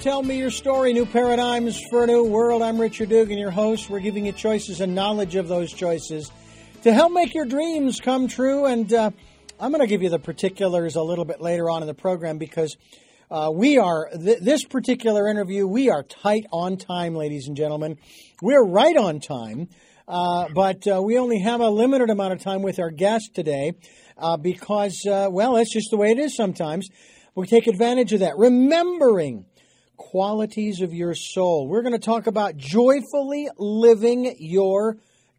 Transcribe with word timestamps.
Tell 0.00 0.22
Me 0.22 0.38
Your 0.38 0.50
Story, 0.50 0.94
New 0.94 1.04
Paradigms 1.04 1.78
for 1.90 2.04
a 2.04 2.06
New 2.06 2.24
World. 2.24 2.62
I'm 2.62 2.80
Richard 2.80 3.10
Dugan, 3.10 3.36
your 3.36 3.50
host. 3.50 3.90
We're 3.90 4.00
giving 4.00 4.24
you 4.24 4.32
choices 4.32 4.80
and 4.80 4.94
knowledge 4.94 5.34
of 5.36 5.46
those 5.46 5.74
choices 5.74 6.32
to 6.84 6.94
help 6.94 7.12
make 7.12 7.34
your 7.34 7.44
dreams 7.44 8.00
come 8.00 8.26
true. 8.26 8.64
And 8.64 8.90
uh, 8.94 9.10
I'm 9.60 9.70
going 9.70 9.82
to 9.82 9.86
give 9.86 10.02
you 10.02 10.08
the 10.08 10.18
particulars 10.18 10.96
a 10.96 11.02
little 11.02 11.26
bit 11.26 11.42
later 11.42 11.68
on 11.68 11.82
in 11.82 11.86
the 11.86 11.92
program 11.92 12.38
because 12.38 12.78
uh, 13.30 13.50
we 13.52 13.76
are, 13.76 14.08
th- 14.08 14.38
this 14.40 14.64
particular 14.64 15.28
interview, 15.28 15.66
we 15.66 15.90
are 15.90 16.02
tight 16.02 16.46
on 16.50 16.78
time, 16.78 17.14
ladies 17.14 17.46
and 17.46 17.54
gentlemen. 17.54 17.98
We're 18.40 18.64
right 18.64 18.96
on 18.96 19.20
time. 19.20 19.68
Uh, 20.08 20.48
but 20.54 20.86
uh, 20.88 21.02
we 21.02 21.18
only 21.18 21.40
have 21.40 21.60
a 21.60 21.68
limited 21.68 22.08
amount 22.08 22.32
of 22.32 22.40
time 22.40 22.62
with 22.62 22.78
our 22.78 22.90
guest 22.90 23.34
today 23.34 23.74
uh, 24.16 24.38
because, 24.38 24.98
uh, 25.06 25.28
well, 25.30 25.56
that's 25.56 25.74
just 25.74 25.90
the 25.90 25.98
way 25.98 26.10
it 26.10 26.18
is 26.18 26.34
sometimes. 26.34 26.88
We 27.34 27.46
take 27.46 27.66
advantage 27.66 28.14
of 28.14 28.20
that. 28.20 28.38
Remembering 28.38 29.44
qualities 30.00 30.80
of 30.80 30.94
your 30.94 31.14
soul. 31.14 31.68
We're 31.68 31.82
going 31.82 31.92
to 31.92 31.98
talk 31.98 32.26
about 32.26 32.56
joyfully 32.56 33.48
living 33.58 34.34
your 34.38 34.96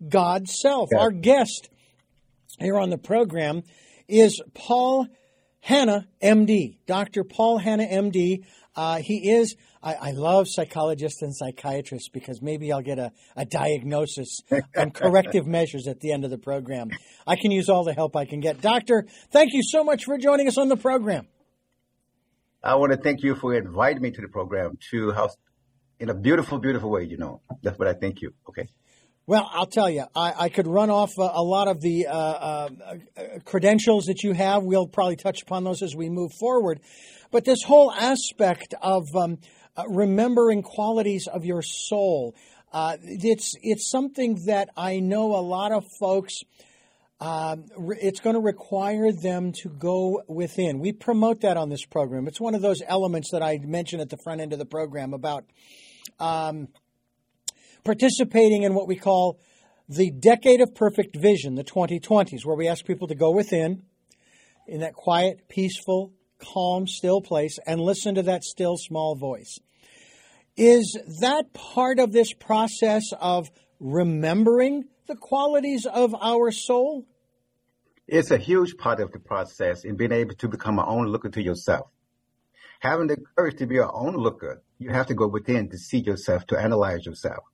God 0.07 0.47
self. 0.47 0.89
Yeah. 0.91 0.99
Our 0.99 1.11
guest 1.11 1.69
here 2.59 2.77
on 2.77 2.91
the 2.91 2.99
program 2.99 3.63
is 4.07 4.39
Paul 4.53 5.07
Hannah, 5.61 6.07
MD, 6.21 6.77
Dr. 6.85 7.23
Paul 7.23 7.57
Hannah, 7.57 7.87
MD. 7.87 8.45
Uh, 8.75 8.97
he 8.97 9.31
is, 9.31 9.55
I, 9.81 9.95
I, 9.95 10.11
love 10.11 10.45
psychologists 10.47 11.23
and 11.23 11.35
psychiatrists 11.35 12.09
because 12.09 12.41
maybe 12.41 12.71
I'll 12.71 12.81
get 12.81 12.99
a, 12.99 13.11
a 13.35 13.45
diagnosis 13.45 14.41
and 14.75 14.93
corrective 14.93 15.45
measures 15.45 15.87
at 15.87 15.99
the 15.99 16.13
end 16.13 16.23
of 16.23 16.29
the 16.29 16.37
program. 16.37 16.91
I 17.25 17.35
can 17.35 17.51
use 17.51 17.67
all 17.67 17.83
the 17.83 17.93
help 17.93 18.15
I 18.15 18.25
can 18.25 18.39
get. 18.39 18.61
Doctor, 18.61 19.05
thank 19.31 19.53
you 19.53 19.61
so 19.63 19.83
much 19.83 20.05
for 20.05 20.17
joining 20.17 20.47
us 20.47 20.57
on 20.57 20.69
the 20.69 20.77
program. 20.77 21.27
I 22.63 22.75
want 22.75 22.91
to 22.91 22.97
thank 22.97 23.23
you 23.23 23.35
for 23.35 23.55
inviting 23.55 24.01
me 24.01 24.11
to 24.11 24.21
the 24.21 24.27
program 24.27 24.77
to 24.91 25.11
house 25.11 25.35
in 25.99 26.09
a 26.09 26.13
beautiful, 26.13 26.59
beautiful 26.59 26.91
way. 26.91 27.03
You 27.03 27.17
know, 27.17 27.41
that's 27.63 27.77
what 27.79 27.87
I 27.87 27.93
thank 27.93 28.21
you. 28.21 28.33
Okay. 28.49 28.67
Well, 29.27 29.49
I'll 29.51 29.67
tell 29.67 29.89
you, 29.89 30.05
I, 30.15 30.33
I 30.37 30.49
could 30.49 30.67
run 30.67 30.89
off 30.89 31.11
a, 31.17 31.21
a 31.21 31.43
lot 31.43 31.67
of 31.67 31.79
the 31.79 32.07
uh, 32.07 32.13
uh, 32.13 32.69
credentials 33.45 34.05
that 34.05 34.23
you 34.23 34.33
have. 34.33 34.63
We'll 34.63 34.87
probably 34.87 35.15
touch 35.15 35.41
upon 35.43 35.63
those 35.63 35.81
as 35.81 35.95
we 35.95 36.09
move 36.09 36.31
forward. 36.39 36.81
But 37.31 37.45
this 37.45 37.63
whole 37.63 37.91
aspect 37.91 38.73
of 38.81 39.03
um, 39.15 39.37
uh, 39.77 39.83
remembering 39.87 40.63
qualities 40.63 41.27
of 41.27 41.45
your 41.45 41.61
soul, 41.61 42.35
uh, 42.73 42.97
it's 43.03 43.55
it's 43.61 43.89
something 43.89 44.43
that 44.47 44.69
I 44.75 44.99
know 44.99 45.35
a 45.35 45.41
lot 45.41 45.71
of 45.71 45.85
folks 45.99 46.39
um, 47.21 47.65
it's 48.01 48.19
going 48.19 48.33
to 48.33 48.41
require 48.41 49.11
them 49.11 49.51
to 49.61 49.69
go 49.69 50.23
within. 50.27 50.79
We 50.79 50.91
promote 50.91 51.41
that 51.41 51.55
on 51.55 51.69
this 51.69 51.85
program. 51.85 52.27
It's 52.27 52.41
one 52.41 52.55
of 52.55 52.63
those 52.63 52.81
elements 52.87 53.29
that 53.31 53.43
I 53.43 53.59
mentioned 53.59 54.01
at 54.01 54.09
the 54.09 54.17
front 54.23 54.41
end 54.41 54.53
of 54.53 54.59
the 54.59 54.65
program 54.65 55.13
about 55.13 55.45
um, 56.19 56.67
participating 57.83 58.63
in 58.63 58.73
what 58.73 58.87
we 58.87 58.95
call 58.95 59.39
the 59.87 60.09
decade 60.09 60.61
of 60.61 60.73
perfect 60.73 61.15
vision, 61.15 61.53
the 61.53 61.63
2020s, 61.63 62.43
where 62.43 62.55
we 62.55 62.67
ask 62.67 62.85
people 62.85 63.07
to 63.07 63.15
go 63.15 63.29
within 63.29 63.83
in 64.65 64.79
that 64.79 64.93
quiet, 64.93 65.47
peaceful, 65.47 66.13
calm, 66.39 66.87
still 66.87 67.21
place 67.21 67.59
and 67.67 67.79
listen 67.79 68.15
to 68.15 68.23
that 68.23 68.43
still, 68.43 68.77
small 68.77 69.15
voice. 69.15 69.59
Is 70.57 70.97
that 71.21 71.53
part 71.53 71.99
of 71.99 72.13
this 72.13 72.33
process 72.33 73.03
of 73.19 73.51
remembering 73.79 74.85
the 75.07 75.15
qualities 75.15 75.85
of 75.85 76.15
our 76.19 76.51
soul? 76.51 77.05
It's 78.11 78.29
a 78.29 78.37
huge 78.37 78.75
part 78.75 78.99
of 78.99 79.13
the 79.13 79.19
process 79.19 79.85
in 79.85 79.95
being 79.95 80.11
able 80.11 80.35
to 80.35 80.49
become 80.49 80.79
an 80.79 80.85
own 80.85 81.07
looker 81.07 81.29
to 81.29 81.41
yourself. 81.41 81.87
Having 82.81 83.07
the 83.07 83.17
courage 83.37 83.57
to 83.59 83.65
be 83.65 83.75
your 83.75 83.95
own 83.95 84.15
looker, 84.15 84.61
you 84.79 84.89
have 84.89 85.07
to 85.07 85.13
go 85.13 85.29
within 85.29 85.69
to 85.69 85.77
see 85.77 85.99
yourself, 85.99 86.45
to 86.47 86.59
analyze 86.59 87.05
yourself. 87.05 87.45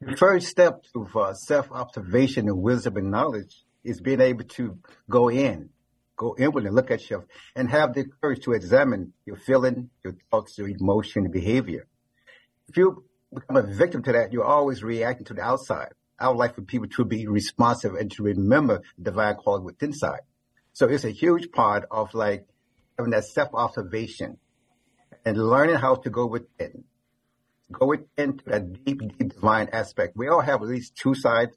The 0.00 0.16
first 0.16 0.48
step 0.48 0.82
of 0.96 1.14
uh, 1.16 1.32
self-observation 1.32 2.48
and 2.48 2.60
wisdom 2.60 2.96
and 2.96 3.12
knowledge 3.12 3.62
is 3.84 4.00
being 4.00 4.20
able 4.20 4.42
to 4.56 4.78
go 5.08 5.30
in, 5.30 5.70
go 6.16 6.34
inward 6.36 6.66
and 6.66 6.74
look 6.74 6.90
at 6.90 7.02
yourself 7.02 7.26
and 7.54 7.70
have 7.70 7.94
the 7.94 8.06
courage 8.20 8.42
to 8.46 8.54
examine 8.54 9.12
your 9.26 9.36
feeling, 9.36 9.90
your 10.02 10.16
thoughts, 10.32 10.58
your 10.58 10.68
emotion, 10.68 11.30
behavior. 11.30 11.86
If 12.68 12.76
you 12.76 13.04
become 13.32 13.56
a 13.56 13.62
victim 13.62 14.02
to 14.02 14.10
that, 14.10 14.32
you're 14.32 14.44
always 14.44 14.82
reacting 14.82 15.26
to 15.26 15.34
the 15.34 15.42
outside. 15.42 15.92
I 16.18 16.28
would 16.28 16.36
like 16.36 16.54
for 16.54 16.62
people 16.62 16.88
to 16.88 17.04
be 17.04 17.26
responsive 17.26 17.94
and 17.94 18.10
to 18.12 18.22
remember 18.22 18.82
divine 19.00 19.36
quality 19.36 19.64
within 19.66 19.90
inside. 19.90 20.20
So 20.72 20.86
it's 20.88 21.04
a 21.04 21.10
huge 21.10 21.50
part 21.52 21.84
of 21.90 22.14
like 22.14 22.46
having 22.96 23.12
that 23.12 23.24
self 23.24 23.50
observation 23.54 24.38
and 25.24 25.36
learning 25.36 25.76
how 25.76 25.96
to 25.96 26.10
go 26.10 26.26
within, 26.26 26.84
go 27.70 27.86
within 27.86 28.38
to 28.38 28.44
that 28.46 28.84
deep, 28.84 29.00
deep 29.00 29.34
divine 29.34 29.68
aspect. 29.72 30.16
We 30.16 30.28
all 30.28 30.40
have 30.40 30.62
at 30.62 30.68
least 30.68 30.96
two 30.96 31.14
sides. 31.14 31.56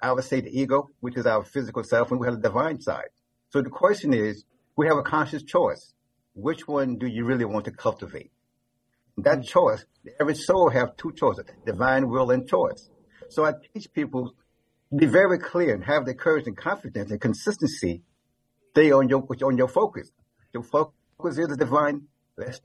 I 0.00 0.12
would 0.12 0.24
say 0.24 0.40
the 0.40 0.50
ego, 0.50 0.88
which 1.00 1.16
is 1.16 1.26
our 1.26 1.44
physical 1.44 1.84
self, 1.84 2.10
and 2.10 2.20
we 2.20 2.26
have 2.26 2.36
the 2.36 2.48
divine 2.48 2.80
side. 2.80 3.08
So 3.50 3.62
the 3.62 3.70
question 3.70 4.12
is, 4.12 4.44
we 4.76 4.88
have 4.88 4.96
a 4.96 5.02
conscious 5.02 5.42
choice. 5.42 5.94
Which 6.34 6.66
one 6.66 6.96
do 6.96 7.06
you 7.06 7.24
really 7.24 7.44
want 7.44 7.66
to 7.66 7.70
cultivate? 7.70 8.32
That 9.18 9.40
mm. 9.40 9.46
choice, 9.46 9.84
every 10.18 10.34
soul 10.34 10.70
have 10.70 10.96
two 10.96 11.12
choices, 11.12 11.44
divine 11.66 12.08
will 12.08 12.30
and 12.30 12.48
choice. 12.48 12.88
So 13.32 13.46
I 13.46 13.54
teach 13.72 13.90
people 13.94 14.34
to 14.90 14.96
be 14.96 15.06
very 15.06 15.38
clear 15.38 15.74
and 15.74 15.82
have 15.84 16.04
the 16.04 16.14
courage 16.14 16.46
and 16.46 16.54
confidence 16.54 17.10
and 17.10 17.18
consistency. 17.18 18.02
Stay 18.72 18.92
on 18.92 19.08
your 19.08 19.26
on 19.42 19.56
your 19.56 19.68
focus. 19.68 20.10
Your 20.52 20.62
focus 20.62 21.38
is 21.38 21.48
the 21.48 21.56
divine. 21.56 22.02
Let's 22.36 22.60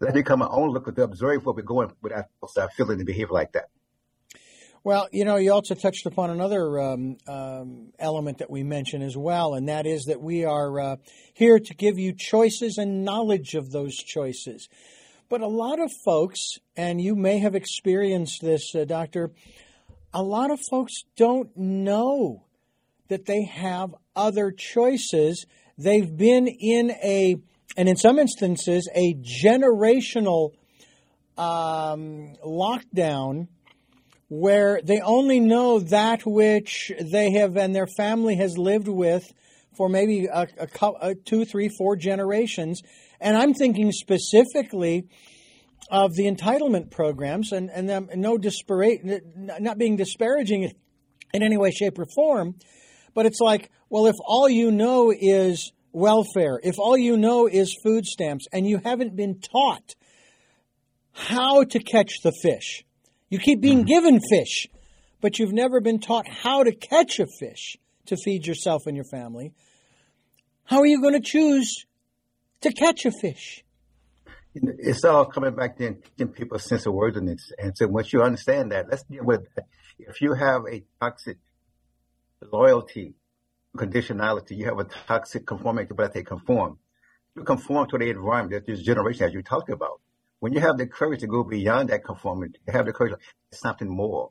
let's 0.00 0.14
become 0.14 0.42
our 0.42 0.52
own 0.52 0.70
looker 0.70 0.90
to 0.90 1.02
observe 1.02 1.46
where 1.46 1.54
we're 1.54 1.62
going 1.62 1.92
without 2.02 2.24
start 2.48 2.72
feeling 2.72 2.98
and 2.98 3.06
behave 3.06 3.30
like 3.30 3.52
that. 3.52 3.68
Well, 4.82 5.08
you 5.12 5.24
know, 5.24 5.36
you 5.36 5.52
also 5.52 5.74
touched 5.74 6.06
upon 6.06 6.30
another 6.30 6.80
um, 6.80 7.16
um, 7.28 7.92
element 7.98 8.38
that 8.38 8.50
we 8.50 8.64
mentioned 8.64 9.04
as 9.04 9.16
well, 9.16 9.54
and 9.54 9.68
that 9.68 9.86
is 9.86 10.04
that 10.04 10.20
we 10.20 10.44
are 10.44 10.80
uh, 10.80 10.96
here 11.32 11.60
to 11.60 11.74
give 11.74 11.96
you 11.98 12.12
choices 12.12 12.76
and 12.78 13.04
knowledge 13.04 13.54
of 13.54 13.70
those 13.70 13.96
choices. 13.96 14.68
But 15.28 15.42
a 15.42 15.46
lot 15.46 15.78
of 15.78 15.92
folks, 16.04 16.58
and 16.76 17.00
you 17.00 17.14
may 17.14 17.38
have 17.38 17.54
experienced 17.54 18.40
this, 18.40 18.74
uh, 18.74 18.84
Doctor, 18.84 19.32
a 20.12 20.22
lot 20.22 20.50
of 20.50 20.60
folks 20.70 21.02
don't 21.16 21.56
know 21.56 22.44
that 23.08 23.26
they 23.26 23.44
have 23.44 23.94
other 24.16 24.50
choices. 24.50 25.46
They've 25.76 26.16
been 26.16 26.48
in 26.48 26.90
a, 26.90 27.36
and 27.76 27.88
in 27.88 27.96
some 27.96 28.18
instances, 28.18 28.88
a 28.94 29.14
generational 29.14 30.52
um, 31.36 32.34
lockdown 32.44 33.48
where 34.28 34.80
they 34.82 35.00
only 35.00 35.40
know 35.40 35.78
that 35.78 36.26
which 36.26 36.92
they 37.00 37.32
have 37.32 37.56
and 37.56 37.74
their 37.74 37.86
family 37.96 38.36
has 38.36 38.58
lived 38.58 38.88
with 38.88 39.24
for 39.76 39.88
maybe 39.88 40.26
a, 40.26 40.46
a, 40.58 40.92
a 41.00 41.14
two, 41.14 41.44
three, 41.44 41.70
four 41.78 41.96
generations. 41.96 42.82
And 43.20 43.36
I'm 43.36 43.54
thinking 43.54 43.92
specifically 43.92 45.08
of 45.90 46.14
the 46.14 46.30
entitlement 46.30 46.90
programs, 46.90 47.52
and 47.52 47.70
and 47.70 47.88
them, 47.88 48.08
no 48.14 48.38
disparate, 48.38 49.00
not 49.36 49.78
being 49.78 49.96
disparaging 49.96 50.70
in 51.34 51.42
any 51.42 51.56
way, 51.56 51.70
shape, 51.70 51.98
or 51.98 52.06
form, 52.14 52.54
but 53.14 53.26
it's 53.26 53.40
like, 53.40 53.70
well, 53.90 54.06
if 54.06 54.16
all 54.24 54.48
you 54.48 54.70
know 54.70 55.12
is 55.16 55.72
welfare, 55.92 56.60
if 56.62 56.78
all 56.78 56.96
you 56.96 57.16
know 57.16 57.46
is 57.46 57.76
food 57.82 58.04
stamps, 58.04 58.46
and 58.52 58.66
you 58.66 58.80
haven't 58.84 59.16
been 59.16 59.40
taught 59.40 59.94
how 61.12 61.64
to 61.64 61.78
catch 61.78 62.20
the 62.22 62.32
fish, 62.42 62.84
you 63.28 63.38
keep 63.38 63.60
being 63.60 63.78
mm-hmm. 63.78 63.86
given 63.86 64.20
fish, 64.20 64.68
but 65.20 65.38
you've 65.38 65.52
never 65.52 65.80
been 65.80 66.00
taught 66.00 66.28
how 66.28 66.62
to 66.62 66.72
catch 66.72 67.18
a 67.18 67.26
fish 67.40 67.76
to 68.06 68.16
feed 68.16 68.46
yourself 68.46 68.82
and 68.86 68.96
your 68.96 69.04
family. 69.10 69.52
How 70.64 70.80
are 70.80 70.86
you 70.86 71.00
going 71.00 71.14
to 71.14 71.20
choose 71.20 71.86
to 72.60 72.72
catch 72.72 73.04
a 73.04 73.10
fish? 73.10 73.64
It's 74.54 75.04
all 75.04 75.26
coming 75.26 75.54
back 75.54 75.76
to 75.78 75.96
giving 76.16 76.32
people 76.32 76.56
a 76.56 76.60
sense 76.60 76.86
of 76.86 76.94
worthiness. 76.94 77.52
And 77.58 77.76
so 77.76 77.86
once 77.86 78.12
you 78.12 78.22
understand 78.22 78.72
that, 78.72 78.88
let's 78.88 79.02
deal 79.04 79.24
with 79.24 79.46
that. 79.54 79.66
If 79.98 80.20
you 80.20 80.34
have 80.34 80.62
a 80.70 80.84
toxic 81.00 81.38
loyalty, 82.52 83.14
conditionality, 83.76 84.56
you 84.56 84.66
have 84.66 84.78
a 84.78 84.84
toxic 84.84 85.46
conformity, 85.46 85.92
but 85.94 86.14
they 86.14 86.22
conform. 86.22 86.78
You 87.36 87.44
conform 87.44 87.88
to 87.90 87.98
the 87.98 88.10
environment 88.10 88.52
that 88.52 88.66
this 88.66 88.82
generation, 88.82 89.26
as 89.26 89.34
you 89.34 89.42
talked 89.42 89.70
about. 89.70 90.00
When 90.40 90.52
you 90.52 90.60
have 90.60 90.78
the 90.78 90.86
courage 90.86 91.20
to 91.20 91.26
go 91.26 91.42
beyond 91.42 91.88
that 91.88 92.04
conformity, 92.04 92.58
have 92.68 92.86
the 92.86 92.92
courage 92.92 93.14
to 93.14 93.58
something 93.58 93.88
more, 93.88 94.30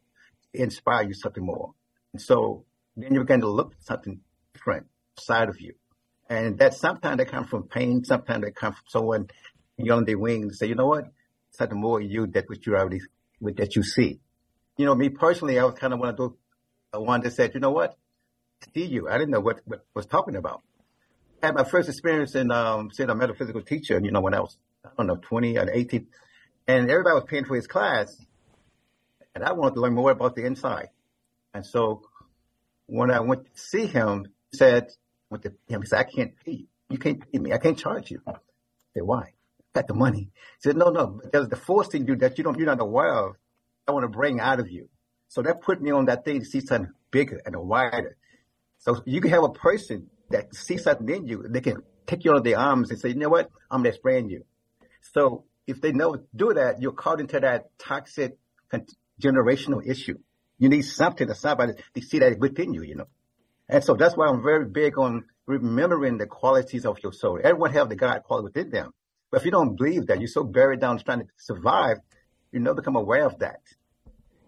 inspire 0.53 1.03
you 1.03 1.13
something 1.13 1.45
more. 1.45 1.73
And 2.13 2.21
so 2.21 2.65
then 2.95 3.13
you 3.13 3.19
begin 3.21 3.41
to 3.41 3.49
look 3.49 3.73
at 3.73 3.83
something 3.83 4.21
different 4.53 4.87
side 5.19 5.49
of 5.49 5.59
you. 5.59 5.75
And 6.29 6.57
that 6.59 6.73
sometimes 6.73 7.17
that 7.17 7.29
comes 7.29 7.49
from 7.49 7.63
pain, 7.63 8.03
sometimes 8.03 8.43
that 8.43 8.55
comes 8.55 8.77
from 8.77 8.85
someone 8.87 9.29
on 9.89 10.05
their 10.05 10.17
wings 10.17 10.59
say, 10.59 10.67
you 10.67 10.75
know 10.75 10.87
what? 10.87 11.05
Something 11.51 11.79
more 11.79 12.01
in 12.01 12.09
you 12.09 12.27
that 12.27 12.49
what 12.49 12.65
you 12.65 12.75
already 12.75 13.01
that 13.41 13.75
you 13.75 13.83
see. 13.83 14.19
You 14.77 14.85
know, 14.85 14.95
me 14.95 15.09
personally, 15.09 15.59
I 15.59 15.63
was 15.63 15.75
kind 15.75 15.93
of 15.93 15.99
one 15.99 16.09
of 16.09 16.17
those 16.17 16.33
one 16.93 17.21
that 17.21 17.33
said, 17.33 17.53
you 17.53 17.59
know 17.59 17.71
what? 17.71 17.97
see 18.73 18.85
you. 18.85 19.07
I 19.07 19.17
didn't 19.17 19.31
know 19.31 19.39
what, 19.39 19.61
what 19.65 19.85
was 19.93 20.05
talking 20.05 20.35
about. 20.35 20.61
I 21.41 21.47
had 21.47 21.55
my 21.55 21.63
first 21.63 21.89
experience 21.89 22.35
in 22.35 22.51
um, 22.51 22.89
seeing 22.91 23.09
a 23.09 23.15
metaphysical 23.15 23.61
teacher, 23.61 23.99
you 24.03 24.11
know, 24.11 24.21
when 24.21 24.33
I 24.33 24.39
was 24.39 24.57
I 24.83 24.89
don't 24.97 25.07
know, 25.07 25.17
20 25.17 25.57
or 25.57 25.69
18. 25.71 26.07
And 26.67 26.89
everybody 26.89 27.13
was 27.13 27.25
paying 27.27 27.45
for 27.45 27.55
his 27.55 27.67
class. 27.67 28.15
And 29.35 29.43
I 29.43 29.53
wanted 29.53 29.75
to 29.75 29.81
learn 29.81 29.93
more 29.93 30.11
about 30.11 30.35
the 30.35 30.45
inside. 30.45 30.89
And 31.53 31.65
so 31.65 32.01
when 32.87 33.11
I 33.11 33.19
went 33.19 33.45
to 33.45 33.59
see 33.59 33.85
him, 33.85 34.27
said, 34.53 34.87
went 35.29 35.43
to 35.43 35.53
him, 35.67 35.81
he 35.81 35.87
said, 35.87 35.99
I 35.99 36.03
can't 36.03 36.33
pay 36.43 36.51
you. 36.51 36.67
You 36.89 36.97
can't 36.97 37.19
pay 37.31 37.39
me. 37.39 37.53
I 37.53 37.57
can't 37.57 37.77
charge 37.77 38.11
you. 38.11 38.21
I 38.25 38.33
said, 38.93 39.03
why? 39.03 39.33
Got 39.77 39.85
the 39.85 39.93
money. 39.93 40.31
He 40.61 40.69
said, 40.69 40.75
no, 40.75 40.89
no, 40.89 41.21
there's 41.31 41.49
the 41.49 41.55
force 41.55 41.89
in 41.93 42.07
you 42.07 42.15
that 42.15 42.35
you 42.39 42.43
don't, 42.43 42.57
you're 42.57 42.65
not 42.65 42.81
aware 42.81 43.13
of. 43.13 43.35
I 43.87 43.91
want 43.91 44.05
to 44.05 44.09
bring 44.09 44.39
out 44.39 44.59
of 44.59 44.71
you. 44.71 44.89
So 45.27 45.43
that 45.43 45.61
put 45.61 45.79
me 45.79 45.91
on 45.91 46.05
that 46.05 46.25
thing 46.25 46.39
to 46.39 46.45
see 46.45 46.61
something 46.61 46.91
bigger 47.11 47.39
and 47.45 47.55
wider. 47.55 48.17
So 48.79 49.03
you 49.05 49.21
can 49.21 49.29
have 49.29 49.43
a 49.43 49.51
person 49.51 50.09
that 50.31 50.55
sees 50.55 50.81
something 50.81 51.07
in 51.07 51.27
you. 51.27 51.45
They 51.47 51.61
can 51.61 51.83
take 52.07 52.25
you 52.25 52.31
under 52.31 52.41
their 52.41 52.57
arms 52.57 52.89
and 52.89 52.99
say, 52.99 53.09
you 53.09 53.17
know 53.17 53.29
what? 53.29 53.51
I'm 53.69 53.83
going 53.83 53.91
to 53.91 53.95
expand 53.95 54.31
you. 54.31 54.45
So 55.13 55.45
if 55.67 55.79
they 55.79 55.91
never 55.91 56.23
do 56.35 56.55
that, 56.55 56.81
you're 56.81 56.93
caught 56.93 57.19
into 57.19 57.39
that 57.39 57.65
toxic 57.77 58.35
generational 59.21 59.87
issue. 59.87 60.17
You 60.57 60.69
need 60.69 60.85
something 60.85 61.27
to 61.27 61.35
somebody 61.35 61.73
to 61.93 62.01
see 62.01 62.17
that 62.17 62.39
within 62.39 62.73
you, 62.73 62.81
you 62.81 62.95
know. 62.95 63.09
And 63.69 63.83
so 63.83 63.93
that's 63.93 64.17
why 64.17 64.25
I'm 64.25 64.41
very 64.41 64.65
big 64.65 64.97
on 64.97 65.25
remembering 65.45 66.17
the 66.17 66.25
qualities 66.25 66.83
of 66.83 66.97
your 67.03 67.13
soul. 67.13 67.39
Everyone 67.43 67.73
have 67.73 67.89
the 67.89 67.95
God 67.95 68.23
quality 68.23 68.45
within 68.45 68.71
them. 68.71 68.93
But 69.29 69.41
if 69.41 69.45
you 69.45 69.51
don't 69.51 69.75
believe 69.75 70.07
that, 70.07 70.19
you're 70.19 70.27
so 70.27 70.43
buried 70.43 70.79
down 70.79 70.99
trying 70.99 71.19
to 71.19 71.27
survive, 71.37 71.97
you 72.51 72.59
never 72.59 72.75
become 72.75 72.95
aware 72.95 73.25
of 73.25 73.39
that. 73.39 73.61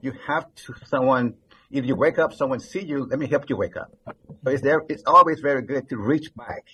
You 0.02 0.14
have 0.28 0.46
to 0.56 0.76
someone 0.86 1.36
if 1.72 1.86
you 1.86 1.96
wake 1.96 2.18
up, 2.18 2.34
someone 2.34 2.60
see 2.60 2.84
you, 2.84 3.06
let 3.06 3.20
me 3.20 3.28
help 3.28 3.50
you 3.50 3.56
wake 3.56 3.78
up. 3.78 3.92
So 4.06 4.52
it's 4.52 4.62
there 4.62 4.82
it's 4.90 5.04
always 5.06 5.40
very 5.40 5.62
good 5.62 5.90
to 5.90 5.98
reach 5.98 6.34
back. 6.36 6.66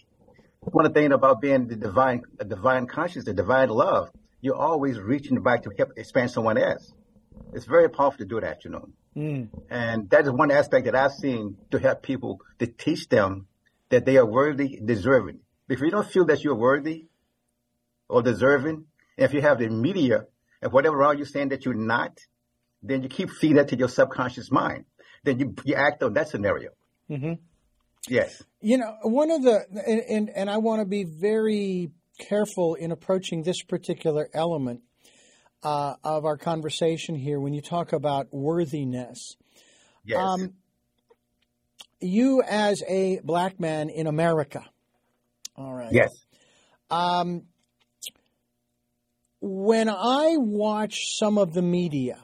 One 0.61 0.85
of 0.85 0.93
the 0.93 0.99
things 0.99 1.13
about 1.13 1.41
being 1.41 1.67
the 1.67 1.75
divine 1.75 2.21
the 2.37 2.45
divine 2.45 2.87
conscious, 2.87 3.25
the 3.25 3.33
divine 3.33 3.69
love, 3.69 4.09
you're 4.41 4.55
always 4.55 4.99
reaching 4.99 5.41
back 5.41 5.63
to 5.63 5.71
help 5.77 5.91
expand 5.97 6.31
someone 6.31 6.57
else. 6.57 6.93
It's 7.53 7.65
very 7.65 7.89
powerful 7.89 8.19
to 8.19 8.25
do 8.25 8.39
that, 8.39 8.63
you 8.63 8.71
know. 8.71 8.89
Mm. 9.15 9.49
And 9.69 10.09
that 10.09 10.25
is 10.25 10.31
one 10.31 10.51
aspect 10.51 10.85
that 10.85 10.95
I've 10.95 11.13
seen 11.13 11.57
to 11.71 11.79
help 11.79 12.03
people 12.03 12.39
to 12.59 12.67
teach 12.67 13.07
them 13.09 13.47
that 13.89 14.05
they 14.05 14.17
are 14.17 14.25
worthy, 14.25 14.79
deserving. 14.83 15.39
If 15.69 15.79
you 15.81 15.89
don't 15.89 16.07
feel 16.07 16.25
that 16.25 16.43
you're 16.43 16.55
worthy 16.55 17.07
or 18.09 18.21
deserving, 18.21 18.85
And 19.17 19.25
if 19.25 19.33
you 19.33 19.41
have 19.41 19.59
the 19.59 19.69
media 19.69 20.25
and 20.61 20.71
whatever 20.71 20.97
around 20.97 21.19
you 21.19 21.25
saying 21.25 21.49
that 21.49 21.65
you're 21.65 21.73
not, 21.73 22.17
then 22.83 23.03
you 23.03 23.09
keep 23.09 23.29
feeding 23.29 23.57
that 23.57 23.69
to 23.69 23.77
your 23.77 23.89
subconscious 23.89 24.51
mind. 24.51 24.85
Then 25.23 25.39
you, 25.39 25.55
you 25.63 25.75
act 25.75 26.03
on 26.03 26.13
that 26.13 26.29
scenario. 26.29 26.71
Mm-hmm. 27.09 27.33
Yes. 28.07 28.43
You 28.61 28.77
know, 28.77 28.95
one 29.03 29.31
of 29.31 29.41
the, 29.41 29.65
and, 29.85 30.01
and, 30.01 30.29
and 30.35 30.49
I 30.49 30.57
want 30.57 30.81
to 30.81 30.85
be 30.85 31.03
very 31.03 31.89
careful 32.19 32.75
in 32.75 32.91
approaching 32.91 33.43
this 33.43 33.61
particular 33.63 34.29
element 34.33 34.81
uh, 35.63 35.95
of 36.03 36.25
our 36.25 36.37
conversation 36.37 37.15
here 37.15 37.39
when 37.39 37.53
you 37.53 37.61
talk 37.61 37.93
about 37.93 38.27
worthiness. 38.31 39.35
Yes. 40.03 40.19
Um, 40.19 40.53
you, 41.99 42.43
as 42.47 42.83
a 42.87 43.19
black 43.23 43.59
man 43.59 43.89
in 43.89 44.05
America, 44.05 44.63
all 45.55 45.73
right. 45.73 45.91
Yes. 45.91 46.11
Um, 46.91 47.43
when 49.41 49.89
I 49.89 50.35
watch 50.37 51.17
some 51.17 51.37
of 51.37 51.53
the 51.53 51.61
media, 51.61 52.23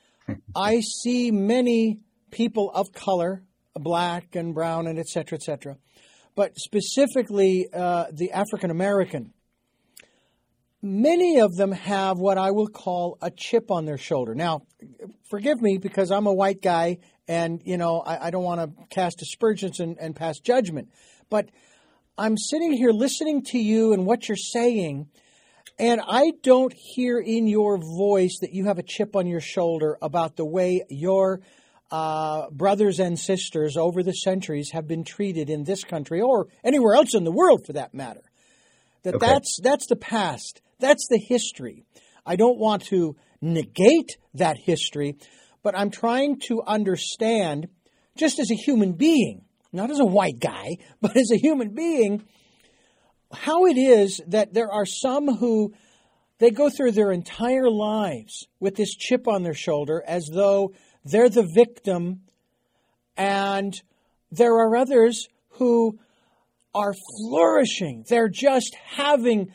I 0.56 0.80
see 0.80 1.30
many 1.30 2.00
people 2.30 2.70
of 2.70 2.92
color, 2.92 3.42
black 3.74 4.36
and 4.36 4.54
brown 4.54 4.86
and 4.86 4.98
et 4.98 5.08
cetera, 5.08 5.36
et 5.36 5.42
cetera, 5.42 5.76
but 6.34 6.58
specifically 6.58 7.68
uh, 7.72 8.06
the 8.12 8.32
African 8.32 8.70
American 8.70 9.32
many 10.82 11.40
of 11.40 11.56
them 11.56 11.72
have 11.72 12.18
what 12.18 12.38
I 12.38 12.50
will 12.50 12.66
call 12.66 13.18
a 13.20 13.30
chip 13.30 13.70
on 13.70 13.84
their 13.84 13.98
shoulder. 13.98 14.34
Now, 14.34 14.62
forgive 15.28 15.60
me 15.60 15.78
because 15.78 16.10
I'm 16.10 16.26
a 16.26 16.32
white 16.32 16.62
guy 16.62 16.98
and, 17.28 17.60
you 17.64 17.76
know, 17.76 18.00
I, 18.00 18.26
I 18.26 18.30
don't 18.30 18.44
want 18.44 18.60
to 18.60 18.86
cast 18.86 19.22
aspersions 19.22 19.80
and, 19.80 19.98
and 19.98 20.16
pass 20.16 20.38
judgment. 20.38 20.90
But 21.28 21.50
I'm 22.18 22.36
sitting 22.36 22.72
here 22.72 22.90
listening 22.90 23.42
to 23.46 23.58
you 23.58 23.92
and 23.92 24.06
what 24.06 24.28
you're 24.28 24.36
saying, 24.36 25.08
and 25.80 26.00
I 26.06 26.32
don't 26.42 26.74
hear 26.76 27.18
in 27.18 27.46
your 27.46 27.78
voice 27.78 28.38
that 28.42 28.52
you 28.52 28.66
have 28.66 28.78
a 28.78 28.82
chip 28.82 29.16
on 29.16 29.26
your 29.26 29.40
shoulder 29.40 29.96
about 30.02 30.36
the 30.36 30.44
way 30.44 30.84
your 30.90 31.40
uh, 31.90 32.50
brothers 32.50 33.00
and 33.00 33.18
sisters 33.18 33.78
over 33.78 34.02
the 34.02 34.12
centuries 34.12 34.70
have 34.72 34.86
been 34.86 35.04
treated 35.04 35.48
in 35.48 35.64
this 35.64 35.82
country 35.82 36.20
or 36.20 36.48
anywhere 36.62 36.94
else 36.94 37.14
in 37.14 37.24
the 37.24 37.32
world 37.32 37.64
for 37.66 37.72
that 37.72 37.94
matter. 37.94 38.20
That 39.04 39.14
okay. 39.14 39.26
that's 39.26 39.58
that's 39.62 39.86
the 39.86 39.96
past. 39.96 40.60
That's 40.78 41.06
the 41.08 41.18
history. 41.18 41.84
I 42.26 42.36
don't 42.36 42.58
want 42.58 42.84
to 42.86 43.16
negate 43.40 44.18
that 44.34 44.58
history, 44.58 45.16
but 45.62 45.76
I'm 45.76 45.90
trying 45.90 46.40
to 46.48 46.62
understand, 46.66 47.68
just 48.16 48.38
as 48.38 48.50
a 48.50 48.54
human 48.54 48.92
being, 48.92 49.46
not 49.72 49.90
as 49.90 49.98
a 49.98 50.04
white 50.04 50.38
guy, 50.38 50.76
but 51.00 51.16
as 51.16 51.30
a 51.32 51.38
human 51.38 51.70
being, 51.70 52.26
how 53.32 53.66
it 53.66 53.76
is 53.76 54.20
that 54.26 54.54
there 54.54 54.70
are 54.70 54.86
some 54.86 55.36
who 55.36 55.72
they 56.38 56.50
go 56.50 56.70
through 56.70 56.92
their 56.92 57.12
entire 57.12 57.70
lives 57.70 58.46
with 58.58 58.76
this 58.76 58.94
chip 58.94 59.28
on 59.28 59.42
their 59.42 59.54
shoulder 59.54 60.02
as 60.06 60.26
though 60.32 60.72
they're 61.04 61.28
the 61.28 61.48
victim, 61.54 62.22
and 63.16 63.74
there 64.30 64.54
are 64.54 64.76
others 64.76 65.28
who 65.52 65.98
are 66.74 66.94
flourishing. 66.94 68.04
They're 68.08 68.28
just 68.28 68.74
having 68.74 69.52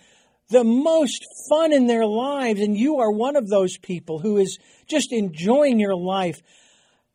the 0.50 0.64
most 0.64 1.26
fun 1.50 1.74
in 1.74 1.88
their 1.88 2.06
lives, 2.06 2.62
and 2.62 2.78
you 2.78 3.00
are 3.00 3.12
one 3.12 3.36
of 3.36 3.50
those 3.50 3.78
people 3.78 4.20
who 4.20 4.38
is 4.38 4.60
just 4.88 5.12
enjoying 5.12 5.80
your 5.80 5.96
life. 5.96 6.40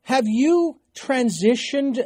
Have 0.02 0.24
you 0.26 0.80
transitioned 0.96 2.04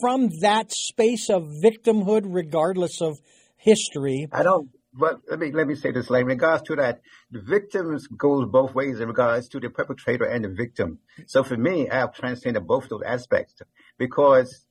from 0.00 0.30
that 0.40 0.72
space 0.72 1.28
of 1.28 1.42
victimhood, 1.62 2.22
regardless 2.24 3.02
of 3.02 3.18
history? 3.58 4.28
I 4.32 4.42
don't. 4.42 4.70
But 4.94 5.20
let 5.30 5.38
me 5.38 5.52
let 5.52 5.66
me 5.66 5.74
say 5.74 5.92
this. 5.92 6.08
Like 6.10 6.22
in 6.22 6.28
regards 6.28 6.62
to 6.64 6.76
that, 6.76 7.00
the 7.30 7.40
victims 7.40 8.06
goes 8.06 8.48
both 8.50 8.74
ways 8.74 9.00
in 9.00 9.08
regards 9.08 9.48
to 9.50 9.60
the 9.60 9.68
perpetrator 9.68 10.24
and 10.24 10.44
the 10.44 10.48
victim. 10.48 10.98
So 11.26 11.44
for 11.44 11.56
me, 11.56 11.88
I 11.88 11.98
have 11.98 12.14
transcended 12.14 12.66
both 12.66 12.88
those 12.88 13.02
aspects 13.04 13.60
because, 13.98 14.66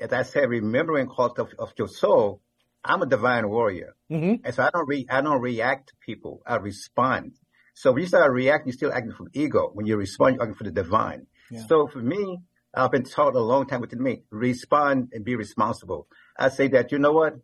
as 0.00 0.12
I 0.12 0.22
said, 0.22 0.48
remembering 0.48 1.08
part 1.08 1.38
of, 1.38 1.48
of 1.58 1.72
your 1.76 1.88
soul 1.88 2.40
I'm 2.86 3.02
a 3.02 3.06
divine 3.06 3.48
warrior. 3.48 3.96
Mm-hmm. 4.10 4.44
And 4.44 4.54
so 4.54 4.62
I 4.62 4.70
don't 4.72 4.88
re, 4.88 5.06
I 5.10 5.20
don't 5.20 5.40
react 5.40 5.88
to 5.88 5.94
people. 6.00 6.42
I 6.46 6.56
respond. 6.56 7.32
So 7.74 7.92
when 7.92 8.02
you 8.02 8.08
start 8.08 8.32
reacting, 8.32 8.68
you're 8.68 8.76
still 8.76 8.92
acting 8.92 9.12
from 9.12 9.28
ego. 9.34 9.70
When 9.74 9.86
you 9.86 9.96
respond, 9.96 10.36
you're 10.36 10.44
acting 10.44 10.56
for 10.56 10.64
the 10.64 10.70
divine. 10.70 11.26
Yeah. 11.50 11.66
So 11.66 11.88
for 11.88 11.98
me, 11.98 12.38
I've 12.74 12.90
been 12.90 13.04
taught 13.04 13.34
a 13.34 13.40
long 13.40 13.66
time 13.66 13.80
within 13.80 14.02
me, 14.02 14.22
respond 14.30 15.10
and 15.12 15.24
be 15.24 15.34
responsible. 15.34 16.06
I 16.38 16.48
say 16.50 16.68
that, 16.68 16.92
you 16.92 16.98
know 16.98 17.12
what? 17.12 17.34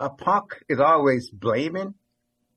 A 0.00 0.10
punk 0.10 0.62
is 0.68 0.78
always 0.78 1.30
blaming 1.30 1.94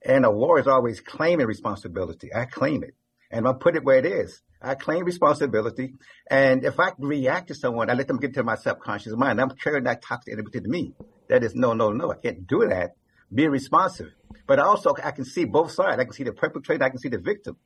and 0.05 0.25
a 0.25 0.31
war 0.31 0.60
is 0.60 0.67
always 0.67 1.00
claiming 1.00 1.48
responsibility. 1.48 2.33
I 2.33 2.45
claim 2.45 2.83
it 2.83 2.93
and 3.31 3.48
I 3.48 3.53
put 3.53 3.75
it 3.75 3.83
where 3.83 3.98
it 3.98 4.05
is. 4.05 4.41
I 4.62 4.75
claim 4.75 5.05
responsibility. 5.05 5.95
And 6.29 6.63
if 6.63 6.79
I 6.79 6.91
react 7.00 7.48
to 7.48 7.55
someone, 7.55 7.89
I 7.89 7.93
let 7.93 8.07
them 8.07 8.19
get 8.19 8.36
to 8.36 8.43
my 8.43 8.55
subconscious 8.55 9.15
mind. 9.15 9.41
I'm 9.41 9.50
carrying 9.51 9.86
that 9.86 10.03
toxic 10.03 10.33
energy 10.33 10.60
to 10.60 10.67
me. 10.67 10.93
That 11.29 11.43
is 11.43 11.55
no, 11.55 11.74
no, 11.74 11.91
no. 11.91 12.12
I 12.12 12.17
can't 12.17 12.45
do 12.45 12.67
that. 12.67 12.95
Be 13.33 13.48
responsive. 13.48 14.12
But 14.45 14.60
also 14.60 14.93
I 15.03 15.12
can 15.12 15.25
see 15.25 15.45
both 15.45 15.71
sides. 15.71 16.00
I 16.00 16.03
can 16.03 16.13
see 16.13 16.24
the 16.24 16.33
perpetrator. 16.33 16.83
I 16.83 16.89
can 16.89 17.00
see 17.00 17.10
the 17.10 17.17
victim. 17.17 17.57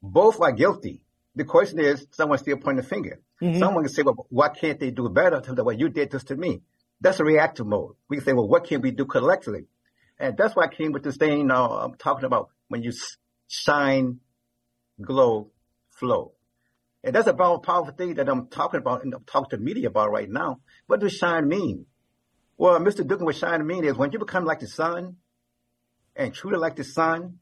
Both 0.00 0.40
are 0.40 0.52
guilty. 0.52 1.02
The 1.34 1.44
question 1.44 1.80
is, 1.80 2.06
someone 2.12 2.38
still 2.38 2.58
pointing 2.58 2.84
a 2.84 2.88
finger. 2.88 3.20
Mm-hmm. 3.42 3.58
Someone 3.58 3.84
can 3.84 3.92
say, 3.92 4.02
well, 4.02 4.26
why 4.30 4.48
can't 4.48 4.78
they 4.78 4.90
do 4.90 5.08
better 5.08 5.40
than 5.40 5.64
what 5.64 5.78
you 5.78 5.88
did 5.88 6.10
this 6.10 6.24
to 6.24 6.36
me? 6.36 6.62
That's 7.00 7.20
a 7.20 7.24
reactive 7.24 7.66
mode. 7.66 7.94
We 8.08 8.20
say, 8.20 8.32
well, 8.32 8.48
what 8.48 8.64
can 8.64 8.80
we 8.80 8.90
do 8.90 9.04
collectively? 9.04 9.66
And 10.18 10.36
that's 10.36 10.56
why 10.56 10.64
I 10.64 10.68
came 10.68 10.92
with 10.92 11.02
this 11.02 11.16
thing 11.16 11.50
uh, 11.50 11.68
I'm 11.68 11.94
talking 11.94 12.24
about 12.24 12.48
when 12.68 12.82
you 12.82 12.92
shine, 13.48 14.20
glow, 15.00 15.50
flow. 15.90 16.32
And 17.04 17.14
that's 17.14 17.28
about 17.28 17.54
a 17.56 17.58
powerful 17.60 17.94
thing 17.94 18.14
that 18.14 18.28
I'm 18.28 18.48
talking 18.48 18.80
about 18.80 19.04
and 19.04 19.14
I'm 19.14 19.24
talking 19.24 19.50
to 19.50 19.64
media 19.64 19.88
about 19.88 20.10
right 20.10 20.28
now. 20.28 20.60
What 20.86 21.00
does 21.00 21.12
shine 21.12 21.46
mean? 21.46 21.86
Well, 22.56 22.80
Mr. 22.80 23.06
Dugan, 23.06 23.26
what 23.26 23.36
shine 23.36 23.64
mean 23.66 23.84
is 23.84 23.96
when 23.96 24.10
you 24.10 24.18
become 24.18 24.44
like 24.44 24.60
the 24.60 24.66
sun 24.66 25.16
and 26.16 26.32
truly 26.32 26.58
like 26.58 26.76
the 26.76 26.84
sun, 26.84 27.38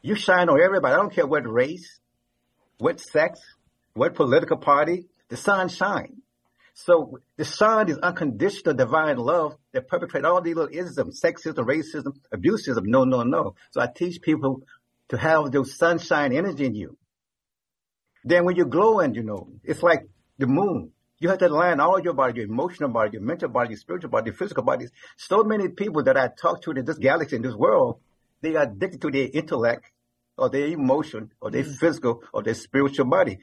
you 0.00 0.14
shine 0.14 0.48
on 0.48 0.60
everybody. 0.60 0.94
I 0.94 0.96
don't 0.96 1.14
care 1.14 1.26
what 1.26 1.46
race, 1.46 2.00
what 2.78 2.98
sex, 2.98 3.38
what 3.94 4.14
political 4.14 4.56
party, 4.56 5.06
the 5.28 5.36
sun 5.36 5.68
shines. 5.68 6.21
So 6.74 7.18
the 7.36 7.44
sun 7.44 7.90
is 7.90 7.98
unconditional 7.98 8.74
divine 8.74 9.18
love 9.18 9.56
that 9.72 9.88
perpetrate 9.88 10.24
all 10.24 10.40
these 10.40 10.56
little 10.56 10.74
isms, 10.74 11.20
sexism, 11.22 11.66
racism, 11.66 12.16
abuseism. 12.34 12.84
No, 12.84 13.04
no, 13.04 13.22
no. 13.22 13.54
So 13.70 13.80
I 13.80 13.88
teach 13.94 14.22
people 14.22 14.62
to 15.10 15.18
have 15.18 15.52
those 15.52 15.76
sunshine 15.76 16.32
energy 16.32 16.64
in 16.64 16.74
you. 16.74 16.96
Then 18.24 18.44
when 18.44 18.56
you're 18.56 18.66
glowing, 18.66 19.14
you 19.14 19.22
know, 19.22 19.48
it's 19.62 19.82
like 19.82 20.08
the 20.38 20.46
moon. 20.46 20.92
You 21.18 21.28
have 21.28 21.38
to 21.38 21.48
align 21.48 21.78
all 21.78 22.00
your 22.00 22.14
body, 22.14 22.40
your 22.40 22.48
emotional 22.48 22.88
body, 22.88 23.10
your 23.12 23.22
mental 23.22 23.48
body, 23.48 23.70
your 23.70 23.78
spiritual 23.78 24.10
body, 24.10 24.30
your 24.30 24.34
physical 24.34 24.64
bodies. 24.64 24.90
So 25.16 25.44
many 25.44 25.68
people 25.68 26.02
that 26.04 26.16
I 26.16 26.28
talk 26.28 26.62
to 26.62 26.72
in 26.72 26.84
this 26.84 26.98
galaxy, 26.98 27.36
in 27.36 27.42
this 27.42 27.54
world, 27.54 28.00
they 28.40 28.56
are 28.56 28.64
addicted 28.64 29.02
to 29.02 29.10
their 29.10 29.28
intellect 29.32 29.84
or 30.36 30.50
their 30.50 30.66
emotion 30.66 31.30
or 31.40 31.50
their 31.50 31.62
mm-hmm. 31.62 31.74
physical 31.74 32.22
or 32.32 32.42
their 32.42 32.54
spiritual 32.54 33.06
body. 33.06 33.38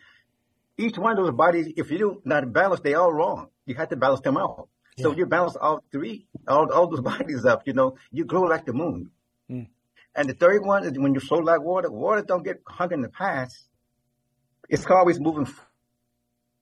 Each 0.79 0.97
one 0.97 1.19
of 1.19 1.25
those 1.25 1.35
bodies, 1.35 1.73
if 1.75 1.91
you 1.91 1.97
do 1.97 2.21
not 2.23 2.53
balance, 2.53 2.79
they 2.79 2.93
all 2.93 3.11
wrong. 3.11 3.47
You 3.65 3.75
have 3.75 3.89
to 3.89 3.97
balance 3.97 4.21
them 4.21 4.37
out. 4.37 4.69
Yeah. 4.95 5.03
So 5.03 5.11
you 5.11 5.25
balance 5.25 5.57
all 5.59 5.83
three, 5.91 6.25
all, 6.47 6.71
all 6.71 6.89
those 6.89 7.01
bodies 7.11 7.43
up, 7.43 7.63
you 7.65 7.73
know, 7.73 7.97
you 8.11 8.23
grow 8.23 8.43
like 8.43 8.65
the 8.65 8.71
moon. 8.71 9.11
Mm. 9.51 9.67
And 10.15 10.29
the 10.29 10.33
third 10.33 10.65
one 10.65 10.85
is 10.85 10.97
when 10.97 11.13
you 11.13 11.19
flow 11.19 11.39
like 11.39 11.61
water, 11.61 11.91
water 11.91 12.21
don't 12.21 12.43
get 12.43 12.61
hung 12.65 12.93
in 12.93 13.01
the 13.01 13.09
past. 13.09 13.67
It's 14.69 14.85
always 14.89 15.19
moving 15.19 15.47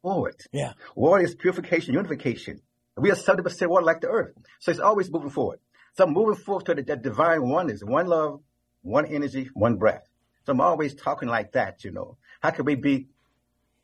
forward. 0.01 0.35
Yeah. 0.51 0.73
Water 0.95 1.23
is 1.23 1.35
purification, 1.35 1.93
unification. 1.93 2.61
We 2.97 3.11
are 3.11 3.15
70% 3.15 3.67
water 3.67 3.85
like 3.85 4.01
the 4.01 4.07
earth. 4.07 4.33
So 4.61 4.71
it's 4.71 4.79
always 4.79 5.11
moving 5.11 5.29
forward. 5.29 5.59
So 5.95 6.05
I'm 6.05 6.13
moving 6.13 6.43
forward 6.43 6.65
to 6.65 6.73
the, 6.73 6.81
that 6.83 7.03
divine 7.03 7.47
oneness, 7.47 7.81
one 7.83 8.07
love, 8.07 8.41
one 8.81 9.05
energy, 9.05 9.51
one 9.53 9.75
breath. 9.75 10.07
So 10.45 10.53
I'm 10.53 10.61
always 10.61 10.95
talking 10.95 11.29
like 11.29 11.51
that, 11.51 11.83
you 11.83 11.91
know. 11.91 12.17
How 12.41 12.49
can 12.49 12.65
we 12.65 12.75
be, 12.75 13.09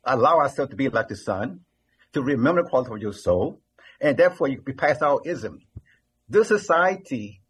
allow 0.06 0.38
ourselves 0.38 0.70
to 0.70 0.76
be 0.76 0.88
like 0.88 1.08
the 1.08 1.16
sun, 1.16 1.60
to 2.12 2.22
remember 2.22 2.62
the 2.62 2.68
quality 2.68 2.94
of 2.94 3.02
your 3.02 3.12
soul, 3.12 3.60
and 4.00 4.16
therefore 4.16 4.48
you 4.48 4.60
be 4.60 4.72
past 4.72 5.02
all 5.02 5.20
ism. 5.24 5.60
This 6.28 6.48
society 6.48 7.40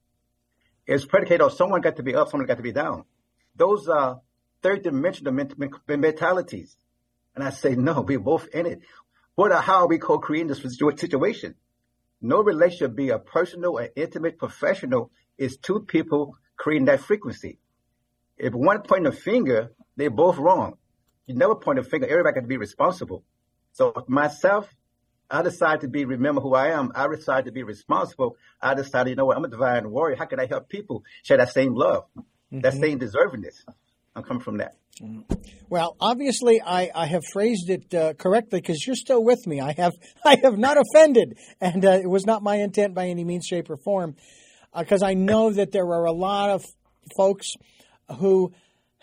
is 0.87 1.05
predicated 1.05 1.43
on 1.43 1.51
someone 1.51 1.81
got 1.81 1.97
to 1.97 2.03
be 2.03 2.15
up, 2.15 2.29
someone 2.29 2.47
got 2.47 2.57
to 2.57 2.63
be 2.63 2.73
down. 2.73 3.05
Those 3.57 3.89
are 3.89 4.21
third 4.63 4.83
dimensional 4.83 5.33
mentalities. 5.87 6.77
And 7.35 7.45
I 7.45 7.51
say, 7.51 7.75
no, 7.75 8.01
we're 8.01 8.19
both 8.19 8.49
in 8.49 8.67
it. 8.67 8.81
What 9.35 9.53
or 9.53 9.57
how 9.57 9.83
are 9.83 9.89
we 9.89 9.99
co-creating 9.99 10.49
this 10.49 10.63
situation? 10.97 11.55
No 12.21 12.43
relationship, 12.43 12.95
be 12.95 13.11
a 13.11 13.19
personal 13.19 13.73
or 13.73 13.89
intimate 13.97 14.39
professional, 14.39 15.11
is 15.37 15.57
two 15.57 15.81
people 15.81 16.37
creating 16.57 16.87
that 16.87 17.01
frequency. 17.01 17.59
If 18.39 18.55
one 18.55 18.83
point 18.83 19.07
a 19.07 19.13
finger, 19.13 19.73
they're 19.97 20.11
both 20.11 20.39
wrong. 20.39 20.75
You 21.27 21.35
never 21.35 21.55
point 21.55 21.79
a 21.79 21.85
finger. 21.85 22.07
Everybody 22.07 22.35
got 22.35 22.41
to 22.43 22.47
be 22.47 22.57
responsible. 22.57 23.25
So 23.73 23.93
myself, 24.09 24.69
I 25.31 25.43
decided 25.43 25.81
to 25.83 25.89
be 25.89 26.05
remember 26.05 26.41
who 26.41 26.55
I 26.55 26.69
am. 26.69 26.93
I 26.95 27.09
decided 27.09 27.47
to 27.47 27.53
be 27.53 27.63
responsible. 27.63 28.37
I 28.61 28.75
decided, 28.75 29.11
you 29.11 29.17
know 29.17 29.25
what, 29.25 29.37
I'm 29.37 29.45
a 29.45 29.49
divine 29.49 29.91
warrior. 29.91 30.17
How 30.17 30.27
can 30.27 30.39
I 30.39 30.47
help 30.47 30.69
people 30.69 31.03
share 31.23 31.39
that 31.39 31.53
same 31.53 31.75
love, 31.75 32.05
mm-hmm. 32.17 32.61
that 32.61 32.75
same 32.75 32.99
deservingness? 32.99 33.65
I'm 34.15 34.23
coming 34.23 34.43
from 34.43 34.59
that. 34.59 34.77
Well, 35.69 35.97
obviously, 35.99 36.61
I, 36.63 36.91
I 36.95 37.07
have 37.07 37.23
phrased 37.33 37.69
it 37.69 37.93
uh, 37.93 38.15
correctly 38.15 38.61
because 38.61 38.87
you're 38.87 38.95
still 38.95 39.25
with 39.25 39.45
me. 39.47 39.61
I 39.61 39.73
have 39.73 39.93
I 40.25 40.37
have 40.43 40.57
not 40.57 40.77
offended, 40.79 41.37
and 41.61 41.85
uh, 41.85 41.91
it 41.91 42.09
was 42.09 42.27
not 42.27 42.43
my 42.43 42.57
intent 42.57 42.95
by 42.95 43.09
any 43.09 43.25
means, 43.25 43.47
shape, 43.47 43.71
or 43.71 43.77
form. 43.77 44.15
Because 44.77 45.03
uh, 45.03 45.07
I 45.07 45.15
know 45.15 45.51
that 45.51 45.73
there 45.73 45.87
are 45.87 46.05
a 46.05 46.13
lot 46.13 46.51
of 46.51 46.65
folks 47.17 47.55
who 48.19 48.53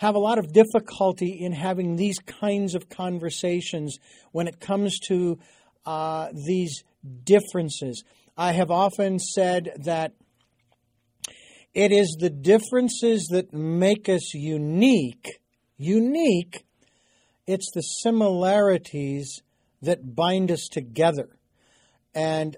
have 0.02 0.16
a 0.16 0.20
lot 0.20 0.40
of 0.40 0.52
difficulty 0.52 1.38
in 1.40 1.52
having 1.52 1.96
these 1.96 2.18
kinds 2.18 2.74
of 2.74 2.90
conversations 2.90 4.00
when 4.32 4.48
it 4.48 4.60
comes 4.60 4.98
to 4.98 5.38
uh, 5.86 6.28
these 6.48 6.84
differences. 7.24 8.04
I 8.36 8.54
have 8.54 8.72
often 8.72 9.20
said 9.20 9.70
that 9.86 10.14
it 11.76 11.92
is 11.92 12.18
the 12.20 12.32
differences 12.32 13.28
that 13.32 13.54
make 13.54 14.10
us 14.10 14.34
unique. 14.34 15.40
Unique. 15.78 16.66
It's 17.46 17.70
the 17.72 17.82
similarities 17.82 19.44
that 19.84 20.16
bind 20.16 20.50
us 20.50 20.68
together. 20.72 21.30
And 22.16 22.58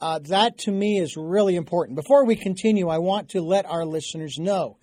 uh, 0.00 0.18
that 0.24 0.58
to 0.58 0.72
me 0.72 0.98
is 0.98 1.16
really 1.16 1.54
important. 1.54 1.94
Before 1.94 2.24
we 2.26 2.34
continue, 2.34 2.88
I 2.88 2.98
want 2.98 3.28
to 3.28 3.42
let 3.42 3.64
our 3.66 3.84
listeners 3.84 4.38
know 4.40 4.76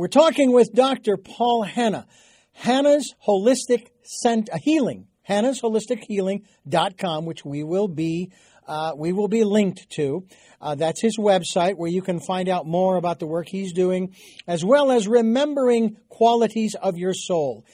we're 0.00 0.08
talking 0.08 0.50
with 0.50 0.72
Dr. 0.72 1.18
Paul 1.18 1.62
Hannah, 1.62 2.06
Hannah's 2.52 3.14
Holistic 3.28 3.88
Cent- 4.02 4.48
Healing, 4.62 5.08
Hannah's 5.20 5.60
Holistic 5.60 6.02
Healing.com, 6.08 7.26
which 7.26 7.44
we 7.44 7.62
will 7.62 7.86
be 7.86 8.32
uh, 8.66 8.92
we 8.96 9.12
will 9.12 9.28
be 9.28 9.44
linked 9.44 9.90
to. 9.90 10.24
Uh, 10.58 10.74
that's 10.74 11.02
his 11.02 11.18
website 11.18 11.76
where 11.76 11.90
you 11.90 12.00
can 12.00 12.18
find 12.18 12.48
out 12.48 12.66
more 12.66 12.96
about 12.96 13.18
the 13.18 13.26
work 13.26 13.46
he's 13.50 13.74
doing, 13.74 14.14
as 14.46 14.64
well 14.64 14.90
as 14.90 15.06
remembering 15.06 15.98
qualities 16.08 16.74
of 16.80 16.96
your 16.96 17.12
soul. 17.12 17.66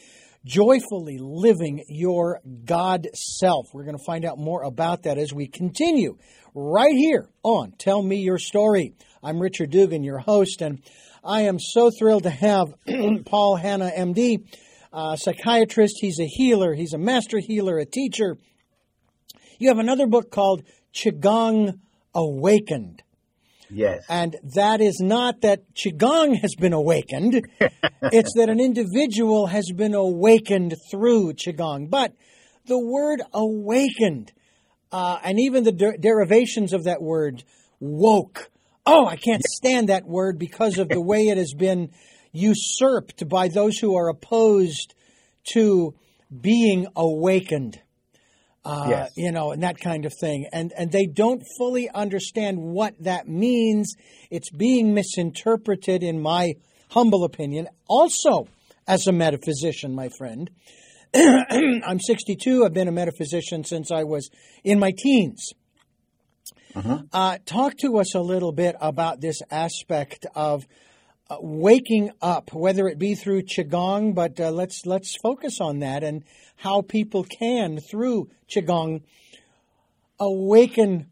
Joyfully 0.45 1.19
living 1.21 1.85
your 1.89 2.41
God 2.65 3.07
self. 3.15 3.69
We're 3.73 3.85
going 3.85 3.99
to 3.99 4.05
find 4.05 4.25
out 4.25 4.37
more 4.37 4.65
about 4.65 5.05
that 5.05 5.17
as 5.17 5.33
we 5.33 5.47
continue 5.47 6.19
right 6.57 6.97
here 6.97 7.29
on 7.45 7.71
Tell 7.79 8.03
Me 8.03 8.17
Your 8.17 8.39
Story. 8.39 8.95
I'm 9.27 9.43
Richard 9.43 9.71
Dugan, 9.71 10.05
your 10.05 10.21
host, 10.21 10.63
and 10.63 10.81
I 11.25 11.43
am 11.43 11.59
so 11.59 11.91
thrilled 11.91 12.23
to 12.23 12.31
have 12.31 12.73
Paul 13.27 13.57
Hannah, 13.57 13.91
MD, 13.91 14.47
uh, 14.93 15.17
psychiatrist. 15.17 15.97
He's 16.01 16.21
a 16.21 16.27
healer, 16.27 16.75
he's 16.75 16.93
a 16.93 16.99
master 16.99 17.41
healer, 17.41 17.77
a 17.79 17.85
teacher. 17.85 18.39
You 19.59 19.67
have 19.71 19.81
another 19.81 20.07
book 20.07 20.31
called 20.31 20.63
Qigong 20.95 21.81
Awakened. 22.15 23.03
Yes. 23.69 24.05
And 24.09 24.37
that 24.55 24.81
is 24.81 25.01
not 25.01 25.41
that 25.41 25.75
Qigong 25.75 26.39
has 26.41 26.55
been 26.55 26.73
awakened, 26.73 27.45
it's 28.03 28.35
that 28.37 28.49
an 28.49 28.61
individual 28.61 29.49
has 29.49 29.73
been 29.75 29.95
awakened 29.95 30.77
through 30.89 31.33
Qigong. 31.33 31.91
But 31.91 32.13
the 32.67 32.79
word 32.79 33.23
awakened, 33.35 34.31
uh, 34.93 35.19
and 35.25 35.41
even 35.41 35.65
the 35.65 35.73
der- 35.73 35.97
derivations 35.97 36.73
of 36.73 36.85
that 36.85 37.03
word, 37.03 37.43
woke. 37.81 38.53
Oh, 38.87 39.07
I 39.07 39.17
can't 39.17 39.43
stand 39.43 39.89
that 39.89 40.07
word 40.07 40.39
because 40.39 40.79
of 40.79 40.89
the 40.89 41.01
way 41.01 41.29
it 41.29 41.39
has 41.39 41.55
been 41.55 41.91
usurped 42.33 43.29
by 43.29 43.49
those 43.49 43.79
who 43.79 43.97
are 43.97 44.09
opposed 44.09 44.95
to 45.55 45.95
being 46.41 46.87
awakened 46.95 47.81
uh, 48.67 48.87
yes. 48.89 49.13
you 49.17 49.31
know, 49.31 49.53
and 49.53 49.63
that 49.63 49.79
kind 49.79 50.05
of 50.05 50.13
thing. 50.13 50.49
And 50.53 50.73
and 50.77 50.91
they 50.91 51.07
don't 51.07 51.43
fully 51.57 51.89
understand 51.89 52.59
what 52.59 52.95
that 53.01 53.29
means. 53.29 53.95
It's 54.29 54.51
being 54.51 54.93
misinterpreted, 54.93 56.03
in 56.03 56.21
my 56.21 56.55
humble 56.91 57.23
opinion. 57.25 57.69
Also, 57.89 58.49
as 58.89 59.07
a 59.07 59.13
metaphysician, 59.13 59.95
my 59.95 60.09
friend, 60.19 60.51
I'm 61.15 62.01
62. 62.01 62.65
I've 62.65 62.75
been 62.75 62.89
a 62.89 62.93
metaphysician 62.93 63.63
since 63.63 63.93
I 63.93 64.03
was 64.03 64.29
in 64.65 64.81
my 64.81 64.93
teens. 64.97 65.53
Uh-huh. 66.77 66.99
Uh, 67.11 67.39
talk 67.47 67.75
to 67.79 67.97
us 67.97 68.15
a 68.15 68.21
little 68.21 68.53
bit 68.53 68.77
about 68.83 69.23
this 69.23 69.41
aspect 69.51 70.27
of 70.35 70.67
uh, 71.31 71.39
waking 71.41 72.11
up, 72.21 72.53
whether 72.53 72.87
it 72.87 72.99
be 72.99 73.15
through 73.15 73.43
qigong, 73.43 74.15
but 74.15 74.39
uh, 74.39 74.51
let's 74.51 74.85
let's 74.85 75.17
focus 75.17 75.59
on 75.61 75.79
that 75.79 76.05
and 76.05 76.23
how 76.57 76.83
people 76.83 77.25
can 77.25 77.81
through 77.81 78.29
qigong 78.55 79.03
awaken 80.21 81.07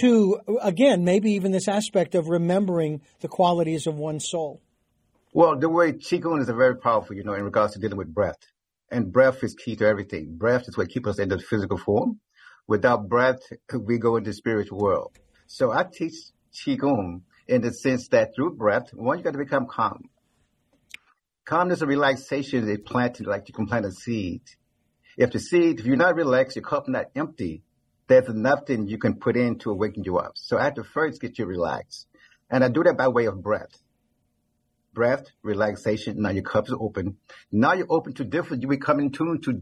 to 0.00 0.38
again 0.62 1.04
maybe 1.04 1.32
even 1.32 1.50
this 1.50 1.68
aspect 1.68 2.14
of 2.14 2.28
remembering 2.28 3.02
the 3.20 3.28
qualities 3.28 3.88
of 3.88 3.96
one's 3.96 4.28
soul. 4.30 4.60
Well, 5.34 5.58
the 5.58 5.68
way 5.68 5.94
qigong 5.94 6.40
is 6.40 6.48
very 6.48 6.76
powerful, 6.76 7.16
you 7.16 7.24
know, 7.24 7.34
in 7.34 7.42
regards 7.42 7.72
to 7.72 7.80
dealing 7.80 7.98
with 7.98 8.14
breath, 8.14 8.38
and 8.88 9.12
breath 9.12 9.42
is 9.42 9.54
key 9.54 9.74
to 9.76 9.84
everything. 9.84 10.36
Breath 10.36 10.68
is 10.68 10.78
what 10.78 10.90
keeps 10.90 11.08
us 11.08 11.18
in 11.18 11.28
the 11.28 11.40
physical 11.40 11.76
form. 11.76 12.20
Without 12.66 13.08
breath, 13.08 13.40
we 13.72 13.98
go 13.98 14.16
into 14.16 14.30
the 14.30 14.34
spiritual 14.34 14.78
world. 14.78 15.12
So 15.46 15.72
I 15.72 15.84
teach 15.84 16.14
qigong 16.52 17.22
in 17.48 17.60
the 17.60 17.70
sense 17.70 18.08
that 18.08 18.34
through 18.34 18.56
breath, 18.56 18.90
one, 18.94 19.18
you 19.18 19.24
got 19.24 19.32
to 19.32 19.38
become 19.38 19.66
calm. 19.66 20.08
Calmness 21.44 21.80
and 21.80 21.90
relaxation 21.90 22.68
is 22.68 22.78
planted 22.84 23.26
like 23.26 23.48
you 23.48 23.54
can 23.54 23.66
plant 23.66 23.84
a 23.84 23.90
seed. 23.90 24.42
If 25.16 25.32
the 25.32 25.40
seed, 25.40 25.80
if 25.80 25.86
you're 25.86 25.96
not 25.96 26.14
relaxed, 26.14 26.56
your 26.56 26.64
cup 26.64 26.88
not 26.88 27.06
empty, 27.16 27.62
there's 28.06 28.28
nothing 28.28 28.86
you 28.86 28.98
can 28.98 29.14
put 29.14 29.36
in 29.36 29.58
to 29.58 29.70
awaken 29.70 30.04
you 30.04 30.18
up. 30.18 30.32
So 30.34 30.56
I 30.56 30.64
have 30.64 30.74
to 30.74 30.84
first 30.84 31.20
get 31.20 31.38
you 31.38 31.46
relaxed. 31.46 32.06
And 32.50 32.62
I 32.62 32.68
do 32.68 32.82
that 32.84 32.96
by 32.96 33.08
way 33.08 33.26
of 33.26 33.42
breath. 33.42 33.72
Breath, 34.94 35.24
relaxation, 35.42 36.20
now 36.20 36.30
your 36.30 36.42
cups 36.42 36.70
are 36.70 36.80
open. 36.80 37.16
Now 37.50 37.72
you're 37.72 37.86
open 37.90 38.12
to 38.14 38.24
different, 38.24 38.62
you 38.62 38.68
become 38.68 39.00
in 39.00 39.10
tune 39.10 39.40
to, 39.42 39.60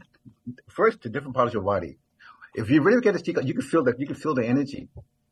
first 0.69 1.03
to 1.03 1.09
different 1.09 1.37
parts 1.37 1.51
of 1.51 1.55
your 1.55 1.63
body. 1.63 1.99
If 2.55 2.71
you 2.71 2.83
really 2.83 3.01
get 3.01 3.15
a 3.15 3.45
you 3.45 3.55
can 3.55 3.63
feel 3.63 3.85
that, 3.85 4.01
you 4.01 4.07
can 4.07 4.17
feel 4.17 4.35
the 4.35 4.47
energy 4.47 4.89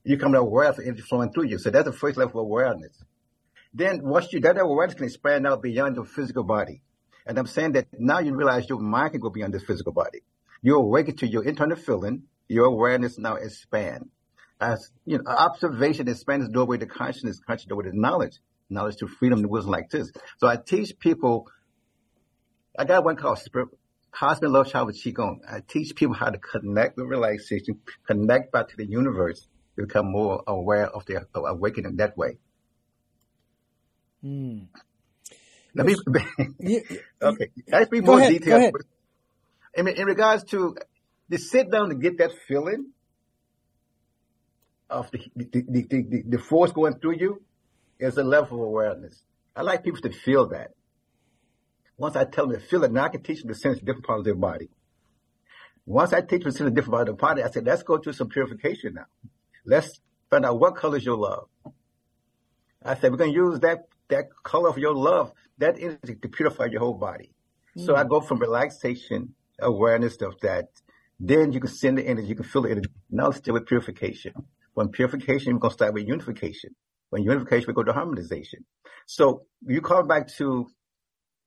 you 0.09 0.17
come 0.17 0.35
aware 0.35 0.71
of 0.71 0.79
energy 0.79 1.03
flowing 1.03 1.31
through 1.33 1.45
you. 1.45 1.59
So 1.59 1.71
that's 1.71 1.85
the 1.85 1.93
first 1.93 2.17
level 2.17 2.41
of 2.41 2.47
awareness. 2.47 3.03
Then 3.75 4.01
once 4.03 4.33
you, 4.33 4.41
that 4.41 4.59
awareness 4.59 4.95
can 4.95 5.05
expand 5.05 5.47
out 5.47 5.63
beyond 5.63 5.97
your 5.97 6.07
physical 6.07 6.45
body. 6.45 6.81
And 7.27 7.39
I'm 7.39 7.47
saying 7.47 7.73
that 7.73 7.89
now 7.93 8.19
you 8.21 8.35
realize 8.35 8.69
your 8.71 8.81
mind 8.81 9.13
can 9.13 9.21
go 9.21 9.29
beyond 9.29 9.53
this 9.53 9.65
physical 9.65 9.93
body. 9.93 10.21
You 10.63 10.77
awaken 10.77 11.17
to 11.17 11.27
your 11.27 11.45
internal 11.45 11.77
feeling. 11.77 12.23
Your 12.49 12.65
awareness 12.65 13.19
now 13.19 13.35
expand. 13.35 14.09
As 14.59 14.91
you 15.05 15.19
know, 15.19 15.25
observation 15.31 16.09
expands 16.09 16.47
the 16.47 16.53
doorway 16.53 16.79
to 16.79 16.87
consciousness, 16.87 17.39
consciousness 17.47 17.69
doorway 17.69 17.91
to 17.91 18.01
knowledge, 18.01 18.39
knowledge 18.71 18.97
to 18.97 19.07
freedom 19.07 19.41
and 19.41 19.51
wisdom 19.51 19.73
like 19.73 19.91
this. 19.91 20.11
So 20.39 20.47
I 20.47 20.57
teach 20.57 20.99
people. 20.99 21.49
I 22.79 22.87
got 22.87 23.05
one 23.05 23.17
called 23.17 23.39
Spirit, 23.41 23.69
Cosmic 24.11 24.51
Love 24.51 24.69
Child 24.69 24.87
with 24.89 25.03
Qigong. 25.03 25.39
I 25.49 25.61
teach 25.67 25.95
people 25.95 26.15
how 26.15 26.31
to 26.31 26.39
connect 26.39 26.97
with 26.97 27.07
relaxation, 27.07 27.81
connect 28.07 28.53
back 28.53 28.69
to 28.69 28.77
the 28.77 28.87
universe, 28.87 29.47
become 29.77 30.11
more 30.11 30.43
aware 30.47 30.87
of 30.87 31.07
their 31.07 31.27
awakening 31.35 31.97
that 31.97 32.17
way. 32.17 32.39
Mm. 34.25 34.67
Let 35.75 35.87
me. 35.87 35.95
Okay, 37.23 37.51
let's 37.69 37.91
Go 37.91 38.01
more 38.01 38.21
ahead, 38.21 38.43
go 38.45 38.71
In, 39.75 39.89
in 39.89 40.07
regards 40.07 40.45
to 40.45 40.77
the 41.29 41.39
sit 41.39 41.71
down 41.71 41.91
to 41.91 41.95
get 41.95 42.19
that 42.19 42.33
feeling 42.47 42.93
of 44.91 45.11
the 45.11 45.21
the, 45.37 45.45
the, 45.53 45.63
the, 45.69 46.03
the 46.03 46.23
the 46.31 46.39
force 46.39 46.73
going 46.73 46.99
through 46.99 47.17
you 47.19 47.43
is 48.01 48.17
a 48.17 48.25
level 48.25 48.63
of 48.63 48.69
awareness. 48.69 49.23
I 49.55 49.63
like 49.63 49.85
people 49.85 50.01
to 50.03 50.11
feel 50.13 50.49
that. 50.49 50.71
Once 51.99 52.15
I 52.17 52.25
tell 52.25 52.47
them 52.47 52.61
to 52.61 52.67
feel 52.67 52.85
it, 52.85 52.93
now 52.93 53.05
I 53.05 53.09
can 53.09 53.23
teach 53.23 53.43
them 53.43 53.49
to 53.49 53.55
sense 53.55 53.79
a 53.79 53.81
different 53.81 54.07
parts 54.07 54.21
of 54.21 54.25
their 54.25 54.35
body. 54.37 54.71
Once 55.85 56.13
I 56.13 56.21
teach 56.21 56.43
them 56.43 56.53
to 56.53 56.53
sense 56.53 56.69
a 56.69 56.71
different 56.71 56.93
parts 56.93 57.11
of 57.11 57.19
their 57.19 57.29
body, 57.29 57.43
I 57.43 57.51
said, 57.51 57.67
let's 57.67 57.83
go 57.83 57.99
through 57.99 58.13
some 58.13 58.29
purification 58.29 58.95
now. 58.95 59.07
Let's 59.67 60.01
find 60.31 60.47
out 60.47 60.61
what 60.61 60.77
color 60.77 60.97
is 60.97 61.05
your 61.05 61.17
love. 61.17 61.49
I 62.85 62.95
said, 62.95 63.11
we're 63.11 63.19
going 63.19 63.33
to 63.33 63.37
use 63.37 63.61
that, 63.61 63.89
that 64.09 64.27
color 64.45 64.69
of 64.69 64.79
your 64.79 64.95
love, 64.95 65.33
that 65.59 65.77
energy 65.79 66.15
to 66.23 66.29
purify 66.29 66.67
your 66.67 66.81
whole 66.81 66.95
body. 66.95 67.33
So 67.77 67.97
I 67.97 68.05
mm. 68.05 68.09
go 68.09 68.21
from 68.21 68.39
relaxation, 68.39 69.35
awareness 69.59 70.17
of 70.23 70.39
that. 70.41 70.69
Then 71.19 71.53
you 71.53 71.59
can 71.59 71.71
send 71.71 71.99
the 71.99 72.07
energy, 72.07 72.29
you 72.29 72.37
can 72.37 72.45
feel 72.45 72.63
the 72.63 72.71
energy. 72.71 72.91
Now 73.11 73.33
still 73.33 73.55
with 73.55 73.67
purification. 73.67 74.33
When 74.75 74.89
purification, 74.91 75.55
we're 75.55 75.59
going 75.59 75.71
to 75.71 75.75
start 75.75 75.95
with 75.95 76.07
unification. 76.07 76.77
When 77.11 77.25
unification, 77.25 77.67
we 77.67 77.75
go 77.75 77.83
to 77.83 77.93
harmonization. 77.93 78.65
So 79.07 79.47
you 79.67 79.81
come 79.81 80.07
back 80.07 80.29
to 80.37 80.69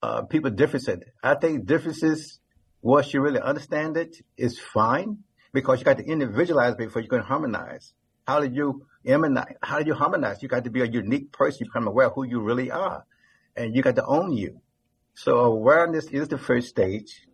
uh, 0.01 0.23
people 0.23 0.51
differences. 0.51 0.99
I 1.23 1.35
think 1.35 1.65
differences, 1.65 2.39
once 2.81 3.13
you 3.13 3.21
really 3.21 3.39
understand 3.39 3.97
it, 3.97 4.17
is 4.37 4.59
fine 4.59 5.19
because 5.53 5.79
you 5.79 5.85
got 5.85 5.97
to 5.97 6.03
individualize 6.03 6.75
before 6.75 7.01
you 7.01 7.09
can 7.09 7.21
harmonize. 7.21 7.93
How 8.27 8.39
do 8.39 8.49
you 8.51 8.85
emanize? 9.05 9.55
How 9.61 9.79
do 9.79 9.85
you 9.87 9.93
harmonize? 9.93 10.41
You 10.41 10.49
got 10.49 10.63
to 10.63 10.69
be 10.69 10.81
a 10.81 10.85
unique 10.85 11.31
person. 11.31 11.59
You 11.61 11.65
become 11.67 11.87
aware 11.87 12.07
of 12.07 12.13
who 12.13 12.23
you 12.23 12.41
really 12.41 12.71
are, 12.71 13.05
and 13.55 13.75
you 13.75 13.81
got 13.81 13.95
to 13.95 14.05
own 14.05 14.31
you. 14.33 14.61
So 15.13 15.39
awareness 15.39 16.05
is 16.05 16.27
the 16.29 16.37
first 16.37 16.69
stage 16.69 17.27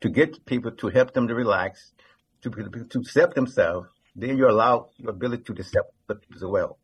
to 0.00 0.08
get 0.08 0.44
people 0.46 0.72
to 0.72 0.88
help 0.88 1.12
them 1.12 1.28
to 1.28 1.34
relax, 1.34 1.92
to 2.42 2.50
to 2.50 2.98
accept 2.98 3.34
themselves. 3.34 3.88
Then 4.16 4.36
you 4.38 4.48
allow 4.48 4.90
your 4.96 5.10
ability 5.10 5.44
to 5.44 5.52
accept 5.52 5.92
the 6.06 6.16
people 6.16 6.36
as 6.36 6.44
well. 6.44 6.78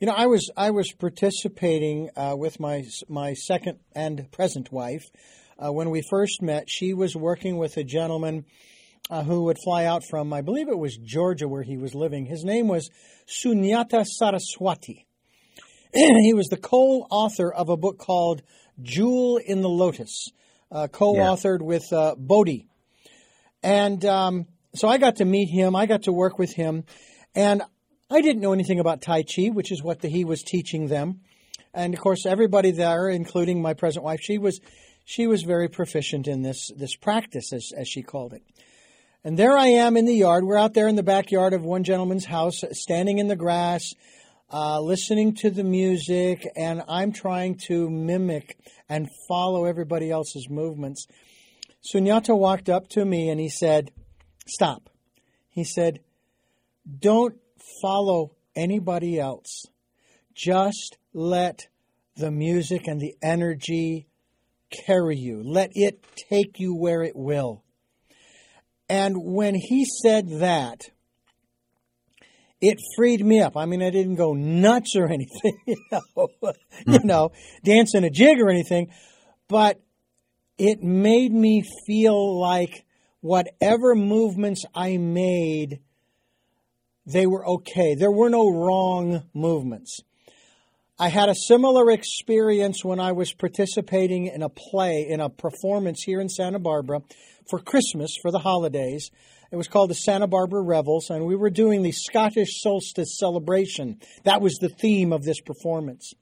You 0.00 0.08
know, 0.08 0.14
I 0.14 0.26
was 0.26 0.50
I 0.56 0.72
was 0.72 0.92
participating 0.92 2.10
uh, 2.16 2.34
with 2.36 2.58
my 2.58 2.84
my 3.08 3.34
second 3.34 3.78
and 3.94 4.28
present 4.32 4.72
wife 4.72 5.04
uh, 5.56 5.72
when 5.72 5.90
we 5.90 6.02
first 6.10 6.42
met. 6.42 6.68
She 6.68 6.92
was 6.92 7.14
working 7.14 7.58
with 7.58 7.76
a 7.76 7.84
gentleman 7.84 8.44
uh, 9.08 9.22
who 9.22 9.44
would 9.44 9.58
fly 9.62 9.84
out 9.84 10.02
from, 10.10 10.32
I 10.32 10.40
believe 10.40 10.68
it 10.68 10.78
was 10.78 10.96
Georgia, 10.96 11.46
where 11.46 11.62
he 11.62 11.76
was 11.76 11.94
living. 11.94 12.26
His 12.26 12.42
name 12.44 12.66
was 12.66 12.90
Sunyata 13.28 14.04
Saraswati. 14.04 15.06
he 15.94 16.34
was 16.34 16.48
the 16.48 16.56
co-author 16.56 17.52
of 17.52 17.68
a 17.68 17.76
book 17.76 17.98
called 17.98 18.42
Jewel 18.82 19.36
in 19.36 19.60
the 19.60 19.68
Lotus, 19.68 20.28
uh, 20.72 20.88
co-authored 20.90 21.62
with 21.62 21.84
uh, 21.92 22.16
Bodhi. 22.18 22.66
And 23.62 24.04
um, 24.04 24.46
so 24.74 24.88
I 24.88 24.98
got 24.98 25.16
to 25.16 25.24
meet 25.24 25.50
him. 25.50 25.76
I 25.76 25.86
got 25.86 26.02
to 26.02 26.12
work 26.12 26.36
with 26.36 26.52
him, 26.52 26.84
and 27.36 27.62
I 28.10 28.20
didn't 28.20 28.42
know 28.42 28.52
anything 28.52 28.80
about 28.80 29.00
Tai 29.00 29.22
Chi, 29.22 29.46
which 29.46 29.72
is 29.72 29.82
what 29.82 30.00
the, 30.00 30.08
he 30.08 30.24
was 30.24 30.42
teaching 30.42 30.88
them. 30.88 31.20
And 31.72 31.94
of 31.94 32.00
course, 32.00 32.26
everybody 32.26 32.70
there, 32.70 33.08
including 33.08 33.62
my 33.62 33.74
present 33.74 34.04
wife, 34.04 34.20
she 34.22 34.38
was 34.38 34.60
she 35.06 35.26
was 35.26 35.42
very 35.42 35.68
proficient 35.68 36.28
in 36.28 36.42
this 36.42 36.70
this 36.76 36.96
practice, 36.96 37.52
as 37.52 37.70
as 37.76 37.88
she 37.88 38.02
called 38.02 38.32
it. 38.32 38.42
And 39.24 39.38
there 39.38 39.56
I 39.56 39.68
am 39.68 39.96
in 39.96 40.04
the 40.04 40.14
yard. 40.14 40.44
We're 40.44 40.58
out 40.58 40.74
there 40.74 40.86
in 40.86 40.96
the 40.96 41.02
backyard 41.02 41.54
of 41.54 41.62
one 41.62 41.82
gentleman's 41.82 42.26
house, 42.26 42.60
standing 42.72 43.18
in 43.18 43.28
the 43.28 43.36
grass, 43.36 43.94
uh, 44.52 44.80
listening 44.80 45.34
to 45.36 45.50
the 45.50 45.64
music, 45.64 46.46
and 46.54 46.82
I'm 46.86 47.10
trying 47.10 47.56
to 47.68 47.88
mimic 47.88 48.58
and 48.88 49.08
follow 49.26 49.64
everybody 49.64 50.10
else's 50.10 50.48
movements. 50.50 51.06
Sunyata 51.92 52.36
walked 52.36 52.68
up 52.68 52.88
to 52.90 53.04
me 53.04 53.30
and 53.30 53.40
he 53.40 53.48
said, 53.48 53.90
Stop. 54.46 54.90
He 55.48 55.64
said, 55.64 56.00
Don't 56.98 57.36
follow 57.82 58.32
anybody 58.56 59.18
else. 59.18 59.66
Just 60.34 60.96
let 61.12 61.68
the 62.16 62.30
music 62.30 62.86
and 62.86 63.00
the 63.00 63.14
energy 63.22 64.06
carry 64.70 65.16
you. 65.16 65.42
Let 65.44 65.70
it 65.74 66.04
take 66.30 66.58
you 66.58 66.74
where 66.74 67.02
it 67.02 67.16
will. 67.16 67.62
And 68.88 69.16
when 69.18 69.54
he 69.54 69.86
said 70.02 70.40
that, 70.40 70.82
it 72.60 72.78
freed 72.96 73.24
me 73.24 73.40
up. 73.40 73.56
I 73.56 73.66
mean, 73.66 73.82
I 73.82 73.90
didn't 73.90 74.16
go 74.16 74.32
nuts 74.32 74.94
or 74.96 75.06
anything, 75.12 75.58
you 75.66 75.76
know, 75.90 76.02
you 76.86 76.98
hmm. 76.98 77.06
know, 77.06 77.32
dancing 77.64 78.04
a 78.04 78.10
jig 78.10 78.40
or 78.40 78.50
anything, 78.50 78.90
but 79.48 79.80
it 80.58 80.82
made 80.82 81.32
me 81.32 81.64
feel 81.86 82.40
like 82.40 82.84
whatever 83.20 83.94
movements 83.94 84.64
I 84.74 84.96
made, 84.98 85.80
they 87.06 87.26
were 87.26 87.46
okay. 87.46 87.94
There 87.94 88.10
were 88.10 88.30
no 88.30 88.48
wrong 88.48 89.24
movements. 89.34 90.00
I 90.98 91.08
had 91.08 91.28
a 91.28 91.34
similar 91.34 91.90
experience 91.90 92.84
when 92.84 93.00
I 93.00 93.12
was 93.12 93.32
participating 93.32 94.26
in 94.26 94.42
a 94.42 94.48
play, 94.48 95.06
in 95.08 95.20
a 95.20 95.28
performance 95.28 96.02
here 96.04 96.20
in 96.20 96.28
Santa 96.28 96.60
Barbara 96.60 97.00
for 97.50 97.58
Christmas, 97.58 98.16
for 98.22 98.30
the 98.30 98.38
holidays. 98.38 99.10
It 99.50 99.56
was 99.56 99.68
called 99.68 99.90
the 99.90 99.94
Santa 99.94 100.28
Barbara 100.28 100.62
Revels, 100.62 101.10
and 101.10 101.26
we 101.26 101.36
were 101.36 101.50
doing 101.50 101.82
the 101.82 101.92
Scottish 101.92 102.60
solstice 102.62 103.18
celebration. 103.18 103.98
That 104.24 104.40
was 104.40 104.54
the 104.54 104.68
theme 104.68 105.12
of 105.12 105.24
this 105.24 105.40
performance. 105.40 106.12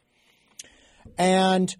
And 1.19 1.75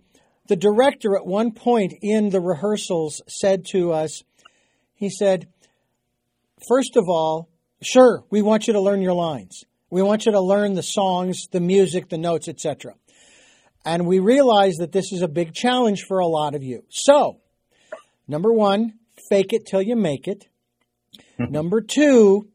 the 0.49 0.57
director, 0.57 1.17
at 1.17 1.27
one 1.27 1.53
point 1.53 1.95
in 2.03 2.29
the 2.29 2.41
rehearsals, 2.41 3.23
said 3.27 3.65
to 3.73 3.93
us, 3.93 4.23
he 4.95 5.09
said, 5.09 5.49
First 6.69 6.97
of 6.97 7.05
all, 7.09 7.49
sure, 7.83 8.25
we 8.31 8.43
want 8.43 8.67
you 8.67 8.73
to 8.75 8.81
learn 8.81 9.03
your 9.03 9.15
lines. 9.15 9.65
We 9.91 10.03
want 10.03 10.27
you 10.27 10.33
to 10.33 10.41
learn 10.41 10.75
the 10.75 10.83
songs, 10.83 11.47
the 11.51 11.61
music, 11.61 12.09
the 12.09 12.19
notes, 12.19 12.49
etc. 12.49 12.95
And 13.85 14.07
we 14.07 14.21
realize 14.21 14.77
that 14.77 14.93
this 14.93 15.13
is 15.13 15.23
a 15.23 15.29
big 15.29 15.53
challenge 15.53 16.05
for 16.09 16.19
a 16.19 16.27
lot 16.27 16.55
of 16.55 16.63
you. 16.63 16.85
So, 16.89 17.41
number 18.27 18.53
one, 18.53 18.95
fake 19.29 19.53
it 19.53 19.67
till 19.67 19.83
you 19.83 19.97
make 19.97 20.29
it. 20.29 20.47
number 21.39 21.81
two, 21.81 22.49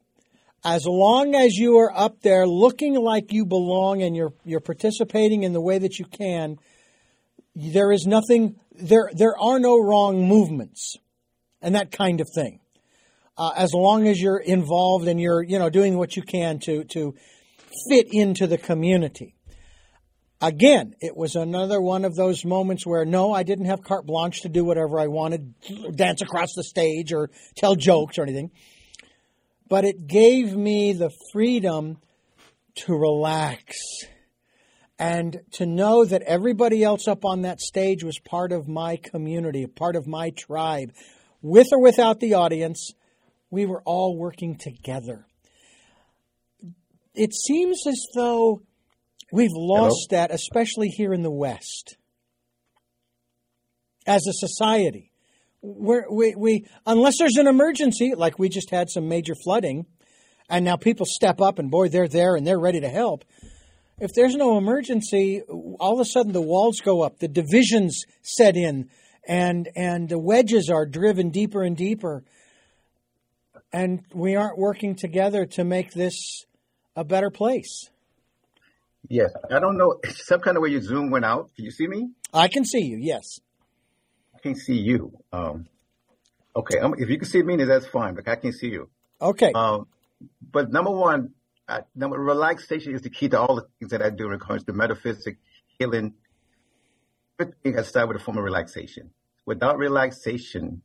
as 0.63 0.85
long 0.85 1.35
as 1.35 1.53
you 1.53 1.77
are 1.77 1.91
up 1.95 2.21
there 2.21 2.47
looking 2.47 2.95
like 2.95 3.31
you 3.31 3.45
belong 3.45 4.01
and 4.01 4.15
you're 4.15 4.33
you're 4.43 4.59
participating 4.59 5.43
in 5.43 5.53
the 5.53 5.61
way 5.61 5.77
that 5.77 5.99
you 5.99 6.05
can, 6.05 6.57
there 7.55 7.91
is 7.91 8.05
nothing 8.05 8.55
there 8.73 9.09
there 9.13 9.37
are 9.39 9.59
no 9.59 9.79
wrong 9.79 10.27
movements 10.27 10.97
and 11.61 11.75
that 11.75 11.91
kind 11.91 12.21
of 12.21 12.27
thing 12.33 12.59
uh, 13.37 13.51
as 13.55 13.73
long 13.73 14.07
as 14.07 14.19
you're 14.19 14.39
involved 14.39 15.07
and 15.07 15.19
you're 15.19 15.43
you 15.43 15.59
know 15.59 15.69
doing 15.69 15.97
what 15.97 16.15
you 16.15 16.21
can 16.21 16.59
to 16.59 16.83
to 16.85 17.15
fit 17.89 18.07
into 18.11 18.47
the 18.47 18.57
community. 18.57 19.35
Again, 20.39 20.93
it 21.01 21.17
was 21.17 21.35
another 21.35 21.81
one 21.81 22.05
of 22.05 22.15
those 22.15 22.45
moments 22.45 22.85
where 22.85 23.05
no, 23.05 23.33
I 23.33 23.43
didn't 23.43 23.65
have 23.65 23.81
carte 23.83 24.05
blanche 24.05 24.41
to 24.41 24.49
do 24.49 24.63
whatever 24.63 24.99
I 24.99 25.07
wanted, 25.07 25.55
dance 25.95 26.21
across 26.21 26.53
the 26.55 26.63
stage 26.63 27.11
or 27.11 27.31
tell 27.55 27.75
jokes 27.75 28.19
or 28.19 28.23
anything. 28.23 28.51
But 29.67 29.83
it 29.83 30.07
gave 30.07 30.55
me 30.55 30.93
the 30.93 31.09
freedom 31.33 31.97
to 32.75 32.93
relax 32.93 33.75
and 34.99 35.41
to 35.53 35.65
know 35.65 36.05
that 36.05 36.21
everybody 36.21 36.83
else 36.83 37.07
up 37.07 37.25
on 37.25 37.41
that 37.41 37.59
stage 37.59 38.03
was 38.03 38.19
part 38.19 38.51
of 38.51 38.67
my 38.67 38.97
community, 38.97 39.65
part 39.65 39.95
of 39.95 40.07
my 40.07 40.29
tribe. 40.31 40.91
With 41.41 41.67
or 41.71 41.81
without 41.81 42.19
the 42.19 42.35
audience, 42.35 42.93
we 43.49 43.65
were 43.65 43.81
all 43.85 44.17
working 44.17 44.57
together. 44.57 45.25
It 47.13 47.33
seems 47.33 47.81
as 47.87 48.01
though 48.15 48.61
we've 49.31 49.53
lost 49.53 50.07
that, 50.11 50.31
especially 50.31 50.89
here 50.89 51.13
in 51.13 51.23
the 51.23 51.31
West, 51.31 51.97
as 54.05 54.25
a 54.27 54.33
society. 54.33 55.11
We're, 55.61 56.05
we, 56.11 56.35
we, 56.35 56.65
unless 56.85 57.17
there's 57.17 57.37
an 57.37 57.47
emergency, 57.47 58.13
like 58.15 58.37
we 58.37 58.49
just 58.49 58.69
had 58.69 58.89
some 58.89 59.07
major 59.07 59.33
flooding, 59.43 59.85
and 60.49 60.63
now 60.63 60.77
people 60.77 61.05
step 61.05 61.41
up 61.41 61.59
and 61.59 61.71
boy, 61.71 61.89
they're 61.89 62.07
there 62.07 62.35
and 62.35 62.45
they're 62.45 62.59
ready 62.59 62.79
to 62.81 62.89
help. 62.89 63.25
If 63.99 64.13
there's 64.13 64.35
no 64.35 64.57
emergency, 64.57 65.41
all 65.79 65.93
of 65.93 65.99
a 65.99 66.05
sudden 66.05 66.31
the 66.31 66.41
walls 66.41 66.79
go 66.81 67.01
up, 67.01 67.17
the 67.17 67.27
divisions 67.27 68.03
set 68.21 68.55
in, 68.55 68.89
and 69.27 69.67
and 69.75 70.07
the 70.07 70.19
wedges 70.19 70.69
are 70.69 70.85
driven 70.85 71.31
deeper 71.31 71.63
and 71.63 71.75
deeper, 71.75 72.23
and 73.71 74.01
we 74.13 74.35
aren't 74.35 74.57
working 74.57 74.95
together 74.95 75.45
to 75.45 75.63
make 75.63 75.91
this 75.91 76.45
a 76.95 77.03
better 77.03 77.29
place. 77.29 77.89
Yes, 79.09 79.31
I 79.51 79.59
don't 79.59 79.77
know. 79.77 79.99
Some 80.09 80.41
kind 80.41 80.57
of 80.57 80.63
way 80.63 80.69
your 80.69 80.81
Zoom 80.81 81.11
went 81.11 81.25
out. 81.25 81.49
Can 81.55 81.65
you 81.65 81.71
see 81.71 81.87
me? 81.87 82.09
I 82.33 82.47
can 82.47 82.65
see 82.65 82.81
you. 82.81 82.97
Yes. 82.99 83.39
I 84.35 84.39
can't 84.39 84.57
see 84.57 84.77
you. 84.77 85.17
Um, 85.31 85.67
okay, 86.55 86.79
um, 86.79 86.95
if 86.97 87.09
you 87.09 87.17
can 87.17 87.27
see 87.27 87.41
me, 87.41 87.55
then 87.55 87.67
that's 87.67 87.87
fine. 87.87 88.15
But 88.15 88.27
I 88.27 88.35
can't 88.35 88.53
see 88.53 88.69
you. 88.69 88.89
Okay. 89.21 89.51
Um, 89.53 89.87
but 90.51 90.71
number 90.71 90.91
one, 90.91 91.33
I, 91.67 91.81
number 91.95 92.17
relaxation 92.17 92.95
is 92.95 93.01
the 93.01 93.09
key 93.09 93.29
to 93.29 93.39
all 93.39 93.55
the 93.55 93.67
things 93.79 93.91
that 93.91 94.01
I 94.01 94.09
do 94.09 94.25
in 94.25 94.31
regards 94.31 94.63
to 94.65 94.73
metaphysics, 94.73 95.39
healing, 95.77 96.13
everything 97.39 97.75
to 97.75 97.83
start 97.83 98.07
with 98.07 98.17
a 98.17 98.19
form 98.19 98.37
of 98.37 98.43
relaxation. 98.43 99.11
Without 99.45 99.77
relaxation, 99.77 100.81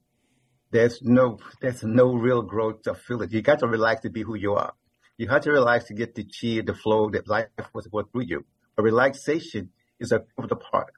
there's 0.72 1.00
no 1.02 1.38
there's 1.60 1.84
no 1.84 2.14
real 2.14 2.42
growth 2.42 2.86
of 2.86 2.98
feeling. 3.00 3.30
You 3.30 3.42
got 3.42 3.60
to 3.60 3.68
relax 3.68 4.00
to 4.02 4.10
be 4.10 4.22
who 4.22 4.34
you 4.34 4.54
are. 4.54 4.72
You 5.18 5.28
have 5.28 5.42
to 5.42 5.52
relax 5.52 5.84
to 5.84 5.94
get 5.94 6.14
the 6.14 6.24
chi, 6.24 6.62
the 6.64 6.74
flow 6.74 7.10
that 7.10 7.28
life 7.28 7.46
was 7.74 7.86
going 7.86 8.06
through 8.10 8.24
you. 8.26 8.44
A 8.78 8.82
relaxation 8.82 9.70
is 10.00 10.10
a 10.12 10.24
the 10.48 10.56
part. 10.56 10.94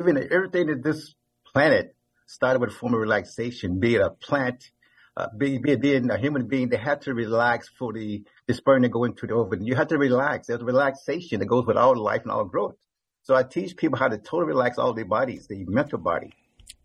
Even 0.00 0.16
everything 0.30 0.68
in 0.68 0.82
this 0.82 1.14
planet 1.52 1.96
started 2.26 2.60
with 2.60 2.70
a 2.70 2.74
form 2.74 2.92
of 2.92 3.00
relaxation, 3.00 3.80
be 3.80 3.94
it 3.94 4.02
a 4.02 4.10
plant, 4.10 4.70
uh, 5.16 5.28
be, 5.36 5.56
be 5.58 5.72
it 5.72 5.80
being 5.80 6.10
a 6.10 6.18
human 6.18 6.46
being, 6.46 6.68
they 6.68 6.76
have 6.76 7.00
to 7.00 7.14
relax 7.14 7.70
for 7.78 7.92
the, 7.94 8.22
the 8.46 8.52
sperm 8.52 8.82
to 8.82 8.88
go 8.90 9.04
into 9.04 9.26
the 9.26 9.32
ovum. 9.32 9.62
You 9.62 9.74
have 9.76 9.88
to 9.88 9.98
relax. 9.98 10.48
There's 10.48 10.62
relaxation 10.62 11.40
that 11.40 11.46
goes 11.46 11.66
with 11.66 11.78
all 11.78 11.96
life 11.96 12.22
and 12.22 12.30
all 12.30 12.44
growth. 12.44 12.74
So 13.22 13.34
I 13.34 13.42
teach 13.42 13.76
people 13.76 13.98
how 13.98 14.08
to 14.08 14.18
totally 14.18 14.48
relax 14.48 14.76
all 14.78 14.92
their 14.92 15.06
bodies, 15.06 15.46
their 15.46 15.64
mental 15.66 15.98
body, 15.98 16.34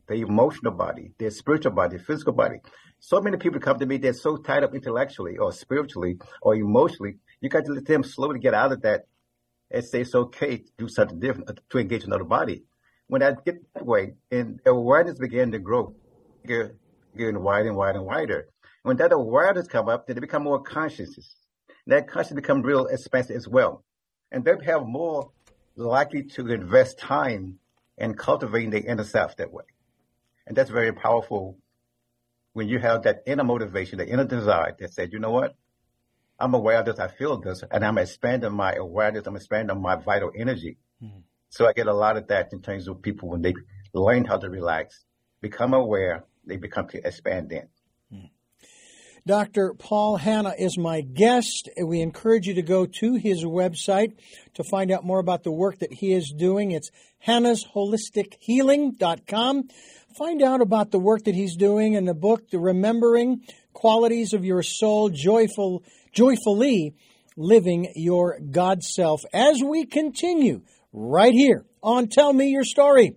their 0.07 0.17
emotional 0.17 0.73
body, 0.73 1.11
their 1.17 1.31
spiritual 1.31 1.71
body, 1.71 1.97
their 1.97 2.05
physical 2.05 2.33
body. 2.33 2.57
So 2.99 3.21
many 3.21 3.37
people 3.37 3.59
come 3.59 3.79
to 3.79 3.85
me, 3.85 3.97
they're 3.97 4.13
so 4.13 4.37
tied 4.37 4.63
up 4.63 4.75
intellectually 4.75 5.37
or 5.37 5.51
spiritually 5.51 6.19
or 6.41 6.55
emotionally. 6.55 7.17
You 7.39 7.49
got 7.49 7.65
to 7.65 7.73
let 7.73 7.85
them 7.85 8.03
slowly 8.03 8.39
get 8.39 8.53
out 8.53 8.71
of 8.71 8.81
that 8.81 9.05
and 9.71 9.83
say 9.83 10.01
it's 10.01 10.13
okay 10.13 10.57
to 10.57 10.71
do 10.77 10.87
something 10.87 11.19
different, 11.19 11.49
uh, 11.49 11.53
to 11.69 11.77
engage 11.79 12.03
another 12.03 12.23
body. 12.23 12.63
When 13.07 13.23
I 13.23 13.33
get 13.45 13.55
that 13.73 13.85
way 13.85 14.13
and 14.29 14.59
awareness 14.65 15.17
began 15.17 15.51
to 15.51 15.59
grow, 15.59 15.95
get, 16.45 16.75
getting 17.17 17.41
wider 17.41 17.69
and 17.69 17.77
wider 17.77 17.99
and 17.99 18.07
wider. 18.07 18.47
When 18.83 18.97
that 18.97 19.11
awareness 19.11 19.67
come 19.67 19.89
up, 19.89 20.07
then 20.07 20.15
they 20.15 20.21
become 20.21 20.43
more 20.43 20.61
conscious. 20.61 21.17
That 21.87 22.07
consciousness 22.07 22.41
become 22.41 22.61
real 22.61 22.85
expansive 22.87 23.35
as 23.35 23.47
well. 23.47 23.83
And 24.31 24.45
they 24.45 24.53
have 24.65 24.85
more 24.85 25.31
likely 25.75 26.23
to 26.23 26.47
invest 26.47 26.99
time 26.99 27.59
in 27.97 28.15
cultivating 28.15 28.71
their 28.71 28.85
inner 28.85 29.03
self 29.03 29.35
that 29.37 29.51
way. 29.51 29.63
And 30.51 30.57
that's 30.57 30.69
very 30.69 30.91
powerful 30.91 31.57
when 32.51 32.67
you 32.67 32.77
have 32.77 33.03
that 33.03 33.23
inner 33.25 33.45
motivation, 33.45 33.99
the 33.99 34.05
inner 34.05 34.25
desire 34.25 34.75
that 34.77 34.93
said, 34.93 35.13
you 35.13 35.19
know 35.19 35.31
what? 35.31 35.55
I'm 36.37 36.53
aware 36.53 36.77
of 36.77 36.85
this, 36.85 36.99
I 36.99 37.07
feel 37.07 37.39
this, 37.39 37.63
and 37.71 37.85
I'm 37.85 37.97
expanding 37.97 38.51
my 38.51 38.73
awareness, 38.73 39.25
I'm 39.25 39.37
expanding 39.37 39.81
my 39.81 39.95
vital 39.95 40.29
energy. 40.37 40.77
Mm-hmm. 41.01 41.19
So 41.51 41.69
I 41.69 41.71
get 41.71 41.87
a 41.87 41.93
lot 41.93 42.17
of 42.17 42.27
that 42.27 42.51
in 42.51 42.61
terms 42.61 42.89
of 42.89 43.01
people 43.01 43.29
when 43.29 43.41
they 43.41 43.53
learn 43.93 44.25
how 44.25 44.39
to 44.39 44.49
relax, 44.49 45.05
become 45.39 45.73
aware, 45.73 46.25
they 46.45 46.57
become 46.57 46.89
to 46.89 46.97
expand 46.97 47.53
in. 47.53 47.69
Mm-hmm. 48.13 48.25
Dr. 49.25 49.73
Paul 49.77 50.17
Hannah 50.17 50.55
is 50.57 50.77
my 50.77 50.99
guest. 50.99 51.69
We 51.81 52.01
encourage 52.01 52.47
you 52.47 52.55
to 52.55 52.61
go 52.61 52.87
to 52.87 53.15
his 53.15 53.45
website 53.45 54.17
to 54.55 54.65
find 54.65 54.91
out 54.91 55.05
more 55.05 55.19
about 55.19 55.43
the 55.43 55.51
work 55.51 55.79
that 55.79 55.93
he 55.93 56.11
is 56.11 56.33
doing. 56.35 56.71
It's 56.71 56.91
hannahsholistichealing.com. 57.25 59.69
Find 60.17 60.41
out 60.41 60.61
about 60.61 60.91
the 60.91 60.99
work 60.99 61.23
that 61.23 61.35
he's 61.35 61.55
doing 61.55 61.93
in 61.93 62.03
the 62.03 62.13
book, 62.13 62.49
The 62.49 62.59
Remembering 62.59 63.43
Qualities 63.71 64.33
of 64.33 64.43
Your 64.43 64.61
Soul, 64.61 65.09
Joyful, 65.09 65.83
Joyfully 66.11 66.95
Living 67.37 67.93
Your 67.95 68.37
God 68.39 68.83
Self 68.83 69.21
as 69.33 69.61
we 69.63 69.85
continue 69.85 70.63
right 70.91 71.33
here 71.33 71.65
on 71.81 72.09
Tell 72.09 72.33
Me 72.33 72.49
Your 72.49 72.65
Story. 72.65 73.15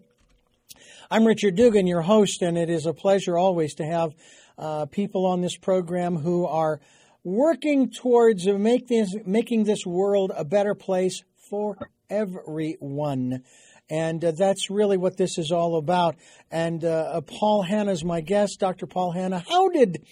I'm 1.10 1.26
Richard 1.26 1.56
Dugan, 1.56 1.88
your 1.88 2.02
host, 2.02 2.42
and 2.42 2.56
it 2.56 2.70
is 2.70 2.86
a 2.86 2.94
pleasure 2.94 3.36
always 3.36 3.74
to 3.76 3.84
have 3.84 4.12
uh, 4.56 4.86
people 4.86 5.26
on 5.26 5.40
this 5.40 5.56
program 5.56 6.16
who 6.16 6.46
are 6.46 6.80
working 7.24 7.90
towards 7.90 8.46
make 8.46 8.86
this, 8.86 9.12
making 9.26 9.64
this 9.64 9.84
world 9.84 10.30
a 10.36 10.44
better 10.44 10.76
place 10.76 11.22
for 11.50 11.76
everyone. 12.08 13.42
And 13.90 14.24
uh, 14.24 14.32
that's 14.32 14.70
really 14.70 14.96
what 14.96 15.16
this 15.16 15.38
is 15.38 15.52
all 15.52 15.76
about. 15.76 16.16
And 16.50 16.84
uh, 16.84 17.20
Paul 17.20 17.62
Hannah 17.62 17.92
is 17.92 18.04
my 18.04 18.20
guest, 18.20 18.60
Dr. 18.60 18.86
Paul 18.86 19.12
Hannah. 19.12 19.44
How 19.46 19.68
did 19.68 20.04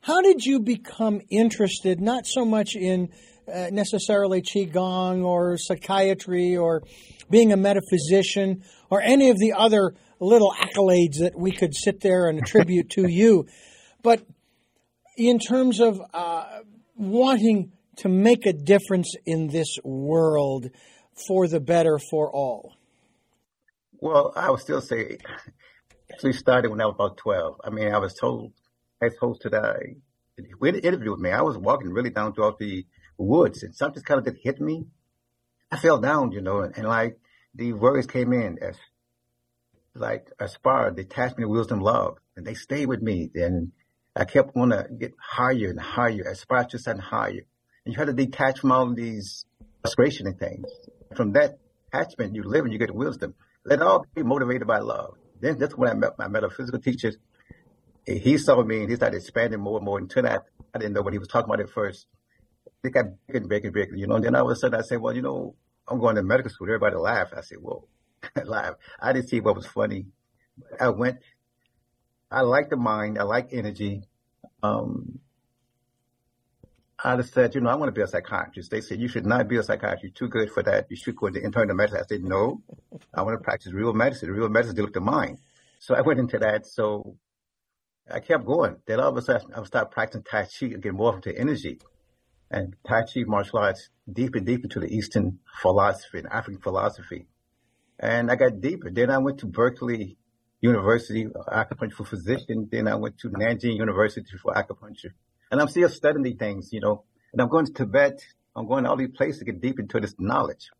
how 0.00 0.22
did 0.22 0.44
you 0.44 0.60
become 0.60 1.20
interested, 1.28 2.00
not 2.00 2.24
so 2.24 2.44
much 2.44 2.76
in 2.76 3.08
uh, 3.52 3.68
necessarily 3.72 4.42
qigong 4.42 5.24
or 5.24 5.56
psychiatry 5.58 6.56
or 6.56 6.82
being 7.30 7.52
a 7.52 7.56
metaphysician 7.56 8.62
or 8.90 9.02
any 9.02 9.30
of 9.30 9.38
the 9.38 9.52
other 9.52 9.94
little 10.20 10.52
accolades 10.52 11.18
that 11.18 11.32
we 11.36 11.50
could 11.50 11.74
sit 11.74 12.00
there 12.00 12.28
and 12.28 12.38
attribute 12.38 12.90
to 12.90 13.08
you, 13.08 13.46
but 14.02 14.24
in 15.16 15.38
terms 15.38 15.80
of 15.80 16.00
uh, 16.14 16.60
wanting 16.96 17.72
to 17.96 18.08
make 18.08 18.46
a 18.46 18.52
difference 18.52 19.14
in 19.26 19.48
this 19.48 19.76
world 19.82 20.70
for 21.26 21.48
the 21.48 21.60
better 21.60 21.98
for 22.10 22.30
all? 22.30 22.77
Well, 24.00 24.32
I 24.36 24.50
would 24.50 24.60
still 24.60 24.80
say 24.80 25.18
actually 26.12 26.32
started 26.32 26.70
when 26.70 26.80
I 26.80 26.86
was 26.86 26.94
about 26.94 27.16
12. 27.16 27.60
I 27.64 27.70
mean, 27.70 27.92
I 27.92 27.98
was 27.98 28.14
told, 28.14 28.52
as 29.02 29.16
host 29.20 29.42
to 29.42 29.50
the 29.50 29.96
interview 30.38 31.10
with 31.10 31.20
me, 31.20 31.30
I 31.30 31.42
was 31.42 31.58
walking 31.58 31.90
really 31.90 32.10
down 32.10 32.32
throughout 32.32 32.58
the 32.58 32.86
woods 33.16 33.64
and 33.64 33.74
something 33.74 34.02
kind 34.02 34.18
of 34.18 34.24
just 34.24 34.44
hit 34.44 34.60
me. 34.60 34.86
I 35.72 35.78
fell 35.78 35.98
down, 35.98 36.30
you 36.30 36.40
know, 36.40 36.60
and, 36.60 36.76
and 36.76 36.86
like 36.86 37.18
the 37.54 37.72
words 37.72 38.06
came 38.06 38.32
in 38.32 38.58
as 38.62 38.76
like 39.94 40.28
a 40.38 40.44
aspire, 40.44 40.92
detachment, 40.92 41.50
wisdom, 41.50 41.80
love, 41.80 42.18
and 42.36 42.46
they 42.46 42.54
stayed 42.54 42.86
with 42.86 43.02
me. 43.02 43.30
And 43.34 43.72
I 44.14 44.24
kept 44.24 44.54
want 44.54 44.70
to 44.70 44.86
get 44.96 45.12
higher 45.20 45.70
and 45.70 45.80
higher, 45.80 46.22
aspire 46.22 46.64
to 46.70 46.78
something 46.78 47.02
higher. 47.02 47.46
And 47.84 47.94
you 47.94 47.94
had 47.94 48.06
to 48.06 48.12
detach 48.12 48.60
from 48.60 48.70
all 48.70 48.94
these 48.94 49.44
frustration 49.82 50.28
and 50.28 50.38
things. 50.38 50.66
From 51.16 51.32
that 51.32 51.58
attachment, 51.92 52.36
you 52.36 52.44
live 52.44 52.64
and 52.64 52.72
you 52.72 52.78
get 52.78 52.94
wisdom. 52.94 53.34
Let 53.68 53.82
all 53.82 54.06
be 54.14 54.22
motivated 54.22 54.66
by 54.66 54.78
love. 54.78 55.14
Then 55.40 55.58
that's 55.58 55.76
when 55.76 55.90
I 55.90 55.94
met 55.94 56.18
my 56.18 56.28
metaphysical 56.28 56.80
teacher. 56.80 57.12
He 58.06 58.38
saw 58.38 58.62
me 58.62 58.80
and 58.80 58.90
he 58.90 58.96
started 58.96 59.18
expanding 59.18 59.60
more 59.60 59.76
and 59.76 59.84
more 59.84 59.98
into 59.98 60.22
that. 60.22 60.42
I 60.74 60.78
didn't 60.78 60.94
know 60.94 61.02
what 61.02 61.12
he 61.12 61.18
was 61.18 61.28
talking 61.28 61.50
about 61.50 61.60
at 61.60 61.70
first. 61.70 62.06
It 62.82 62.90
got 62.90 63.04
bigger 63.26 63.38
and 63.40 63.48
bigger 63.48 63.66
and 63.68 63.74
bigger, 63.74 63.96
you 63.96 64.06
know. 64.06 64.16
And 64.16 64.24
then 64.24 64.34
all 64.34 64.50
of 64.50 64.52
a 64.52 64.56
sudden 64.56 64.78
I 64.78 64.82
said, 64.82 65.00
well, 65.00 65.14
you 65.14 65.22
know, 65.22 65.54
I'm 65.86 66.00
going 66.00 66.16
to 66.16 66.22
medical 66.22 66.50
school. 66.50 66.68
Everybody 66.68 66.96
laughed. 66.96 67.34
I 67.36 67.42
said, 67.42 67.58
whoa, 67.60 67.86
laugh. 68.44 68.74
I 69.00 69.12
didn't 69.12 69.28
see 69.28 69.40
what 69.40 69.56
was 69.56 69.66
funny. 69.66 70.06
I 70.80 70.88
went 70.88 71.18
I 72.30 72.42
like 72.42 72.68
the 72.70 72.76
mind. 72.76 73.18
I 73.18 73.22
like 73.22 73.48
energy. 73.52 74.02
Um, 74.62 75.20
I 77.02 77.20
said, 77.22 77.54
you 77.54 77.60
know, 77.60 77.70
I 77.70 77.76
want 77.76 77.88
to 77.88 77.92
be 77.92 78.02
a 78.02 78.08
psychiatrist. 78.08 78.72
They 78.72 78.80
said, 78.80 78.98
you 79.00 79.06
should 79.06 79.24
not 79.24 79.46
be 79.46 79.56
a 79.56 79.62
psychiatrist. 79.62 80.02
You're 80.02 80.12
too 80.12 80.28
good 80.28 80.50
for 80.50 80.64
that. 80.64 80.86
You 80.90 80.96
should 80.96 81.14
go 81.14 81.28
into 81.28 81.40
internal 81.44 81.76
medicine. 81.76 82.00
I 82.00 82.06
said, 82.06 82.24
no, 82.24 82.60
I 83.14 83.22
want 83.22 83.38
to 83.38 83.44
practice 83.44 83.72
real 83.72 83.92
medicine. 83.92 84.30
Real 84.30 84.48
medicine 84.48 84.74
deals 84.74 84.86
with 84.86 84.94
the 84.94 85.00
mind. 85.00 85.38
So 85.78 85.94
I 85.94 86.00
went 86.00 86.18
into 86.18 86.38
that. 86.38 86.66
So 86.66 87.16
I 88.12 88.18
kept 88.18 88.44
going. 88.44 88.78
Then 88.86 88.98
all 88.98 89.10
of 89.10 89.16
a 89.16 89.22
sudden, 89.22 89.52
I 89.54 89.62
started 89.62 89.92
practicing 89.92 90.24
Tai 90.24 90.42
Chi 90.42 90.66
and 90.66 90.82
get 90.82 90.92
more 90.92 91.14
into 91.14 91.38
energy. 91.38 91.78
And 92.50 92.74
Tai 92.86 93.02
Chi 93.02 93.22
martial 93.26 93.60
arts 93.60 93.90
deep 94.12 94.34
and 94.34 94.44
deep 94.44 94.64
into 94.64 94.80
the 94.80 94.88
Eastern 94.88 95.38
philosophy 95.62 96.18
and 96.18 96.26
African 96.28 96.60
philosophy. 96.60 97.28
And 98.00 98.28
I 98.28 98.34
got 98.34 98.60
deeper. 98.60 98.90
Then 98.90 99.10
I 99.10 99.18
went 99.18 99.38
to 99.38 99.46
Berkeley 99.46 100.16
University 100.60 101.26
acupuncture 101.26 101.92
for 101.92 102.04
physician. 102.04 102.68
Then 102.72 102.88
I 102.88 102.96
went 102.96 103.18
to 103.18 103.28
Nanjing 103.28 103.76
University 103.76 104.36
for 104.42 104.52
acupuncture. 104.54 105.12
And 105.50 105.60
I'm 105.60 105.68
still 105.68 105.88
studying 105.88 106.22
these 106.22 106.36
things, 106.36 106.72
you 106.72 106.80
know, 106.80 107.04
and 107.32 107.40
I'm 107.40 107.48
going 107.48 107.66
to 107.66 107.72
Tibet. 107.72 108.20
I'm 108.54 108.66
going 108.66 108.84
to 108.84 108.90
all 108.90 108.96
these 108.96 109.16
places 109.16 109.38
to 109.40 109.44
get 109.44 109.60
deep 109.60 109.78
into 109.78 110.00
this 110.00 110.14
knowledge. 110.18 110.70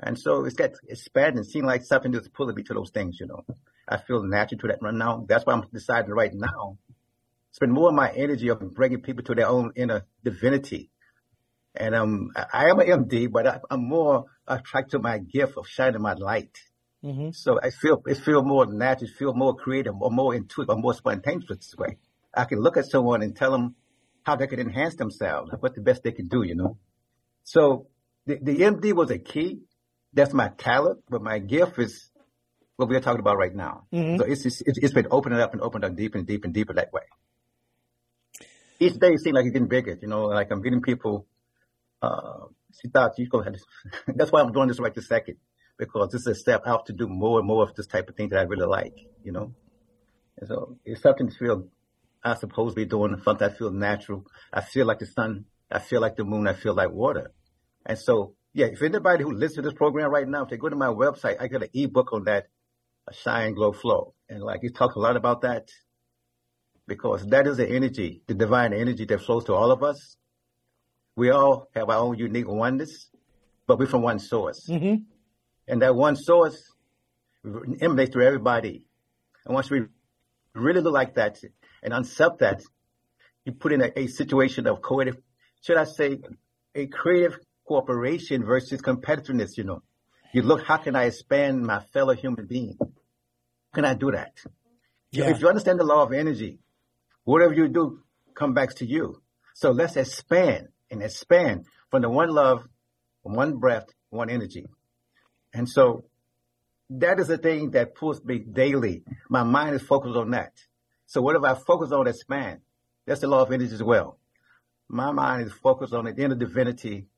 And 0.00 0.18
so 0.18 0.44
it's 0.44 0.56
got 0.56 0.70
expanding, 0.88 1.44
seeing 1.44 1.66
like 1.66 1.84
something 1.84 2.10
that's 2.10 2.28
pulling 2.28 2.56
me 2.56 2.62
to 2.64 2.74
those 2.74 2.90
things, 2.90 3.20
you 3.20 3.26
know. 3.26 3.44
I 3.86 3.98
feel 3.98 4.22
natural 4.22 4.60
to 4.60 4.68
that 4.68 4.82
right 4.82 4.94
now. 4.94 5.24
That's 5.28 5.44
why 5.44 5.52
I'm 5.52 5.64
deciding 5.72 6.10
right 6.10 6.32
now 6.32 6.78
spend 7.52 7.72
more 7.72 7.88
of 7.88 7.94
my 7.94 8.10
energy 8.12 8.48
of 8.48 8.60
bringing 8.74 9.00
people 9.00 9.24
to 9.24 9.34
their 9.34 9.48
own 9.48 9.72
inner 9.74 10.06
divinity. 10.24 10.88
And 11.74 11.94
um, 11.94 12.30
I 12.36 12.70
am 12.70 12.78
an 12.78 12.86
MD, 12.86 13.30
but 13.30 13.46
I, 13.46 13.60
am 13.70 13.88
more 13.88 14.26
attracted 14.46 14.92
to 14.92 14.98
my 15.00 15.18
gift 15.18 15.56
of 15.56 15.68
shining 15.68 16.00
my 16.00 16.14
light 16.14 16.56
Mm-hmm. 17.04 17.30
So 17.30 17.58
I 17.62 17.70
feel 17.70 18.02
it 18.06 18.18
feel 18.18 18.42
more 18.42 18.66
natural, 18.66 19.10
feel 19.10 19.32
more 19.32 19.54
creative, 19.54 19.94
or 20.00 20.10
more 20.10 20.34
intuitive, 20.34 20.76
or 20.76 20.80
more 20.80 20.94
spontaneous 20.94 21.48
this 21.48 21.74
way. 21.76 21.96
I 22.34 22.44
can 22.44 22.60
look 22.60 22.76
at 22.76 22.86
someone 22.86 23.22
and 23.22 23.34
tell 23.34 23.50
them 23.50 23.74
how 24.30 24.36
they 24.36 24.46
can 24.46 24.60
enhance 24.60 24.94
themselves, 24.94 25.50
what 25.58 25.74
the 25.74 25.80
best 25.80 26.02
they 26.04 26.12
could 26.12 26.28
do, 26.28 26.42
you 26.42 26.54
know. 26.54 26.78
So 27.42 27.88
the, 28.26 28.38
the 28.40 28.56
MD 28.58 28.92
was 28.92 29.10
a 29.10 29.18
key. 29.18 29.62
That's 30.12 30.32
my 30.32 30.48
talent, 30.56 31.00
but 31.08 31.22
my 31.22 31.38
gift 31.38 31.78
is 31.78 32.10
what 32.76 32.88
we're 32.88 33.00
talking 33.00 33.20
about 33.20 33.36
right 33.36 33.54
now. 33.54 33.86
Mm-hmm. 33.92 34.18
So 34.18 34.24
it's, 34.24 34.46
it's 34.46 34.62
it's 34.66 34.94
been 34.94 35.08
opening 35.10 35.40
up 35.40 35.52
and 35.52 35.62
opening 35.62 35.90
up 35.90 35.96
deeper 35.96 36.18
and 36.18 36.26
deeper 36.26 36.46
and 36.46 36.54
deeper 36.54 36.74
that 36.74 36.92
way. 36.92 37.02
Each 38.78 38.94
day 38.94 39.08
it 39.08 39.20
seems 39.20 39.34
like 39.34 39.44
it's 39.44 39.52
getting 39.52 39.68
bigger, 39.68 39.98
you 40.00 40.08
know, 40.08 40.26
like 40.26 40.50
I'm 40.50 40.62
getting 40.62 40.80
people. 40.80 41.26
Uh, 42.00 42.46
she 42.80 42.88
thought 42.88 43.18
you 43.18 43.28
go 43.28 43.40
ahead. 43.40 43.56
That's 44.06 44.32
why 44.32 44.40
I'm 44.40 44.52
doing 44.52 44.68
this 44.68 44.80
right 44.80 44.94
this 44.94 45.08
second 45.08 45.36
because 45.76 46.10
this 46.12 46.22
is 46.22 46.26
a 46.26 46.34
step 46.34 46.62
out 46.66 46.86
to 46.86 46.92
do 46.92 47.08
more 47.08 47.38
and 47.38 47.48
more 47.48 47.62
of 47.62 47.74
this 47.74 47.86
type 47.86 48.08
of 48.08 48.16
thing 48.16 48.28
that 48.28 48.38
I 48.38 48.42
really 48.42 48.66
like, 48.66 48.96
you 49.24 49.32
know. 49.32 49.54
And 50.38 50.48
so 50.48 50.78
it's 50.84 51.02
something 51.02 51.28
to 51.28 51.34
feel 51.36 51.68
I 52.22 52.34
supposed 52.34 52.76
to 52.76 52.82
be 52.82 52.86
doing, 52.86 53.16
something 53.24 53.48
I 53.48 53.52
feel 53.52 53.70
natural. 53.70 54.24
I 54.52 54.60
feel 54.60 54.86
like 54.86 54.98
the 54.98 55.06
sun. 55.06 55.46
I 55.70 55.78
feel 55.78 56.00
like 56.00 56.16
the 56.16 56.24
moon. 56.24 56.46
I 56.46 56.52
feel 56.54 56.74
like 56.74 56.90
water. 56.90 57.32
And 57.86 57.98
so, 57.98 58.34
yeah, 58.52 58.66
if 58.66 58.82
anybody 58.82 59.24
who 59.24 59.32
listens 59.32 59.56
to 59.56 59.62
this 59.62 59.72
program 59.72 60.10
right 60.10 60.28
now, 60.28 60.44
if 60.44 60.50
they 60.50 60.56
go 60.56 60.68
to 60.68 60.76
my 60.76 60.88
website, 60.88 61.36
I 61.40 61.48
got 61.48 61.62
an 61.62 61.70
ebook 61.72 62.12
on 62.12 62.24
that. 62.24 62.48
a 63.08 63.14
shine, 63.14 63.54
glow, 63.54 63.72
flow. 63.72 64.14
And 64.28 64.42
like 64.42 64.60
you 64.62 64.70
talk 64.70 64.94
a 64.94 65.00
lot 65.00 65.16
about 65.16 65.42
that 65.42 65.68
because 66.86 67.24
that 67.26 67.46
is 67.46 67.56
the 67.56 67.68
energy, 67.68 68.22
the 68.26 68.34
divine 68.34 68.72
energy 68.72 69.04
that 69.06 69.20
flows 69.22 69.44
to 69.44 69.54
all 69.54 69.70
of 69.70 69.82
us. 69.82 70.16
We 71.16 71.30
all 71.30 71.68
have 71.74 71.88
our 71.88 71.98
own 71.98 72.18
unique 72.18 72.48
oneness, 72.48 73.10
but 73.66 73.78
we're 73.78 73.86
from 73.86 74.02
one 74.02 74.18
source. 74.18 74.66
Mm-hmm. 74.68 75.02
And 75.68 75.82
that 75.82 75.94
one 75.94 76.16
source 76.16 76.60
emanates 77.80 78.12
through 78.12 78.26
everybody. 78.26 78.86
And 79.44 79.54
once 79.54 79.70
we 79.70 79.82
really 80.54 80.80
look 80.80 80.94
like 80.94 81.14
that 81.14 81.38
and 81.82 81.92
accept 81.92 82.40
that, 82.40 82.62
you 83.44 83.52
put 83.52 83.72
in 83.72 83.80
a, 83.82 83.90
a 83.96 84.06
situation 84.06 84.66
of 84.66 84.82
creative, 84.82 85.16
should 85.62 85.76
I 85.76 85.84
say, 85.84 86.18
a 86.74 86.86
creative 86.86 87.38
cooperation 87.66 88.44
versus 88.44 88.80
competitiveness, 88.82 89.56
you 89.56 89.64
know. 89.64 89.82
You 90.32 90.42
look, 90.42 90.64
how 90.64 90.76
can 90.76 90.94
I 90.94 91.04
expand 91.04 91.62
my 91.62 91.80
fellow 91.92 92.14
human 92.14 92.46
being? 92.46 92.76
How 92.80 93.74
can 93.74 93.84
I 93.84 93.94
do 93.94 94.12
that? 94.12 94.32
Yeah. 95.10 95.30
If 95.30 95.40
you 95.40 95.48
understand 95.48 95.80
the 95.80 95.84
law 95.84 96.02
of 96.02 96.12
energy, 96.12 96.58
whatever 97.24 97.52
you 97.54 97.68
do 97.68 98.02
come 98.34 98.54
back 98.54 98.74
to 98.76 98.86
you. 98.86 99.22
So 99.54 99.72
let's 99.72 99.96
expand 99.96 100.68
and 100.90 101.02
expand 101.02 101.66
from 101.90 102.02
the 102.02 102.08
one 102.08 102.30
love, 102.30 102.66
one 103.22 103.58
breath, 103.58 103.86
one 104.10 104.30
energy. 104.30 104.66
And 105.52 105.68
so 105.68 106.04
that 106.90 107.18
is 107.20 107.28
the 107.28 107.38
thing 107.38 107.70
that 107.72 107.94
pulls 107.94 108.24
me 108.24 108.38
daily. 108.38 109.02
My 109.28 109.42
mind 109.42 109.74
is 109.74 109.82
focused 109.82 110.16
on 110.16 110.30
that. 110.30 110.52
So 111.10 111.20
whatever 111.20 111.48
I 111.48 111.54
focus 111.54 111.90
on, 111.90 112.06
expand. 112.06 112.60
That's 113.04 113.22
the 113.22 113.26
law 113.26 113.42
of 113.42 113.50
energy 113.50 113.74
as 113.74 113.82
well. 113.82 114.16
My 114.88 115.10
mind 115.10 115.48
is 115.48 115.52
focused 115.52 115.92
on 115.92 116.04
the 116.04 116.14
inner 116.14 116.36
divinity, 116.36 117.08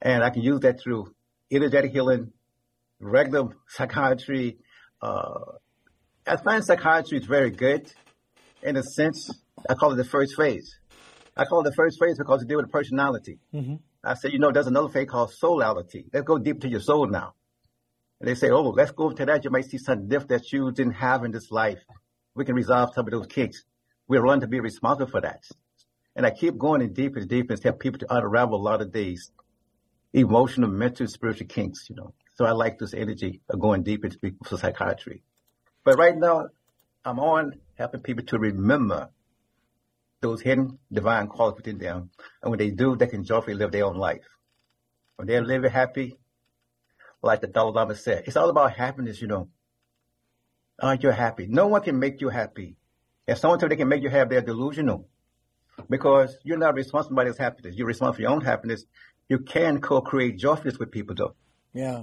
and 0.00 0.22
I 0.22 0.30
can 0.30 0.42
use 0.42 0.60
that 0.60 0.80
through 0.80 1.12
energetic 1.50 1.90
healing, 1.90 2.30
regular 3.00 3.48
psychiatry. 3.66 4.58
Uh, 5.02 5.56
I 6.24 6.36
find 6.36 6.64
psychiatry 6.64 7.18
is 7.18 7.26
very 7.26 7.50
good 7.50 7.92
in 8.62 8.76
a 8.76 8.84
sense. 8.84 9.28
I 9.68 9.74
call 9.74 9.92
it 9.92 9.96
the 9.96 10.04
first 10.04 10.36
phase. 10.36 10.78
I 11.36 11.44
call 11.44 11.62
it 11.62 11.64
the 11.64 11.74
first 11.74 11.98
phase 11.98 12.16
because 12.16 12.40
it 12.42 12.48
deals 12.48 12.62
with 12.62 12.70
personality. 12.70 13.40
Mm-hmm. 13.52 13.74
I 14.04 14.14
said, 14.14 14.32
you 14.32 14.38
know, 14.38 14.52
there's 14.52 14.68
another 14.68 14.90
phase 14.90 15.08
called 15.08 15.32
soulality. 15.42 16.04
Let's 16.12 16.24
go 16.24 16.38
deep 16.38 16.60
to 16.60 16.68
your 16.68 16.78
soul 16.78 17.08
now. 17.08 17.34
And 18.20 18.28
they 18.28 18.36
say, 18.36 18.50
oh, 18.50 18.70
let's 18.70 18.92
go 18.92 19.10
to 19.10 19.26
that. 19.26 19.42
You 19.42 19.50
might 19.50 19.64
see 19.64 19.78
something 19.78 20.06
different 20.06 20.28
that 20.28 20.52
you 20.52 20.70
didn't 20.70 20.92
have 20.92 21.24
in 21.24 21.32
this 21.32 21.50
life. 21.50 21.80
We 22.34 22.44
can 22.44 22.54
resolve 22.54 22.90
some 22.94 23.06
of 23.06 23.12
those 23.12 23.26
kinks. 23.26 23.64
We're 24.08 24.22
run 24.22 24.40
to 24.40 24.46
be 24.46 24.60
responsible 24.60 25.10
for 25.10 25.20
that. 25.20 25.44
And 26.16 26.26
I 26.26 26.30
keep 26.30 26.58
going 26.58 26.82
in 26.82 26.92
deep 26.92 27.16
and 27.16 27.28
deep 27.28 27.50
and 27.50 27.62
help 27.62 27.80
people 27.80 27.98
to 28.00 28.14
unravel 28.14 28.60
a 28.60 28.62
lot 28.62 28.80
of 28.80 28.92
these 28.92 29.30
emotional, 30.12 30.70
mental, 30.70 31.06
spiritual 31.06 31.46
kinks, 31.46 31.88
you 31.88 31.96
know. 31.96 32.14
So 32.36 32.44
I 32.44 32.52
like 32.52 32.78
this 32.78 32.94
energy 32.94 33.40
of 33.48 33.60
going 33.60 33.82
deep 33.82 34.04
into 34.04 34.18
for 34.44 34.58
psychiatry. 34.58 35.22
But 35.84 35.98
right 35.98 36.16
now, 36.16 36.48
I'm 37.04 37.18
on 37.18 37.54
helping 37.76 38.00
people 38.00 38.24
to 38.26 38.38
remember 38.38 39.10
those 40.20 40.40
hidden 40.40 40.78
divine 40.90 41.26
qualities 41.28 41.64
within 41.64 41.78
them. 41.78 42.10
And 42.42 42.50
when 42.50 42.58
they 42.58 42.70
do, 42.70 42.96
they 42.96 43.06
can 43.06 43.24
joyfully 43.24 43.54
live 43.54 43.72
their 43.72 43.84
own 43.84 43.96
life. 43.96 44.24
When 45.16 45.28
they're 45.28 45.44
living 45.44 45.70
happy, 45.70 46.16
like 47.22 47.40
the 47.40 47.46
Dalai 47.46 47.72
Lama 47.72 47.94
said, 47.94 48.24
it's 48.26 48.36
all 48.36 48.50
about 48.50 48.76
happiness, 48.76 49.20
you 49.20 49.28
know. 49.28 49.48
Aren't 50.80 51.02
you 51.02 51.10
happy? 51.10 51.46
No 51.46 51.66
one 51.68 51.82
can 51.82 51.98
make 51.98 52.20
you 52.20 52.28
happy. 52.28 52.76
If 53.26 53.38
someone 53.38 53.58
tells 53.58 53.70
they 53.70 53.76
can 53.76 53.88
make 53.88 54.02
you 54.02 54.10
happy, 54.10 54.30
they're 54.30 54.42
delusional. 54.42 55.08
Because 55.88 56.36
you're 56.44 56.58
not 56.58 56.74
responsible 56.74 57.02
for 57.02 57.08
somebody's 57.10 57.38
happiness. 57.38 57.74
You're 57.76 57.86
responsible 57.86 58.16
for 58.16 58.22
your 58.22 58.30
own 58.30 58.40
happiness. 58.42 58.84
You 59.28 59.38
can 59.38 59.80
co-create 59.80 60.38
joyfulness 60.38 60.78
with 60.78 60.90
people 60.90 61.14
though. 61.14 61.34
Yeah. 61.72 62.02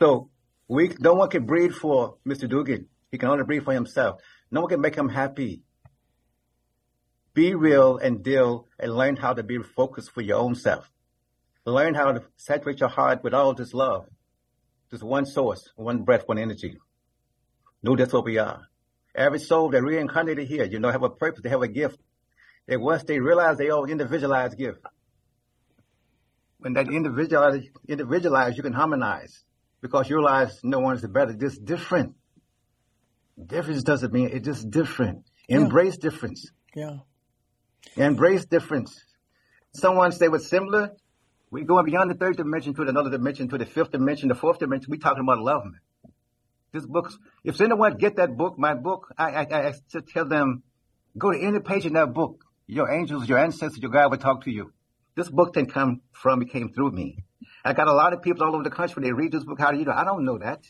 So 0.00 0.30
we, 0.68 0.90
no 0.98 1.14
one 1.14 1.30
can 1.30 1.46
breathe 1.46 1.72
for 1.72 2.16
Mr. 2.26 2.48
Dugan. 2.48 2.88
He 3.10 3.18
can 3.18 3.28
only 3.28 3.44
breathe 3.44 3.64
for 3.64 3.72
himself. 3.72 4.20
No 4.50 4.62
one 4.62 4.70
can 4.70 4.80
make 4.80 4.96
him 4.96 5.08
happy. 5.08 5.62
Be 7.32 7.54
real 7.54 7.98
and 7.98 8.22
deal 8.22 8.66
and 8.78 8.94
learn 8.94 9.16
how 9.16 9.34
to 9.34 9.42
be 9.42 9.58
focused 9.58 10.10
for 10.10 10.20
your 10.20 10.38
own 10.38 10.54
self. 10.54 10.90
Learn 11.64 11.94
how 11.94 12.12
to 12.12 12.22
saturate 12.36 12.80
your 12.80 12.88
heart 12.88 13.24
with 13.24 13.34
all 13.34 13.54
this 13.54 13.72
love. 13.72 14.06
Just 14.90 15.02
one 15.02 15.26
source, 15.26 15.70
one 15.76 16.02
breath, 16.02 16.22
one 16.26 16.38
energy. 16.38 16.78
Know 17.84 17.96
that's 17.96 18.14
what 18.14 18.24
we 18.24 18.38
are. 18.38 18.62
Every 19.14 19.38
soul 19.38 19.68
that 19.68 19.82
reincarnated 19.82 20.48
here, 20.48 20.64
you 20.64 20.78
know, 20.80 20.90
have 20.90 21.02
a 21.02 21.10
purpose, 21.10 21.42
they 21.42 21.50
have 21.50 21.60
a 21.60 21.68
gift. 21.68 22.00
And 22.66 22.80
once 22.80 23.04
they 23.04 23.20
realize 23.20 23.58
they 23.58 23.68
all 23.68 23.84
individualized 23.84 24.56
gift, 24.56 24.80
when 26.60 26.72
that 26.72 26.88
individualized, 26.88 27.68
individualized, 27.86 28.56
you 28.56 28.62
can 28.62 28.72
harmonize 28.72 29.44
because 29.82 30.08
you 30.08 30.16
realize 30.16 30.60
no 30.64 30.80
one 30.80 30.96
is 30.96 31.06
better. 31.06 31.34
Just 31.34 31.62
different. 31.62 32.14
Difference 33.46 33.82
doesn't 33.82 34.14
mean 34.14 34.30
it's 34.32 34.46
just 34.46 34.70
different. 34.70 35.26
Embrace 35.46 35.98
yeah. 36.00 36.08
difference. 36.08 36.50
Yeah. 36.74 36.96
Embrace 37.96 38.46
difference. 38.46 38.98
Someone 39.74 40.10
say 40.12 40.28
what's 40.28 40.48
similar. 40.48 40.92
We're 41.50 41.64
going 41.64 41.84
beyond 41.84 42.10
the 42.10 42.14
third 42.14 42.38
dimension 42.38 42.72
to 42.76 42.82
another 42.82 43.10
dimension, 43.10 43.50
to 43.50 43.58
the 43.58 43.66
fifth 43.66 43.90
dimension, 43.90 44.30
the 44.30 44.34
fourth 44.34 44.58
dimension. 44.58 44.90
We 44.90 44.96
talking 44.96 45.22
about 45.22 45.40
love, 45.40 45.64
man. 45.66 45.80
This 46.74 46.84
book's, 46.84 47.16
if 47.44 47.60
anyone 47.60 47.96
get 47.98 48.16
that 48.16 48.36
book, 48.36 48.58
my 48.58 48.74
book, 48.74 49.14
I, 49.16 49.30
I, 49.30 49.68
I, 49.68 49.72
tell 50.12 50.24
them, 50.24 50.64
go 51.16 51.30
to 51.30 51.38
any 51.40 51.60
page 51.60 51.86
in 51.86 51.92
that 51.92 52.12
book. 52.12 52.44
Your 52.66 52.90
angels, 52.90 53.28
your 53.28 53.38
ancestors, 53.38 53.78
your 53.80 53.92
God 53.92 54.10
will 54.10 54.18
talk 54.18 54.42
to 54.42 54.50
you. 54.50 54.72
This 55.14 55.30
book 55.30 55.54
didn't 55.54 55.72
come 55.72 56.00
from, 56.10 56.42
it 56.42 56.50
came 56.50 56.72
through 56.72 56.90
me. 56.90 57.18
I 57.64 57.74
got 57.74 57.86
a 57.86 57.92
lot 57.92 58.12
of 58.12 58.22
people 58.22 58.44
all 58.44 58.56
over 58.56 58.64
the 58.64 58.70
country, 58.70 59.04
they 59.04 59.12
read 59.12 59.30
this 59.30 59.44
book, 59.44 59.60
how 59.60 59.70
do 59.70 59.78
you 59.78 59.84
know? 59.84 59.92
I 59.92 60.02
don't 60.02 60.24
know 60.24 60.36
that. 60.38 60.64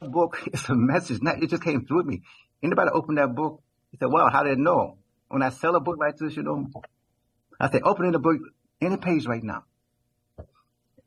The 0.00 0.08
book 0.08 0.48
is 0.52 0.68
a 0.68 0.74
message, 0.74 1.22
not, 1.22 1.40
it 1.40 1.48
just 1.48 1.62
came 1.62 1.86
through 1.86 2.02
me. 2.02 2.22
Anybody 2.60 2.90
open 2.92 3.14
that 3.14 3.32
book, 3.32 3.62
he 3.92 3.98
said, 3.98 4.08
well, 4.10 4.28
how 4.32 4.42
did 4.42 4.54
it 4.54 4.58
know? 4.58 4.98
When 5.28 5.44
I 5.44 5.50
sell 5.50 5.76
a 5.76 5.80
book 5.80 5.98
like 6.00 6.16
this, 6.16 6.34
you 6.34 6.42
know, 6.42 6.66
I 7.60 7.70
say, 7.70 7.80
open 7.84 8.06
in 8.06 8.12
the 8.12 8.18
book, 8.18 8.36
any 8.80 8.96
page 8.96 9.26
right 9.26 9.44
now. 9.44 9.62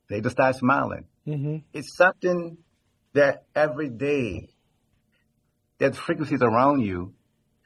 They 0.08 0.22
just 0.22 0.38
start 0.38 0.56
smiling. 0.56 1.08
Mm-hmm. 1.28 1.58
It's 1.74 1.98
something 1.98 2.58
that 3.14 3.46
every 3.56 3.90
day, 3.90 4.50
there's 5.78 5.98
frequencies 5.98 6.42
around 6.42 6.82
you 6.82 7.14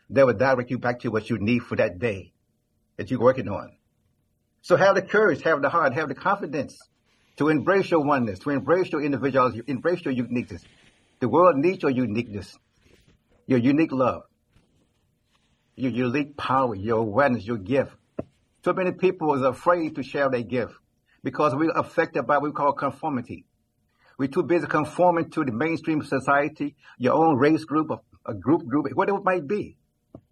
that 0.10 0.26
will 0.26 0.34
direct 0.34 0.72
you 0.72 0.78
back 0.78 1.00
to 1.02 1.10
what 1.10 1.30
you 1.30 1.38
need 1.40 1.60
for 1.60 1.76
that 1.76 2.00
day 2.00 2.34
that 2.98 3.12
you're 3.12 3.20
working 3.20 3.48
on. 3.48 3.72
So 4.62 4.76
have 4.76 4.96
the 4.96 5.02
courage, 5.02 5.44
have 5.44 5.62
the 5.62 5.70
heart, 5.70 5.94
have 5.94 6.10
the 6.10 6.16
confidence 6.16 6.78
to 7.38 7.50
embrace 7.50 7.90
your 7.92 8.02
oneness, 8.02 8.40
to 8.40 8.50
embrace 8.50 8.92
your 8.92 9.02
individuality, 9.02 9.62
embrace 9.68 10.04
your 10.04 10.14
uniqueness. 10.14 10.64
The 11.20 11.30
world 11.30 11.58
needs 11.58 11.84
your 11.84 11.92
uniqueness, 11.92 12.58
your 13.46 13.60
unique 13.60 13.92
love, 13.92 14.24
your 15.76 15.92
unique 15.92 16.36
power, 16.36 16.76
your 16.76 17.00
awareness, 17.00 17.46
your 17.46 17.58
gift. 17.58 17.92
So 18.66 18.74
many 18.74 18.92
people 18.92 19.32
are 19.46 19.50
afraid 19.50 19.96
to 19.96 20.04
share 20.04 20.30
their 20.30 20.42
gift 20.42 20.74
because 21.24 21.56
we're 21.56 21.72
affected 21.72 22.26
by 22.26 22.38
what 22.38 22.44
we 22.44 22.52
call 22.52 22.74
conformity. 22.74 23.46
We're 24.18 24.28
too 24.28 24.44
busy 24.44 24.66
conforming 24.66 25.30
to 25.32 25.46
the 25.46 25.52
mainstream 25.52 26.04
society, 26.04 26.76
your 26.98 27.14
own 27.14 27.38
race 27.38 27.64
group, 27.66 27.92
a 28.26 28.34
group 28.34 28.66
group, 28.66 28.88
whatever 28.94 29.20
it 29.20 29.24
might 29.24 29.48
be. 29.48 29.78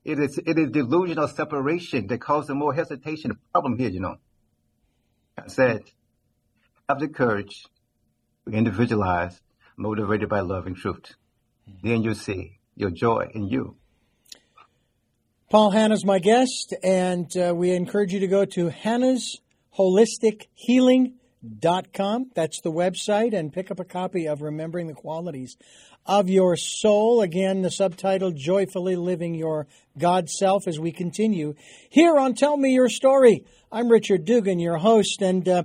It 0.04 0.20
is 0.20 0.38
it 0.38 0.58
is 0.58 0.72
delusional 0.72 1.28
separation 1.28 2.08
that 2.08 2.20
causes 2.20 2.56
more 2.56 2.74
hesitation. 2.74 3.30
The 3.30 3.38
problem 3.52 3.78
here, 3.78 3.90
you 3.90 4.00
know. 4.00 4.18
I 5.38 5.48
said, 5.48 5.84
have 6.88 7.00
the 7.00 7.08
courage, 7.08 7.66
individualize, 8.52 9.40
motivated 9.78 10.30
by 10.30 10.40
love 10.42 10.66
and 10.68 10.76
truth. 10.76 11.16
Then 11.84 12.04
you'll 12.04 12.16
see 12.16 12.60
your 12.76 12.92
joy 12.92 13.30
in 13.34 13.48
you. 13.48 13.76
Paul 15.50 15.72
Hannah's 15.72 16.06
my 16.06 16.20
guest, 16.20 16.74
and 16.84 17.30
uh, 17.38 17.54
we 17.56 17.72
encourage 17.72 18.14
you 18.14 18.20
to 18.22 18.28
go 18.28 18.46
to 18.46 18.70
Hannah's 18.70 19.40
Holistic 19.78 20.48
Healing 20.54 21.16
com. 21.94 22.32
That's 22.36 22.62
the 22.62 22.72
website, 22.72 23.34
and 23.34 23.54
pick 23.54 23.72
up 23.72 23.80
a 23.80 23.86
copy 23.86 24.28
of 24.28 24.42
Remembering 24.42 24.88
the 24.88 24.94
Qualities 24.94 25.58
of 26.06 26.30
Your 26.30 26.56
Soul. 26.56 27.22
Again, 27.22 27.62
the 27.62 27.72
subtitle 27.72 28.32
Joyfully 28.32 28.96
Living 28.96 29.36
Your 29.36 29.68
God 29.98 30.30
Self 30.30 30.68
as 30.68 30.80
we 30.80 30.92
continue 30.92 31.56
here 31.90 32.18
on 32.18 32.34
Tell 32.34 32.58
Me 32.58 32.74
Your 32.74 32.90
Story. 32.90 33.44
I'm 33.72 33.90
Richard 33.90 34.26
Dugan, 34.26 34.60
your 34.60 34.78
host, 34.78 35.22
and 35.22 35.48
uh, 35.48 35.64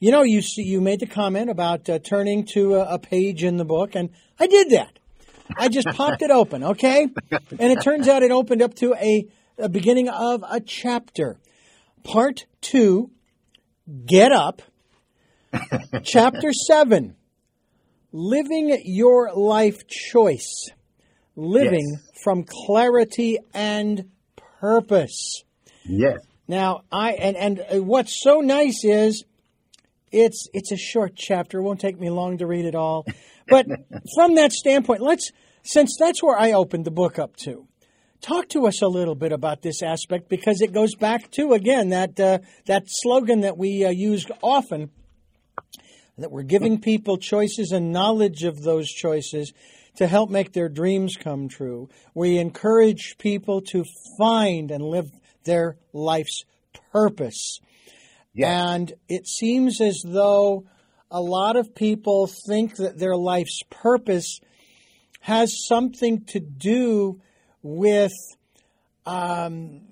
you 0.00 0.10
know, 0.10 0.22
you 0.22 0.42
see, 0.42 0.62
you 0.62 0.80
made 0.80 1.00
the 1.00 1.06
comment 1.06 1.50
about 1.50 1.88
uh, 1.88 1.98
turning 1.98 2.44
to 2.54 2.74
a, 2.74 2.94
a 2.94 2.98
page 2.98 3.44
in 3.44 3.56
the 3.56 3.64
book, 3.64 3.94
and 3.94 4.10
I 4.40 4.46
did 4.46 4.70
that. 4.70 4.98
I 5.56 5.68
just 5.68 5.88
popped 5.88 6.22
it 6.22 6.30
open, 6.30 6.64
okay? 6.64 7.08
And 7.30 7.72
it 7.72 7.82
turns 7.82 8.08
out 8.08 8.22
it 8.22 8.30
opened 8.30 8.62
up 8.62 8.74
to 8.76 8.94
a, 8.94 9.26
a 9.58 9.68
beginning 9.68 10.08
of 10.08 10.42
a 10.48 10.60
chapter. 10.60 11.38
Part 12.02 12.46
two, 12.60 13.10
Get 14.06 14.32
Up 14.32 14.62
Chapter 16.02 16.52
7 16.52 17.16
Living 18.12 18.78
Your 18.84 19.32
Life 19.34 19.86
Choice. 19.86 20.68
Living 21.34 21.88
yes. 21.92 22.20
from 22.22 22.44
clarity 22.44 23.38
and 23.54 24.10
purpose. 24.60 25.44
Yes. 25.84 26.18
Now, 26.46 26.82
I 26.92 27.12
and 27.12 27.36
and 27.36 27.86
what's 27.86 28.22
so 28.22 28.40
nice 28.40 28.84
is 28.84 29.24
it's 30.10 30.46
it's 30.52 30.72
a 30.72 30.76
short 30.76 31.14
chapter. 31.16 31.58
It 31.58 31.62
won't 31.62 31.80
take 31.80 31.98
me 31.98 32.10
long 32.10 32.38
to 32.38 32.46
read 32.46 32.66
it 32.66 32.74
all. 32.74 33.06
But 33.48 33.66
from 34.14 34.34
that 34.34 34.52
standpoint, 34.52 35.00
let's 35.00 35.32
since 35.62 35.96
that's 35.98 36.22
where 36.22 36.36
I 36.36 36.52
opened 36.52 36.84
the 36.84 36.90
book 36.90 37.18
up 37.18 37.36
to, 37.38 37.66
talk 38.20 38.48
to 38.50 38.66
us 38.66 38.82
a 38.82 38.88
little 38.88 39.14
bit 39.14 39.32
about 39.32 39.62
this 39.62 39.82
aspect 39.82 40.28
because 40.28 40.60
it 40.60 40.72
goes 40.72 40.94
back 40.94 41.30
to 41.32 41.54
again 41.54 41.88
that 41.90 42.20
uh, 42.20 42.40
that 42.66 42.84
slogan 42.86 43.40
that 43.40 43.56
we 43.56 43.86
uh, 43.86 43.90
used 43.90 44.30
often 44.42 44.90
that 46.18 46.30
we're 46.30 46.42
giving 46.42 46.80
people 46.80 47.16
choices 47.16 47.72
and 47.72 47.92
knowledge 47.92 48.44
of 48.44 48.62
those 48.62 48.88
choices 48.88 49.52
to 49.96 50.06
help 50.06 50.30
make 50.30 50.52
their 50.52 50.68
dreams 50.68 51.16
come 51.16 51.48
true. 51.48 51.88
We 52.14 52.38
encourage 52.38 53.16
people 53.18 53.60
to 53.72 53.84
find 54.18 54.70
and 54.70 54.82
live 54.82 55.10
their 55.44 55.76
life's 55.92 56.44
purpose. 56.92 57.60
And 58.36 58.92
it 59.08 59.26
seems 59.26 59.80
as 59.80 60.02
though 60.04 60.64
a 61.10 61.20
lot 61.20 61.56
of 61.56 61.74
people 61.74 62.30
think 62.46 62.76
that 62.76 62.98
their 62.98 63.16
life's 63.16 63.60
purpose 63.68 64.40
has 65.20 65.66
something 65.66 66.24
to 66.26 66.40
do 66.40 67.20
with, 67.62 68.12
um, 69.06 69.82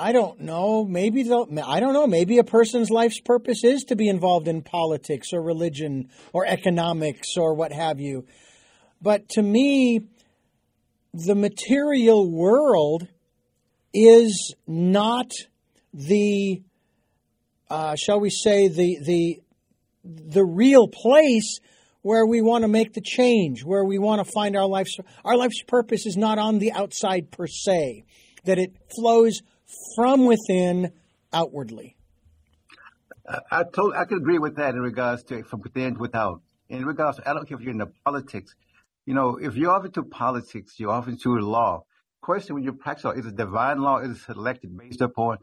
I 0.00 0.12
don't 0.12 0.40
know, 0.40 0.86
maybe 0.86 1.24
they'll, 1.24 1.46
I 1.62 1.78
don't 1.78 1.92
know, 1.92 2.06
maybe 2.06 2.38
a 2.38 2.44
person's 2.44 2.88
life's 2.88 3.20
purpose 3.20 3.64
is 3.64 3.84
to 3.84 3.96
be 3.96 4.08
involved 4.08 4.48
in 4.48 4.62
politics 4.62 5.28
or 5.34 5.42
religion 5.42 6.08
or 6.32 6.46
economics 6.46 7.36
or 7.36 7.54
what 7.54 7.70
have 7.70 8.00
you. 8.00 8.24
But 9.02 9.28
to 9.30 9.42
me, 9.42 10.00
the 11.12 11.34
material 11.34 12.30
world 12.30 13.08
is 13.92 14.54
not 14.66 15.32
the, 15.92 16.62
uh, 17.68 17.94
shall 17.96 18.20
we 18.20 18.30
say, 18.30 18.68
the 18.68 18.98
the 19.04 19.42
the 20.02 20.44
real 20.44 20.88
place 20.88 21.58
where 22.00 22.24
we 22.24 22.40
want 22.40 22.62
to 22.62 22.68
make 22.68 22.94
the 22.94 23.02
change, 23.02 23.64
where 23.64 23.84
we 23.84 23.98
want 23.98 24.24
to 24.24 24.32
find 24.32 24.56
our 24.56 24.66
life's 24.66 24.96
our 25.26 25.36
life's 25.36 25.62
purpose 25.66 26.06
is 26.06 26.16
not 26.16 26.38
on 26.38 26.58
the 26.58 26.72
outside 26.72 27.30
per 27.30 27.46
se, 27.46 28.04
that 28.44 28.58
it 28.58 28.72
flows 28.96 29.42
from 29.96 30.26
within 30.26 30.92
outwardly. 31.32 31.96
I, 33.50 33.64
told 33.64 33.94
I 33.94 34.04
could 34.04 34.18
agree 34.18 34.38
with 34.38 34.56
that 34.56 34.74
in 34.74 34.80
regards 34.80 35.22
to 35.24 35.42
from 35.44 35.60
within 35.60 35.98
without. 35.98 36.42
In 36.68 36.84
regards 36.84 37.18
to 37.18 37.28
I 37.28 37.34
don't 37.34 37.48
care 37.48 37.58
if 37.58 37.62
you're 37.62 37.72
in 37.72 37.78
the 37.78 37.92
politics, 38.04 38.54
you 39.06 39.14
know, 39.14 39.38
if 39.40 39.56
you're 39.56 39.70
off 39.70 39.84
into 39.84 40.02
politics, 40.02 40.74
you're 40.78 40.90
off 40.90 41.08
into 41.08 41.30
law. 41.38 41.84
Question 42.20 42.54
when 42.54 42.64
you 42.64 42.72
practice 42.72 43.04
law, 43.04 43.12
is 43.12 43.26
it 43.26 43.36
divine 43.36 43.80
law? 43.80 43.98
Is 43.98 44.16
it 44.16 44.22
selected 44.24 44.76
based 44.76 45.00
upon 45.00 45.38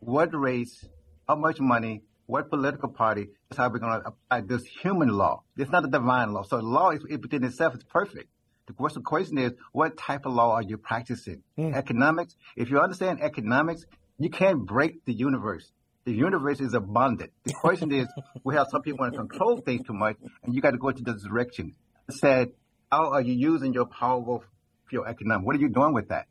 what 0.00 0.30
race, 0.32 0.84
how 1.28 1.36
much 1.36 1.60
money, 1.60 2.02
what 2.26 2.48
political 2.48 2.88
party? 2.88 3.28
That's 3.48 3.58
how 3.58 3.68
we're 3.68 3.78
going 3.78 4.00
to 4.00 4.08
apply 4.08 4.40
this 4.42 4.64
human 4.82 5.08
law. 5.08 5.42
It's 5.56 5.70
not 5.70 5.84
a 5.84 5.88
divine 5.88 6.32
law. 6.32 6.42
So 6.42 6.56
law 6.56 6.90
is 6.90 7.02
within 7.02 7.44
itself 7.44 7.74
is 7.74 7.84
perfect. 7.84 8.28
The 8.66 9.00
question 9.04 9.38
is, 9.38 9.52
what 9.72 9.96
type 9.96 10.24
of 10.24 10.32
law 10.32 10.54
are 10.54 10.62
you 10.62 10.78
practicing? 10.78 11.42
Mm. 11.58 11.74
Economics. 11.74 12.36
If 12.56 12.70
you 12.70 12.80
understand 12.80 13.20
economics, 13.22 13.84
you 14.18 14.30
can't 14.30 14.64
break 14.64 15.04
the 15.04 15.12
universe. 15.12 15.70
The 16.04 16.12
universe 16.12 16.60
is 16.60 16.74
abundant. 16.74 17.32
The 17.44 17.54
question 17.54 17.92
is, 17.92 18.06
we 18.44 18.54
have 18.54 18.68
some 18.70 18.82
people 18.82 19.00
want 19.00 19.14
to 19.14 19.18
control 19.18 19.58
things 19.58 19.86
too 19.86 19.94
much, 19.94 20.16
and 20.42 20.54
you 20.54 20.60
got 20.60 20.72
to 20.72 20.78
go 20.78 20.90
to 20.90 21.02
the 21.02 21.14
direction. 21.14 21.74
I 22.08 22.14
said, 22.14 22.48
how 22.90 23.12
are 23.12 23.20
you 23.20 23.32
using 23.32 23.72
your 23.72 23.86
powerful 23.86 24.44
field 24.90 25.06
economic? 25.08 25.46
What 25.46 25.56
are 25.56 25.60
you 25.60 25.68
doing 25.68 25.94
with 25.94 26.08
that? 26.08 26.26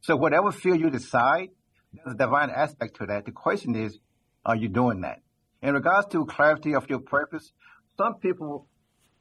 So 0.00 0.16
whatever 0.16 0.52
field 0.52 0.80
you 0.80 0.90
decide, 0.90 1.48
there's 1.92 2.14
a 2.14 2.18
divine 2.18 2.50
aspect 2.50 2.96
to 2.98 3.06
that. 3.06 3.24
The 3.24 3.32
question 3.32 3.74
is, 3.74 3.98
are 4.44 4.56
you 4.56 4.68
doing 4.68 5.00
that? 5.00 5.20
In 5.62 5.74
regards 5.74 6.08
to 6.08 6.26
clarity 6.26 6.74
of 6.74 6.88
your 6.90 6.98
purpose, 6.98 7.52
some 7.96 8.16
people, 8.16 8.66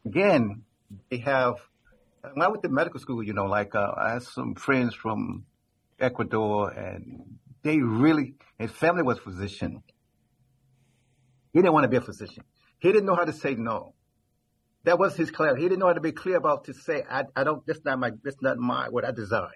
again, 0.06 0.64
they 1.10 1.20
have, 1.20 1.56
when 2.32 2.42
I 2.42 2.48
went 2.48 2.64
to 2.64 2.70
medical 2.70 3.00
school, 3.00 3.24
you 3.24 3.34
know, 3.34 3.46
like 3.46 3.76
uh, 3.76 3.92
I 3.98 4.14
had 4.14 4.24
some 4.24 4.56
friends 4.56 4.96
from 4.96 5.46
Ecuador 6.00 6.70
and 6.70 7.40
they 7.64 7.80
really, 7.80 8.36
his 8.58 8.72
family 8.72 9.04
was 9.04 9.20
physician. 9.20 9.84
He 11.54 11.60
didn't 11.60 11.74
want 11.74 11.84
to 11.84 11.90
be 11.90 11.98
a 11.98 12.02
physician. 12.02 12.44
He 12.80 12.92
didn't 12.92 13.06
know 13.06 13.16
how 13.16 13.26
to 13.26 13.34
say 13.34 13.56
no 13.56 13.94
that 14.84 15.00
was 15.00 15.16
his 15.16 15.32
clarity. 15.32 15.62
He 15.62 15.70
didn't 15.70 15.80
know 15.80 15.88
how 15.88 15.94
to 15.94 16.02
be 16.02 16.12
clear 16.12 16.38
about 16.38 16.66
to 16.66 16.74
say, 16.74 17.04
I, 17.10 17.24
I 17.36 17.44
don't, 17.44 17.66
this 17.66 17.80
not 17.86 18.00
my, 18.00 18.12
this 18.24 18.36
not 18.42 18.58
my, 18.58 18.90
what 18.90 19.06
I 19.06 19.12
desire. 19.12 19.50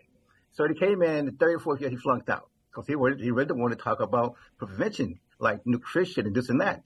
So 0.53 0.67
he 0.67 0.73
came 0.73 1.01
in 1.03 1.25
the 1.25 1.31
third 1.31 1.55
or 1.55 1.59
fourth 1.59 1.81
year, 1.81 1.89
he 1.89 1.97
flunked 1.97 2.29
out 2.29 2.49
because 2.71 2.87
he, 2.87 2.93
he 2.93 3.31
really 3.31 3.45
didn't 3.45 3.59
want 3.59 3.77
to 3.77 3.83
talk 3.83 3.99
about 3.99 4.35
prevention, 4.57 5.19
like 5.39 5.59
nutrition 5.65 6.25
and 6.25 6.35
this 6.35 6.49
and 6.49 6.61
that. 6.61 6.83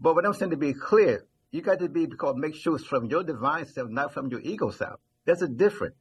But 0.00 0.14
what 0.14 0.24
I'm 0.24 0.34
saying 0.34 0.52
to 0.52 0.56
be 0.56 0.72
clear, 0.72 1.24
you 1.54 1.62
got 1.62 1.78
to 1.78 1.88
be 1.88 2.06
because 2.06 2.34
make 2.36 2.56
sure 2.56 2.74
it's 2.74 2.84
from 2.84 3.04
your 3.04 3.22
divine 3.22 3.64
self, 3.64 3.88
not 3.88 4.12
from 4.12 4.28
your 4.28 4.40
ego 4.40 4.72
self. 4.72 4.98
That's 5.24 5.40
a 5.40 5.46
difference. 5.46 5.94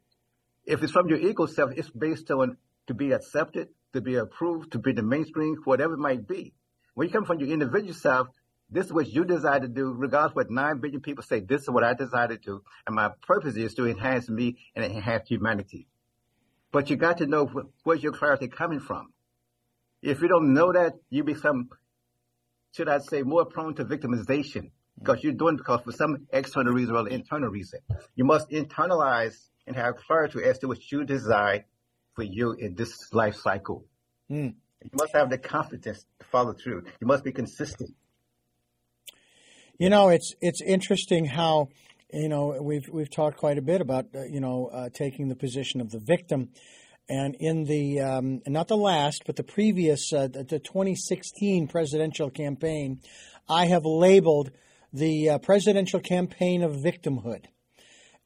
If 0.66 0.82
it's 0.82 0.92
from 0.92 1.08
your 1.10 1.20
ego 1.20 1.46
self, 1.46 1.70
it's 1.78 1.92
based 1.92 2.32
on 2.32 2.58
to 2.88 2.96
be 2.96 3.12
accepted, 3.12 3.68
to 3.94 4.02
be 4.02 4.16
approved, 4.16 4.72
to 4.72 4.80
be 4.80 4.94
the 4.94 5.04
mainstream, 5.04 5.58
whatever 5.64 5.94
it 5.94 6.00
might 6.00 6.28
be. 6.28 6.56
When 6.96 7.08
you 7.08 7.14
come 7.14 7.26
from 7.26 7.40
your 7.40 7.50
individual 7.50 7.94
self, 7.94 8.30
this 8.72 8.88
is 8.88 8.94
what 8.94 9.08
you 9.08 9.26
desire 9.26 9.60
to 9.60 9.68
do, 9.68 9.94
regardless 9.96 10.34
what 10.36 10.50
nine 10.50 10.80
billion 10.80 11.02
people 11.02 11.24
say. 11.24 11.42
This 11.42 11.62
is 11.62 11.70
what 11.70 11.84
I 11.84 11.94
desire 11.94 12.30
to 12.30 12.38
do, 12.38 12.64
and 12.88 12.96
my 12.96 13.12
purpose 13.22 13.56
is 13.56 13.76
to 13.76 13.88
enhance 13.88 14.28
me 14.28 14.58
and 14.76 14.84
enhance 14.84 15.30
humanity. 15.30 15.86
But 16.72 16.90
you 16.90 16.96
got 16.96 17.20
to 17.20 17.28
know 17.28 17.48
where's 17.84 18.02
your 18.02 18.14
clarity 18.14 18.48
coming 18.48 18.80
from. 18.80 19.14
If 20.02 20.20
you 20.20 20.30
don't 20.30 20.56
know 20.56 20.74
that, 20.74 20.94
you 21.12 21.24
become, 21.24 21.70
should 22.76 22.90
I 22.90 22.98
say, 22.98 23.22
more 23.22 23.46
prone 23.46 23.76
to 23.76 23.86
victimization 23.86 24.72
because 25.04 25.24
you're 25.24 25.34
doing 25.34 25.56
it 25.56 25.58
because 25.58 25.82
for 25.82 25.92
some 25.92 26.28
external 26.32 26.74
reason 26.74 26.96
or 26.96 27.08
internal 27.10 27.50
reason. 27.50 27.80
You 28.16 28.24
must 28.24 28.50
internalize 28.50 29.36
and 29.68 29.76
have 29.76 29.98
clarity 29.98 30.44
as 30.44 30.60
to 30.60 30.68
what 30.68 30.92
you 30.92 31.04
desire 31.04 31.66
for 32.16 32.24
you 32.24 32.54
in 32.54 32.76
this 32.76 33.14
life 33.14 33.36
cycle. 33.36 33.86
Mm. 34.32 34.56
You 34.84 34.90
must 34.94 35.14
have 35.14 35.30
the 35.30 35.38
confidence 35.38 36.06
to 36.20 36.26
follow 36.26 36.54
through. 36.54 36.84
You 37.00 37.08
must 37.08 37.24
be 37.24 37.32
consistent. 37.32 37.92
You 39.78 39.90
know, 39.90 40.10
it's 40.10 40.34
it's 40.42 40.62
interesting 40.62 41.26
how 41.26 41.70
you 42.12 42.30
know 42.30 42.58
we've 42.62 42.88
we've 42.90 43.10
talked 43.10 43.38
quite 43.38 43.58
a 43.58 43.62
bit 43.62 43.82
about 43.82 44.06
uh, 44.14 44.24
you 44.24 44.40
know 44.40 44.70
uh, 44.72 44.90
taking 44.94 45.30
the 45.30 45.36
position 45.36 45.82
of 45.82 45.90
the 45.90 46.00
victim, 46.00 46.50
and 47.10 47.36
in 47.40 47.64
the 47.64 48.02
um, 48.02 48.42
not 48.46 48.68
the 48.68 48.78
last 48.78 49.24
but 49.26 49.36
the 49.36 49.44
previous 49.44 50.14
uh, 50.14 50.28
the 50.28 50.60
2016 50.60 51.68
presidential 51.68 52.30
campaign, 52.30 53.00
I 53.50 53.66
have 53.66 53.86
labeled 53.86 54.52
the 54.94 55.32
uh, 55.32 55.38
presidential 55.40 56.00
campaign 56.00 56.64
of 56.64 56.74
victimhood. 56.74 57.46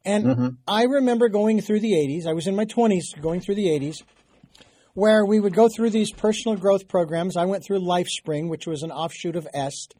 And 0.05 0.25
mm-hmm. 0.25 0.47
I 0.67 0.83
remember 0.83 1.29
going 1.29 1.61
through 1.61 1.79
the 1.79 1.93
80s. 1.93 2.27
I 2.27 2.33
was 2.33 2.47
in 2.47 2.55
my 2.55 2.65
20s 2.65 3.19
going 3.21 3.41
through 3.41 3.55
the 3.55 3.67
80s, 3.67 4.03
where 4.93 5.25
we 5.25 5.39
would 5.39 5.53
go 5.53 5.69
through 5.69 5.89
these 5.89 6.11
personal 6.11 6.57
growth 6.57 6.87
programs. 6.87 7.35
I 7.35 7.45
went 7.45 7.63
through 7.63 7.79
LifeSpring, 7.79 8.49
which 8.49 8.67
was 8.67 8.83
an 8.83 8.91
offshoot 8.91 9.35
of 9.35 9.47
EST. 9.53 9.95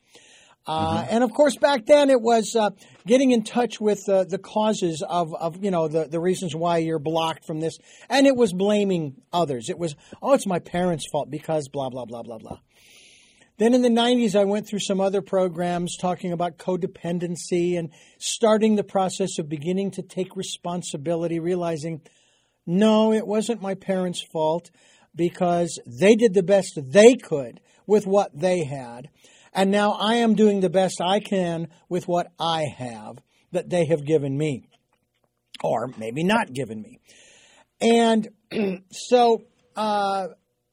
Uh, 0.65 1.01
mm-hmm. 1.01 1.15
And 1.15 1.23
of 1.23 1.31
course, 1.31 1.55
back 1.55 1.85
then 1.85 2.09
it 2.09 2.21
was 2.21 2.55
uh, 2.55 2.71
getting 3.05 3.31
in 3.31 3.43
touch 3.43 3.79
with 3.79 4.07
uh, 4.09 4.25
the 4.25 4.37
causes 4.37 5.01
of, 5.07 5.33
of 5.35 5.63
you 5.63 5.71
know 5.71 5.87
the, 5.87 6.07
the 6.09 6.19
reasons 6.19 6.53
why 6.53 6.79
you're 6.79 6.99
blocked 6.99 7.45
from 7.45 7.61
this, 7.61 7.77
and 8.09 8.27
it 8.27 8.35
was 8.35 8.51
blaming 8.51 9.15
others. 9.31 9.69
It 9.69 9.79
was 9.79 9.95
oh, 10.21 10.33
it's 10.33 10.45
my 10.45 10.59
parents' 10.59 11.05
fault 11.09 11.29
because 11.31 11.69
blah 11.69 11.89
blah 11.89 12.03
blah 12.03 12.23
blah 12.23 12.37
blah. 12.37 12.59
Then 13.57 13.73
in 13.73 13.81
the 13.81 13.89
90s, 13.89 14.35
I 14.35 14.45
went 14.45 14.67
through 14.67 14.79
some 14.79 15.01
other 15.01 15.21
programs 15.21 15.97
talking 15.97 16.31
about 16.31 16.57
codependency 16.57 17.77
and 17.77 17.89
starting 18.19 18.75
the 18.75 18.83
process 18.83 19.39
of 19.39 19.49
beginning 19.49 19.91
to 19.91 20.03
take 20.03 20.35
responsibility, 20.35 21.39
realizing 21.39 22.01
no, 22.67 23.13
it 23.13 23.25
wasn't 23.25 23.61
my 23.61 23.73
parents' 23.73 24.21
fault 24.21 24.69
because 25.15 25.79
they 25.87 26.15
did 26.15 26.33
the 26.33 26.43
best 26.43 26.77
they 26.77 27.15
could 27.15 27.61
with 27.87 28.05
what 28.05 28.37
they 28.37 28.65
had. 28.65 29.09
And 29.53 29.71
now 29.71 29.93
I 29.93 30.15
am 30.15 30.35
doing 30.35 30.59
the 30.59 30.69
best 30.69 31.01
I 31.01 31.19
can 31.19 31.69
with 31.89 32.07
what 32.07 32.27
I 32.39 32.65
have 32.77 33.17
that 33.53 33.69
they 33.69 33.85
have 33.85 34.05
given 34.05 34.37
me, 34.37 34.67
or 35.63 35.87
maybe 35.97 36.23
not 36.23 36.53
given 36.53 36.81
me. 36.81 36.99
And 37.81 38.27
so 38.91 39.43
uh, 39.75 40.27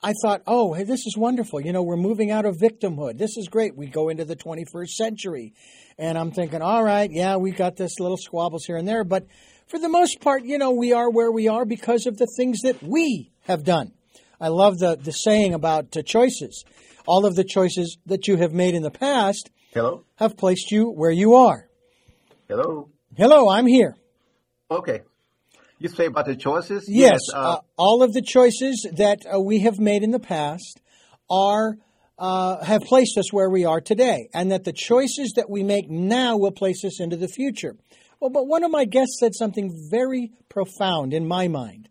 I 0.04 0.12
thought, 0.20 0.42
oh, 0.46 0.74
hey, 0.74 0.84
this 0.84 1.06
is 1.06 1.16
wonderful. 1.16 1.62
You 1.62 1.72
know, 1.72 1.82
we're 1.82 1.96
moving 1.96 2.30
out 2.30 2.44
of 2.44 2.58
victimhood. 2.58 3.16
This 3.16 3.38
is 3.38 3.48
great. 3.48 3.74
We 3.74 3.86
go 3.86 4.10
into 4.10 4.26
the 4.26 4.36
21st 4.36 4.90
century. 4.90 5.54
And 5.98 6.18
I'm 6.18 6.30
thinking, 6.30 6.60
all 6.60 6.84
right, 6.84 7.10
yeah, 7.10 7.36
we 7.36 7.52
got 7.52 7.76
this 7.76 7.98
little 7.98 8.18
squabbles 8.18 8.66
here 8.66 8.76
and 8.76 8.86
there. 8.86 9.02
But 9.02 9.26
for 9.66 9.78
the 9.78 9.88
most 9.88 10.20
part, 10.20 10.44
you 10.44 10.58
know, 10.58 10.72
we 10.72 10.92
are 10.92 11.10
where 11.10 11.32
we 11.32 11.48
are 11.48 11.64
because 11.64 12.04
of 12.04 12.18
the 12.18 12.28
things 12.36 12.60
that 12.64 12.82
we 12.82 13.32
have 13.44 13.64
done. 13.64 13.92
I 14.38 14.48
love 14.48 14.78
the, 14.78 14.96
the 14.96 15.12
saying 15.12 15.54
about 15.54 15.96
uh, 15.96 16.02
choices 16.02 16.64
all 17.06 17.26
of 17.26 17.34
the 17.34 17.44
choices 17.44 17.98
that 18.06 18.28
you 18.28 18.36
have 18.36 18.52
made 18.52 18.74
in 18.74 18.82
the 18.82 18.90
past 18.90 19.50
Hello? 19.72 20.04
have 20.16 20.36
placed 20.36 20.70
you 20.70 20.90
where 20.90 21.10
you 21.10 21.34
are. 21.34 21.68
Hello? 22.48 22.90
Hello, 23.16 23.48
I'm 23.48 23.66
here. 23.66 23.96
Okay. 24.70 25.02
You 25.78 25.88
say 25.88 26.06
about 26.06 26.26
the 26.26 26.36
choices? 26.36 26.84
Yes. 26.88 27.12
yes 27.12 27.20
uh, 27.34 27.38
uh, 27.38 27.60
all 27.76 28.02
of 28.02 28.12
the 28.12 28.22
choices 28.22 28.86
that 28.96 29.20
uh, 29.32 29.40
we 29.40 29.60
have 29.60 29.78
made 29.78 30.02
in 30.02 30.10
the 30.10 30.20
past 30.20 30.80
are 31.30 31.76
uh, 32.18 32.64
have 32.64 32.82
placed 32.82 33.18
us 33.18 33.32
where 33.32 33.50
we 33.50 33.64
are 33.64 33.80
today, 33.80 34.28
and 34.32 34.52
that 34.52 34.64
the 34.64 34.72
choices 34.72 35.32
that 35.36 35.50
we 35.50 35.64
make 35.64 35.90
now 35.90 36.36
will 36.36 36.52
place 36.52 36.84
us 36.84 37.00
into 37.00 37.16
the 37.16 37.26
future. 37.26 37.76
Well, 38.20 38.30
but 38.30 38.46
one 38.46 38.62
of 38.62 38.70
my 38.70 38.84
guests 38.84 39.18
said 39.18 39.34
something 39.34 39.88
very 39.90 40.30
profound 40.48 41.12
in 41.12 41.26
my 41.26 41.48
mind. 41.48 41.88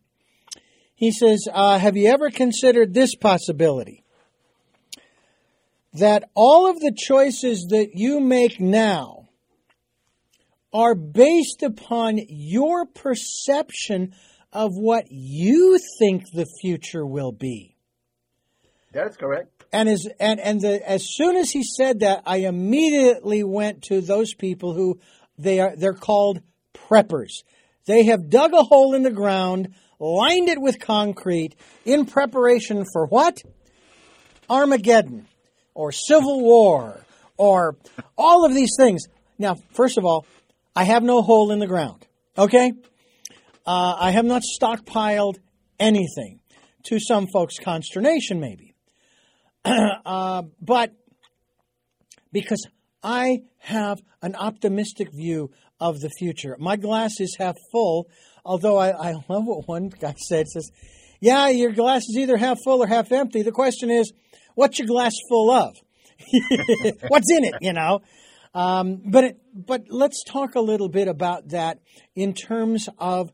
He 0.95 1.11
says, 1.11 1.45
uh, 1.51 1.77
Have 1.77 1.97
you 1.97 2.09
ever 2.09 2.29
considered 2.29 2.93
this 2.93 3.15
possibility? 3.15 4.03
That 5.93 6.29
all 6.33 6.69
of 6.69 6.79
the 6.79 6.95
choices 6.97 7.67
that 7.69 7.89
you 7.93 8.19
make 8.19 8.59
now 8.59 9.22
are 10.73 10.95
based 10.95 11.63
upon 11.63 12.19
your 12.27 12.85
perception 12.85 14.13
of 14.51 14.71
what 14.75 15.05
you 15.09 15.79
think 15.99 16.23
the 16.31 16.47
future 16.61 17.05
will 17.05 17.31
be. 17.31 17.75
That's 18.91 19.17
correct. 19.17 19.65
And 19.71 19.89
as 19.89 20.07
and 20.19 20.39
and 20.39 20.61
the, 20.61 20.87
as 20.87 21.03
soon 21.15 21.35
as 21.35 21.49
he 21.49 21.63
said 21.63 22.01
that, 22.01 22.23
I 22.25 22.37
immediately 22.37 23.43
went 23.43 23.83
to 23.83 24.01
those 24.01 24.33
people 24.35 24.73
who 24.73 24.99
they 25.37 25.59
are 25.59 25.75
they're 25.75 25.93
called 25.93 26.41
preppers. 26.73 27.43
They 27.85 28.03
have 28.05 28.29
dug 28.29 28.53
a 28.53 28.63
hole 28.63 28.93
in 28.93 29.01
the 29.01 29.11
ground, 29.11 29.73
lined 29.99 30.47
it 30.47 30.61
with 30.61 30.79
concrete 30.79 31.55
in 31.85 32.05
preparation 32.05 32.85
for 32.93 33.07
what? 33.07 33.39
Armageddon 34.49 35.27
or 35.73 35.91
civil 35.91 36.41
war 36.41 37.03
or 37.37 37.75
all 38.15 38.45
of 38.45 38.53
these 38.53 38.75
things. 38.77 39.05
Now, 39.39 39.55
first 39.73 39.97
of 39.97 40.05
all, 40.05 40.25
I 40.75 40.83
have 40.85 41.03
no 41.03 41.21
hole 41.21 41.51
in 41.51 41.59
the 41.59 41.67
ground. 41.67 42.05
Okay? 42.37 42.73
Uh, 43.65 43.95
I 43.97 44.11
have 44.11 44.25
not 44.25 44.41
stockpiled 44.41 45.37
anything. 45.79 46.39
To 46.87 46.99
some 46.99 47.27
folks' 47.31 47.59
consternation, 47.59 48.41
maybe. 48.41 48.75
uh, 49.65 50.43
but 50.59 50.91
because 52.33 52.67
I 53.01 53.43
have 53.59 54.01
an 54.21 54.35
optimistic 54.35 55.13
view 55.13 55.51
of 55.79 55.99
the 55.99 56.09
future. 56.09 56.55
My 56.59 56.75
glass 56.75 57.19
is 57.19 57.35
half 57.37 57.55
full, 57.71 58.09
although 58.43 58.77
I, 58.77 58.91
I 58.91 59.11
love 59.29 59.45
what 59.45 59.67
one 59.67 59.89
guy 59.89 60.15
said. 60.17 60.47
Says, 60.47 60.71
"Yeah, 61.21 61.47
your 61.49 61.71
glass 61.71 62.03
is 62.03 62.17
either 62.17 62.37
half 62.37 62.57
full 62.63 62.83
or 62.83 62.87
half 62.87 63.11
empty. 63.11 63.43
The 63.43 63.51
question 63.51 63.89
is, 63.89 64.11
what's 64.55 64.79
your 64.79 64.87
glass 64.87 65.13
full 65.29 65.51
of? 65.51 65.75
what's 67.07 67.31
in 67.31 67.45
it? 67.45 67.55
You 67.61 67.73
know." 67.73 68.01
Um, 68.53 69.01
but 69.05 69.23
it, 69.23 69.37
but 69.53 69.85
let's 69.89 70.23
talk 70.23 70.55
a 70.55 70.61
little 70.61 70.89
bit 70.89 71.07
about 71.07 71.49
that 71.49 71.79
in 72.15 72.33
terms 72.33 72.87
of 72.99 73.31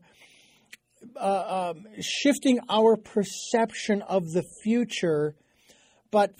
uh, 1.16 1.72
um, 1.74 1.86
shifting 2.00 2.60
our 2.68 2.96
perception 2.96 4.02
of 4.02 4.24
the 4.32 4.44
future, 4.62 5.34
but 6.10 6.38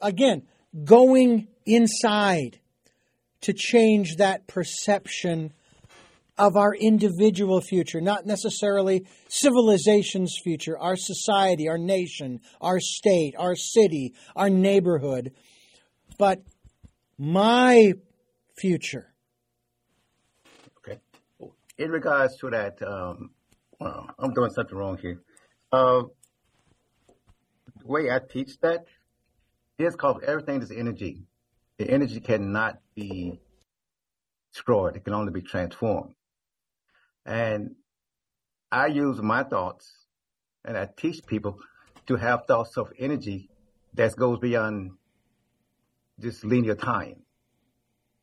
again, 0.00 0.42
going 0.84 1.48
inside 1.66 2.58
to 3.42 3.52
change 3.52 4.16
that 4.16 4.46
perception 4.46 5.52
of 6.38 6.56
our 6.56 6.74
individual 6.74 7.60
future, 7.60 8.00
not 8.00 8.24
necessarily 8.24 9.06
civilization's 9.28 10.34
future, 10.42 10.78
our 10.78 10.96
society, 10.96 11.68
our 11.68 11.78
nation, 11.78 12.40
our 12.60 12.80
state, 12.80 13.34
our 13.38 13.54
city, 13.54 14.14
our 14.34 14.48
neighborhood, 14.48 15.32
but 16.18 16.42
my 17.18 17.92
future. 18.62 19.12
Okay. 20.78 21.00
In 21.78 21.90
regards 21.90 22.36
to 22.36 22.50
that, 22.50 22.80
um, 22.80 23.30
well, 23.80 24.08
I'm 24.20 24.32
doing 24.32 24.52
something 24.52 24.76
wrong 24.76 24.98
here. 24.98 25.20
Uh, 25.72 26.02
the 27.80 27.86
way 27.86 28.08
I 28.08 28.20
teach 28.20 28.60
that 28.60 28.84
is 29.78 29.96
called 29.96 30.22
everything 30.22 30.62
is 30.62 30.70
energy. 30.70 31.24
The 31.78 31.90
energy 31.90 32.20
cannot 32.20 32.78
be 32.94 33.40
destroyed. 34.52 34.94
It 34.94 35.04
can 35.04 35.14
only 35.14 35.32
be 35.32 35.42
transformed. 35.42 36.14
And 37.26 37.74
I 38.70 38.86
use 38.86 39.20
my 39.20 39.42
thoughts 39.42 39.90
and 40.64 40.76
I 40.76 40.88
teach 40.96 41.26
people 41.26 41.58
to 42.06 42.14
have 42.14 42.46
thoughts 42.46 42.76
of 42.76 42.92
energy 42.96 43.50
that 43.94 44.14
goes 44.14 44.38
beyond 44.38 44.92
just 46.20 46.44
linear 46.44 46.76
time. 46.76 47.22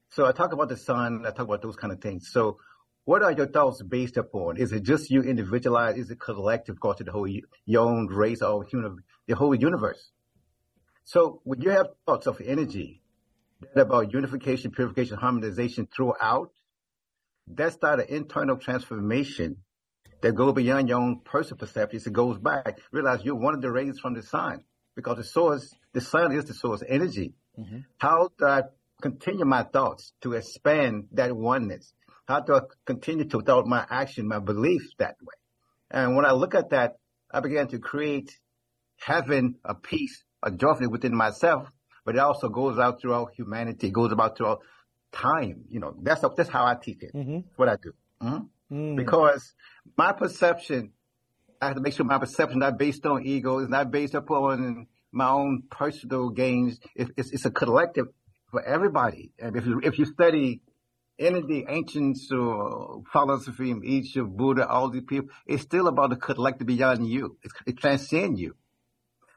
So 0.10 0.26
I 0.26 0.32
talk 0.32 0.54
about 0.54 0.70
the 0.70 0.78
sun, 0.78 1.24
I 1.26 1.30
talk 1.30 1.46
about 1.46 1.62
those 1.62 1.76
kind 1.76 1.94
of 1.94 2.02
things. 2.02 2.30
So 2.32 2.58
what 3.06 3.24
are 3.24 3.32
your 3.32 3.48
thoughts 3.48 3.82
based 3.82 4.18
upon? 4.18 4.58
Is 4.58 4.72
it 4.72 4.84
just 4.84 5.10
you 5.10 5.22
individualized? 5.22 5.98
Is 5.98 6.12
it 6.12 6.20
collective 6.20 6.78
across 6.78 7.00
the 7.00 7.12
whole 7.12 7.28
your 7.28 7.86
own 7.86 8.08
race 8.08 8.42
or 8.42 8.64
human, 8.66 9.00
the 9.28 9.36
whole 9.36 9.56
universe? 9.56 10.12
So 11.06 11.42
when 11.44 11.62
you 11.62 11.72
have 11.72 11.88
thoughts 12.06 12.28
of 12.28 12.42
energy 12.42 13.02
that 13.74 13.82
about 13.82 14.14
unification, 14.14 14.72
purification, 14.72 15.18
harmonization 15.18 15.88
throughout, 15.96 16.52
that's 17.48 17.78
not 17.82 18.00
an 18.00 18.06
internal 18.10 18.58
transformation 18.58 19.58
that 20.22 20.34
go 20.34 20.52
beyond 20.52 20.90
your 20.90 21.00
own 21.00 21.22
personal 21.26 21.58
perceptions. 21.58 22.06
It 22.06 22.14
goes 22.14 22.38
back. 22.38 22.80
Realize 22.92 23.22
you're 23.24 23.36
one 23.36 23.56
of 23.56 23.62
the 23.62 23.72
rays 23.72 24.00
from 24.00 24.14
the 24.14 24.22
sun 24.22 24.64
because 24.96 25.18
the 25.18 25.24
source, 25.24 25.74
the 25.94 26.02
sun 26.02 26.32
is 26.32 26.46
the 26.46 26.54
source 26.54 26.84
energy. 26.88 27.34
Mm-hmm. 27.58 27.80
How 27.98 28.30
do 28.38 28.46
I 28.46 28.62
continue 29.02 29.46
my 29.46 29.64
thoughts 29.64 30.14
to 30.22 30.34
expand 30.34 31.08
that 31.14 31.36
oneness? 31.36 31.94
How 32.28 32.42
do 32.42 32.56
I 32.56 32.62
continue 32.86 33.26
to 33.26 33.42
thought 33.42 33.66
my 33.66 33.86
action, 33.90 34.28
my 34.28 34.40
beliefs 34.40 34.94
that 35.00 35.16
way? 35.22 35.34
And 35.92 36.16
when 36.16 36.26
I 36.26 36.32
look 36.32 36.54
at 36.54 36.70
that, 36.70 36.98
I 37.32 37.40
began 37.40 37.68
to 37.70 37.80
create 37.80 38.32
heaven, 39.00 39.56
a 39.66 39.74
peace, 39.76 40.24
a 40.44 40.52
joy 40.52 40.88
within 40.90 41.16
myself, 41.16 41.68
but 42.06 42.16
it 42.16 42.20
also 42.20 42.50
goes 42.50 42.78
out 42.78 43.02
throughout 43.02 43.32
humanity. 43.36 43.88
It 43.88 43.94
goes 43.94 44.12
about 44.12 44.38
throughout 44.38 44.60
time. 45.12 45.66
You 45.70 45.80
know, 45.80 45.96
that's 46.02 46.22
that's 46.36 46.50
how 46.50 46.66
I 46.66 46.76
teach 46.76 47.02
it. 47.02 47.14
Mm-hmm. 47.14 47.40
What 47.56 47.70
I 47.70 47.76
do. 47.82 47.94
Mm-hmm. 48.22 48.76
Mm. 48.76 48.96
Because 48.96 49.54
my 49.98 50.14
perception, 50.14 50.92
I 51.62 51.68
have 51.68 51.76
to 51.76 51.82
make 51.82 51.94
sure 51.94 52.06
my 52.06 52.20
perception 52.20 52.58
is 52.58 52.62
not 52.62 52.78
based 52.78 53.06
on 53.06 53.26
ego, 53.26 53.60
it's 53.60 53.70
not 53.70 53.92
based 53.92 54.14
upon 54.14 54.88
my 55.12 55.30
own 55.30 55.64
personal 55.72 56.30
gains. 56.30 56.80
It, 56.96 57.10
it's, 57.18 57.32
it's 57.32 57.46
a 57.46 57.52
collective 57.52 58.06
for 58.52 58.64
everybody. 58.64 59.32
And 59.40 59.56
if 59.56 59.66
you, 59.66 59.82
if 59.84 60.00
you 60.00 60.06
study 60.06 60.62
any 61.18 61.40
of 61.40 61.48
the 61.48 61.66
ancient 61.68 62.18
uh, 62.32 63.02
philosophy 63.12 63.72
in 63.72 63.84
each 63.84 64.16
of 64.16 64.36
Buddha, 64.36 64.68
all 64.68 64.90
these 64.90 65.04
people, 65.08 65.30
it's 65.46 65.64
still 65.64 65.88
about 65.88 66.12
the 66.12 66.16
collective 66.16 66.68
beyond 66.68 67.08
you. 67.08 67.38
It's, 67.44 67.54
it 67.66 67.78
transcends 67.78 68.40
you. 68.40 68.56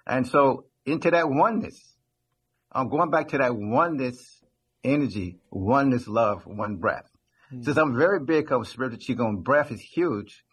And 0.06 0.26
so 0.26 0.66
into 0.86 1.10
that 1.10 1.28
oneness, 1.28 1.78
I'm 2.70 2.88
going 2.88 3.10
back 3.10 3.28
to 3.28 3.38
that 3.38 3.54
oneness 3.54 4.42
energy, 4.84 5.38
oneness 5.50 6.08
love, 6.08 6.46
one 6.46 6.76
breath. 6.76 7.08
Mm-hmm. 7.52 7.62
Since 7.62 7.76
I'm 7.76 7.96
very 7.96 8.20
big 8.20 8.50
on 8.52 8.64
spiritual 8.64 8.98
qigong, 8.98 9.42
breath 9.42 9.70
is 9.70 9.80
huge. 9.80 10.44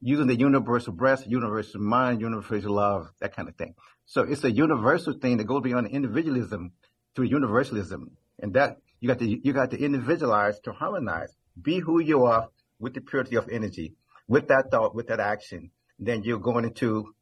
Using 0.00 0.28
the 0.28 0.36
universal 0.36 0.92
breath, 0.92 1.24
universal 1.26 1.80
mind, 1.80 2.20
universal 2.20 2.72
love, 2.72 3.10
that 3.20 3.34
kind 3.34 3.48
of 3.48 3.56
thing. 3.56 3.74
So 4.06 4.22
it's 4.22 4.44
a 4.44 4.50
universal 4.50 5.14
thing 5.14 5.38
that 5.38 5.44
goes 5.44 5.62
beyond 5.62 5.88
individualism 5.88 6.72
to 7.18 7.24
universalism. 7.24 8.12
And 8.38 8.54
that 8.54 8.78
you 9.00 9.08
got 9.08 9.18
to 9.18 9.28
you 9.28 9.52
got 9.52 9.70
to 9.72 9.78
individualize 9.78 10.58
to 10.60 10.72
harmonize. 10.72 11.34
Be 11.60 11.80
who 11.80 12.00
you 12.00 12.24
are 12.24 12.48
with 12.78 12.94
the 12.94 13.00
purity 13.00 13.36
of 13.36 13.48
energy, 13.50 13.94
with 14.28 14.48
that 14.48 14.70
thought, 14.70 14.94
with 14.94 15.08
that 15.08 15.20
action. 15.20 15.70
Then 15.98 16.22
you're 16.22 16.38
going 16.38 16.64
into 16.64 17.14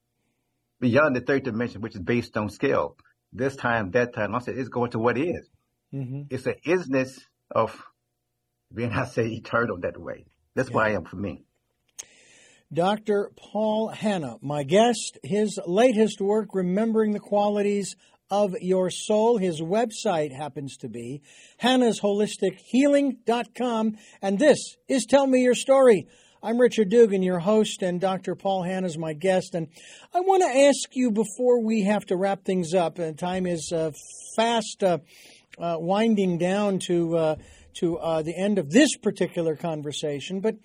beyond 0.80 1.16
the 1.16 1.20
third 1.20 1.44
dimension, 1.44 1.80
which 1.80 1.94
is 1.94 2.02
based 2.02 2.36
on 2.36 2.50
scale. 2.50 2.96
This 3.32 3.56
time, 3.56 3.90
that 3.92 4.14
time, 4.14 4.34
I 4.34 4.40
said 4.40 4.58
it's 4.58 4.68
going 4.68 4.90
to 4.90 4.98
what 4.98 5.18
is. 5.18 5.48
Mm-hmm. 5.92 6.22
It's 6.30 6.46
an 6.46 6.56
isness 6.66 7.18
of 7.50 7.82
being, 8.72 8.92
I 8.92 9.06
say, 9.06 9.26
eternal 9.26 9.78
that 9.80 9.98
way. 9.98 10.26
That's 10.54 10.68
yeah. 10.68 10.76
why 10.76 10.88
I 10.88 10.92
am 10.92 11.04
for 11.04 11.16
me. 11.16 11.44
Dr. 12.72 13.30
Paul 13.36 13.88
Hannah, 13.88 14.36
my 14.42 14.64
guest, 14.64 15.18
his 15.22 15.58
latest 15.66 16.20
work, 16.20 16.48
Remembering 16.52 17.12
the 17.12 17.20
Qualities 17.20 17.94
of 18.30 18.54
your 18.60 18.90
soul. 18.90 19.38
His 19.38 19.60
website 19.60 20.32
happens 20.32 20.76
to 20.78 20.88
be 20.88 21.22
hannahsHolisticHealing.com. 21.62 23.96
And 24.22 24.38
this 24.38 24.76
is 24.88 25.04
Tell 25.06 25.26
Me 25.26 25.42
Your 25.42 25.54
Story. 25.54 26.06
I'm 26.42 26.60
Richard 26.60 26.90
Dugan, 26.90 27.22
your 27.22 27.38
host, 27.38 27.80
and 27.82 27.98
Dr. 28.00 28.34
Paul 28.34 28.62
Hannah 28.62 28.86
is 28.86 28.98
my 28.98 29.14
guest. 29.14 29.54
And 29.54 29.68
I 30.14 30.20
want 30.20 30.42
to 30.42 30.48
ask 30.48 30.94
you 30.94 31.10
before 31.10 31.64
we 31.64 31.84
have 31.84 32.04
to 32.06 32.16
wrap 32.16 32.44
things 32.44 32.74
up, 32.74 32.98
and 32.98 33.18
time 33.18 33.46
is 33.46 33.72
uh, 33.74 33.92
fast 34.36 34.82
uh, 34.82 34.98
uh, 35.58 35.76
winding 35.78 36.36
down 36.38 36.78
to 36.86 37.16
uh, 37.16 37.36
to 37.74 37.98
uh, 37.98 38.22
the 38.22 38.36
end 38.36 38.58
of 38.58 38.70
this 38.70 38.96
particular 38.96 39.54
conversation, 39.56 40.40
but 40.40 40.56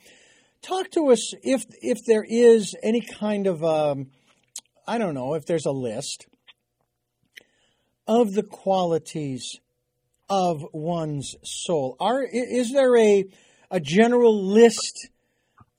talk 0.62 0.89
to 0.91 1.12
us 1.12 1.34
if 1.43 1.64
if 1.82 1.97
there 2.05 2.26
is 2.28 2.76
any 2.84 3.01
kind 3.01 3.47
of 3.47 3.64
um, 3.64 4.07
I 4.88 4.97
don't 4.97 5.14
know 5.14 5.36
if 5.36 5.45
there's 5.45 5.66
a 5.66 5.72
list 5.72 6.28
of 8.12 8.34
the 8.34 8.43
qualities 8.43 9.62
of 10.30 10.66
one's 10.74 11.34
soul? 11.43 11.95
Are 12.01 12.22
is 12.22 12.74
there 12.74 12.97
a 12.97 13.26
a 13.72 13.80
general 13.80 14.43
list 14.47 15.09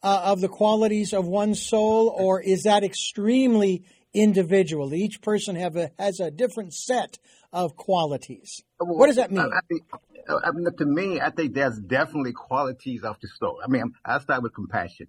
uh, 0.03 0.23
of 0.25 0.41
the 0.41 0.49
qualities 0.49 1.13
of 1.13 1.27
one's 1.27 1.61
soul, 1.61 2.09
or 2.09 2.41
is 2.41 2.63
that 2.63 2.85
extremely 2.85 3.85
individual? 4.15 4.95
Each 4.95 5.21
person 5.21 5.57
have 5.57 5.77
a, 5.77 5.91
has 5.99 6.21
a 6.21 6.31
different 6.31 6.73
set 6.73 7.19
of 7.53 7.77
qualities. 7.77 8.63
What 8.79 9.09
does 9.09 9.17
that 9.17 9.31
mean? 9.31 9.51
I, 9.53 10.33
I, 10.33 10.49
I 10.49 10.53
mean, 10.53 10.67
to 10.75 10.87
me, 10.87 11.21
I 11.21 11.29
think 11.29 11.55
there's 11.55 11.79
definitely 11.79 12.33
qualities 12.33 13.05
of 13.05 13.17
the 13.21 13.29
soul. 13.39 13.61
I 13.63 13.69
mean, 13.69 13.93
I 14.07 14.19
start 14.21 14.43
with 14.43 14.55
compassion. 14.55 15.09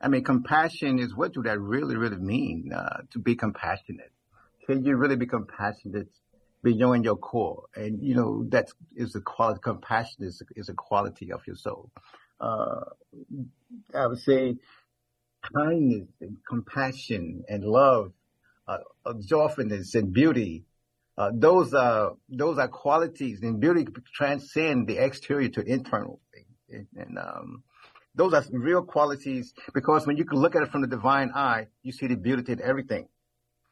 I 0.00 0.08
mean, 0.08 0.24
compassion 0.24 0.98
is 0.98 1.14
what 1.14 1.34
do 1.34 1.42
that 1.42 1.60
really, 1.60 1.96
really 1.96 2.16
mean? 2.16 2.72
Uh, 2.74 3.02
to 3.12 3.18
be 3.18 3.36
compassionate. 3.36 4.12
Can 4.66 4.82
you 4.82 4.96
really 4.96 5.16
be 5.16 5.26
compassionate 5.26 6.08
beyond 6.64 7.04
your 7.04 7.16
core? 7.16 7.64
And 7.76 8.02
you 8.02 8.16
know, 8.16 8.44
that 8.48 8.68
is 8.96 9.14
a 9.14 9.20
quality. 9.20 9.60
Compassion 9.62 10.24
is 10.24 10.42
is 10.56 10.68
a 10.68 10.74
quality 10.74 11.30
of 11.30 11.46
your 11.46 11.56
soul. 11.56 11.90
Uh, 12.40 12.80
I 13.94 14.06
would 14.08 14.18
say 14.18 14.56
kindness 15.54 16.08
and 16.20 16.36
compassion 16.48 17.44
and 17.48 17.64
love, 17.64 18.12
uh, 18.66 18.78
joyfulness 19.20 19.94
and 19.94 20.12
beauty. 20.12 20.64
Uh, 21.16 21.30
those 21.32 21.72
are 21.74 22.16
those 22.28 22.58
are 22.58 22.68
qualities, 22.68 23.42
and 23.42 23.60
beauty 23.60 23.86
transcend 24.12 24.88
the 24.88 24.98
exterior 24.98 25.50
to 25.50 25.62
internal. 25.62 26.20
And, 26.68 26.86
and 26.96 27.18
um, 27.18 27.62
those 28.16 28.32
are 28.34 28.44
real 28.52 28.82
qualities 28.82 29.54
because 29.72 30.06
when 30.06 30.16
you 30.16 30.24
can 30.24 30.38
look 30.38 30.56
at 30.56 30.62
it 30.62 30.72
from 30.72 30.82
the 30.82 30.88
divine 30.88 31.30
eye, 31.34 31.68
you 31.82 31.92
see 31.92 32.08
the 32.08 32.16
beauty 32.16 32.52
in 32.52 32.62
everything. 32.62 33.06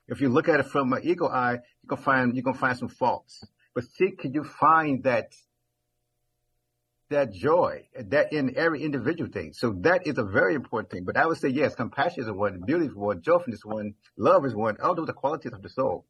If 0.08 0.20
you 0.20 0.28
look 0.28 0.48
at 0.48 0.60
it 0.60 0.66
from 0.66 0.92
an 0.92 1.00
ego 1.02 1.28
eye, 1.28 1.58
you 1.82 1.88
can 1.88 1.98
find 1.98 2.36
you 2.36 2.42
can 2.42 2.54
find 2.54 2.76
some 2.76 2.88
faults. 2.88 3.44
But 3.74 3.84
see, 3.84 4.10
can 4.10 4.34
you 4.34 4.44
find 4.44 5.02
that 5.04 5.32
that 7.08 7.32
joy 7.32 7.88
that 7.94 8.32
in 8.32 8.56
every 8.56 8.82
individual 8.82 9.30
thing? 9.30 9.52
So 9.52 9.72
that 9.80 10.06
is 10.06 10.18
a 10.18 10.24
very 10.24 10.54
important 10.54 10.90
thing. 10.90 11.04
But 11.04 11.16
I 11.16 11.26
would 11.26 11.38
say 11.38 11.48
yes, 11.48 11.74
compassion 11.74 12.24
is 12.24 12.30
one, 12.30 12.62
beauty 12.66 12.86
is 12.86 12.94
one, 12.94 13.22
joyfulness 13.22 13.60
is 13.60 13.64
one, 13.64 13.94
love 14.16 14.44
is 14.44 14.54
one. 14.54 14.76
All 14.82 14.94
those 14.94 15.08
are 15.08 15.14
qualities 15.14 15.52
of 15.52 15.62
the 15.62 15.68
soul. 15.68 16.06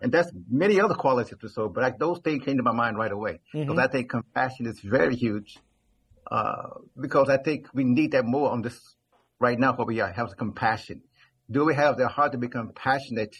And 0.00 0.12
that's 0.12 0.30
many 0.48 0.80
other 0.80 0.94
qualities 0.94 1.32
of 1.32 1.40
the 1.40 1.48
soul, 1.48 1.68
but 1.68 1.82
like 1.82 1.98
those 1.98 2.20
things 2.20 2.44
came 2.44 2.56
to 2.56 2.62
my 2.62 2.72
mind 2.72 2.96
right 2.96 3.10
away. 3.10 3.40
Because 3.52 3.68
mm-hmm. 3.68 3.80
I 3.80 3.88
think 3.88 4.10
compassion 4.10 4.66
is 4.66 4.78
very 4.80 5.16
huge 5.16 5.58
uh, 6.30 6.68
because 7.00 7.28
I 7.28 7.38
think 7.38 7.68
we 7.72 7.84
need 7.84 8.12
that 8.12 8.24
more 8.24 8.50
on 8.50 8.62
this 8.62 8.78
right 9.40 9.58
now 9.58 9.72
where 9.74 9.86
we 9.86 10.00
are, 10.00 10.12
have 10.12 10.36
compassion. 10.36 11.02
Do 11.50 11.64
we 11.64 11.74
have 11.74 11.96
the 11.96 12.08
heart 12.08 12.32
to 12.32 12.38
be 12.38 12.48
compassionate 12.48 13.36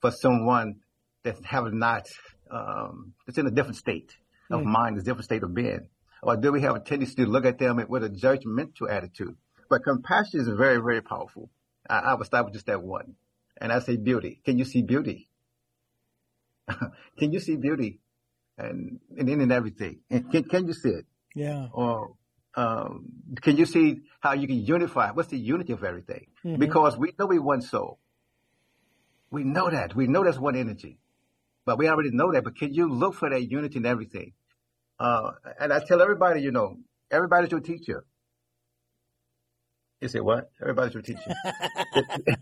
for 0.00 0.10
someone 0.10 0.76
that 1.24 1.36
have 1.44 1.72
not, 1.72 2.06
um, 2.50 3.14
that's 3.26 3.38
in 3.38 3.46
a 3.46 3.50
different 3.50 3.76
state 3.76 4.12
of 4.50 4.60
mm. 4.60 4.66
mind, 4.66 4.98
a 4.98 5.02
different 5.02 5.24
state 5.24 5.42
of 5.42 5.54
being? 5.54 5.88
Or 6.22 6.36
do 6.36 6.52
we 6.52 6.62
have 6.62 6.76
a 6.76 6.80
tendency 6.80 7.16
to 7.16 7.26
look 7.26 7.44
at 7.44 7.58
them 7.58 7.84
with 7.88 8.04
a 8.04 8.08
judgmental 8.08 8.88
attitude? 8.88 9.36
But 9.68 9.82
compassion 9.82 10.40
is 10.40 10.48
very, 10.48 10.76
very 10.76 11.00
powerful. 11.00 11.50
I, 11.88 11.98
I 11.98 12.14
would 12.14 12.26
start 12.26 12.44
with 12.44 12.54
just 12.54 12.66
that 12.66 12.82
one. 12.82 13.16
And 13.60 13.72
I 13.72 13.80
say 13.80 13.96
beauty. 13.96 14.40
Can 14.44 14.58
you 14.58 14.64
see 14.64 14.82
beauty? 14.82 15.28
can 17.18 17.32
you 17.32 17.40
see 17.40 17.56
beauty? 17.56 18.00
And, 18.58 19.00
and 19.16 19.28
in 19.28 19.40
and 19.40 19.52
everything. 19.52 20.00
And 20.10 20.30
can, 20.30 20.44
can 20.44 20.66
you 20.66 20.74
see 20.74 20.90
it? 20.90 21.06
Yeah. 21.34 21.68
Or 21.72 22.14
um, 22.54 23.06
can 23.40 23.56
you 23.56 23.66
see 23.66 24.02
how 24.20 24.32
you 24.32 24.46
can 24.46 24.64
unify? 24.64 25.10
What's 25.10 25.28
the 25.28 25.38
unity 25.38 25.72
of 25.72 25.84
everything? 25.84 26.26
Mm-hmm. 26.44 26.58
Because 26.58 26.96
we 26.96 27.12
know 27.18 27.26
we 27.26 27.38
one 27.38 27.62
soul. 27.62 27.98
We 29.30 29.44
know 29.44 29.70
that. 29.70 29.96
We 29.96 30.06
know 30.06 30.22
there's 30.22 30.38
one 30.38 30.56
energy. 30.56 30.98
But 31.64 31.78
we 31.78 31.88
already 31.88 32.10
know 32.10 32.32
that. 32.32 32.44
But 32.44 32.56
can 32.56 32.74
you 32.74 32.88
look 32.88 33.14
for 33.14 33.30
that 33.30 33.42
unity 33.50 33.78
in 33.78 33.86
everything? 33.86 34.32
Uh, 34.98 35.32
and 35.58 35.72
I 35.72 35.80
tell 35.80 36.02
everybody, 36.02 36.42
you 36.42 36.50
know, 36.50 36.76
everybody's 37.10 37.50
your 37.50 37.60
teacher. 37.60 38.04
You 40.00 40.08
say 40.08 40.20
what? 40.20 40.50
Everybody's 40.60 40.94
your 40.94 41.02
teacher. 41.02 41.32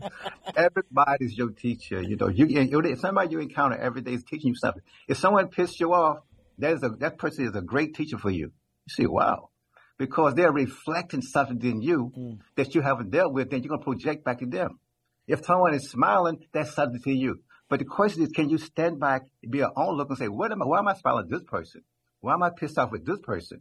everybody's 0.56 1.38
your 1.38 1.50
teacher. 1.50 2.02
You 2.02 2.16
know, 2.16 2.28
you, 2.28 2.46
you 2.46 2.96
somebody 2.96 3.30
you 3.30 3.38
encounter 3.38 3.76
every 3.76 4.02
day 4.02 4.12
is 4.12 4.24
teaching 4.24 4.48
you 4.48 4.54
something. 4.56 4.82
If 5.08 5.18
someone 5.18 5.48
pissed 5.48 5.80
you 5.80 5.94
off, 5.94 6.18
that 6.58 6.72
is 6.72 6.82
a, 6.82 6.90
that 6.98 7.16
person 7.18 7.46
is 7.46 7.54
a 7.54 7.62
great 7.62 7.94
teacher 7.94 8.18
for 8.18 8.30
you. 8.30 8.52
You 8.96 9.04
say, 9.04 9.06
wow. 9.06 9.50
Because 9.98 10.34
they're 10.34 10.52
reflecting 10.52 11.22
something 11.22 11.60
in 11.62 11.82
you 11.82 12.12
mm. 12.16 12.38
that 12.56 12.74
you 12.74 12.80
haven't 12.80 13.10
dealt 13.10 13.32
with, 13.32 13.50
then 13.50 13.62
you're 13.62 13.68
going 13.68 13.80
to 13.80 13.84
project 13.84 14.24
back 14.24 14.38
to 14.38 14.46
them. 14.46 14.78
If 15.26 15.44
someone 15.44 15.74
is 15.74 15.90
smiling, 15.90 16.38
that's 16.52 16.74
something 16.74 17.00
to 17.02 17.12
you. 17.12 17.40
But 17.68 17.78
the 17.78 17.84
question 17.84 18.22
is, 18.22 18.30
can 18.30 18.48
you 18.48 18.58
stand 18.58 18.98
back, 18.98 19.22
be 19.48 19.60
an 19.60 19.70
own 19.76 19.96
look 19.96 20.08
and 20.08 20.18
say, 20.18 20.28
what 20.28 20.50
am 20.50 20.62
I, 20.62 20.66
why 20.66 20.78
am 20.78 20.88
I 20.88 20.94
smiling 20.94 21.24
at 21.24 21.30
this 21.30 21.44
person? 21.46 21.82
Why 22.20 22.34
am 22.34 22.42
I 22.42 22.50
pissed 22.50 22.78
off 22.78 22.90
with 22.90 23.06
this 23.06 23.20
person? 23.22 23.60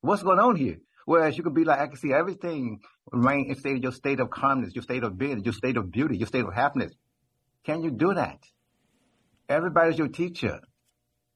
What's 0.00 0.22
going 0.22 0.38
on 0.38 0.56
here? 0.56 0.78
Whereas 1.04 1.36
you 1.36 1.42
can 1.42 1.52
be 1.52 1.64
like, 1.64 1.78
I 1.78 1.86
can 1.86 1.96
see 1.96 2.12
everything 2.12 2.80
remain 3.12 3.50
in 3.50 3.56
state 3.56 3.76
of 3.76 3.82
your 3.82 3.92
state 3.92 4.20
of 4.20 4.30
calmness, 4.30 4.74
your 4.74 4.82
state 4.82 5.04
of 5.04 5.18
being, 5.18 5.44
your 5.44 5.52
state 5.52 5.76
of 5.76 5.90
beauty, 5.90 6.16
your 6.16 6.26
state 6.26 6.44
of 6.44 6.54
happiness. 6.54 6.92
Can 7.64 7.82
you 7.82 7.90
do 7.90 8.14
that? 8.14 8.38
Everybody's 9.48 9.98
your 9.98 10.08
teacher. 10.08 10.60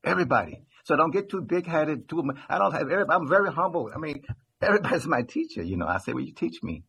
Everybody. 0.02 0.64
So 0.88 0.96
don't 0.96 1.10
get 1.10 1.28
too 1.28 1.42
big 1.42 1.66
headed. 1.66 2.08
Too, 2.08 2.22
I 2.48 2.56
don't 2.56 2.72
have. 2.72 2.88
I'm 3.10 3.28
very 3.28 3.52
humble. 3.52 3.90
I 3.94 3.98
mean, 3.98 4.22
everybody's 4.62 5.06
my 5.06 5.20
teacher. 5.20 5.62
You 5.62 5.76
know, 5.76 5.86
I 5.86 5.98
say, 5.98 6.14
well, 6.14 6.24
you 6.24 6.32
teach 6.32 6.62
me, 6.62 6.82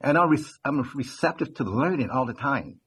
and 0.00 0.16
I'm 0.16 0.30
re- 0.30 0.44
I'm 0.64 0.80
receptive 0.94 1.52
to 1.56 1.64
learning 1.64 2.08
all 2.08 2.24
the 2.24 2.32
time, 2.32 2.80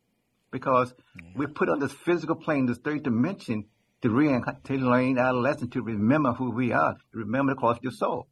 because 0.50 0.92
mm-hmm. 0.94 1.38
we're 1.38 1.50
put 1.50 1.70
on 1.70 1.78
this 1.78 1.92
physical 1.92 2.36
plane, 2.36 2.66
this 2.66 2.80
third 2.80 3.04
dimension, 3.04 3.66
to 4.02 4.10
re 4.10 4.30
to 4.64 4.74
learn 4.74 5.20
our 5.20 5.34
lesson, 5.34 5.70
to 5.70 5.84
remember 5.84 6.34
who 6.34 6.50
we 6.50 6.72
are, 6.72 6.94
to 6.94 7.20
remember 7.20 7.54
the 7.54 7.60
quality 7.60 7.82
of 7.82 7.84
your 7.84 7.92
soul. 7.92 8.28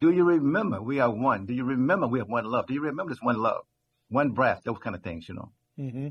Do 0.00 0.12
you 0.12 0.22
remember 0.22 0.80
we 0.80 1.00
are 1.00 1.10
one? 1.10 1.46
Do 1.46 1.52
you 1.52 1.64
remember 1.64 2.06
we 2.06 2.20
have 2.20 2.28
one 2.28 2.44
love? 2.44 2.68
Do 2.68 2.74
you 2.74 2.82
remember 2.82 3.10
this 3.10 3.20
one 3.20 3.38
love, 3.38 3.64
one 4.08 4.30
breath, 4.30 4.60
those 4.64 4.78
kind 4.78 4.94
of 4.94 5.02
things, 5.02 5.28
you 5.28 5.34
know? 5.34 5.50
Mm-hmm. 5.80 6.08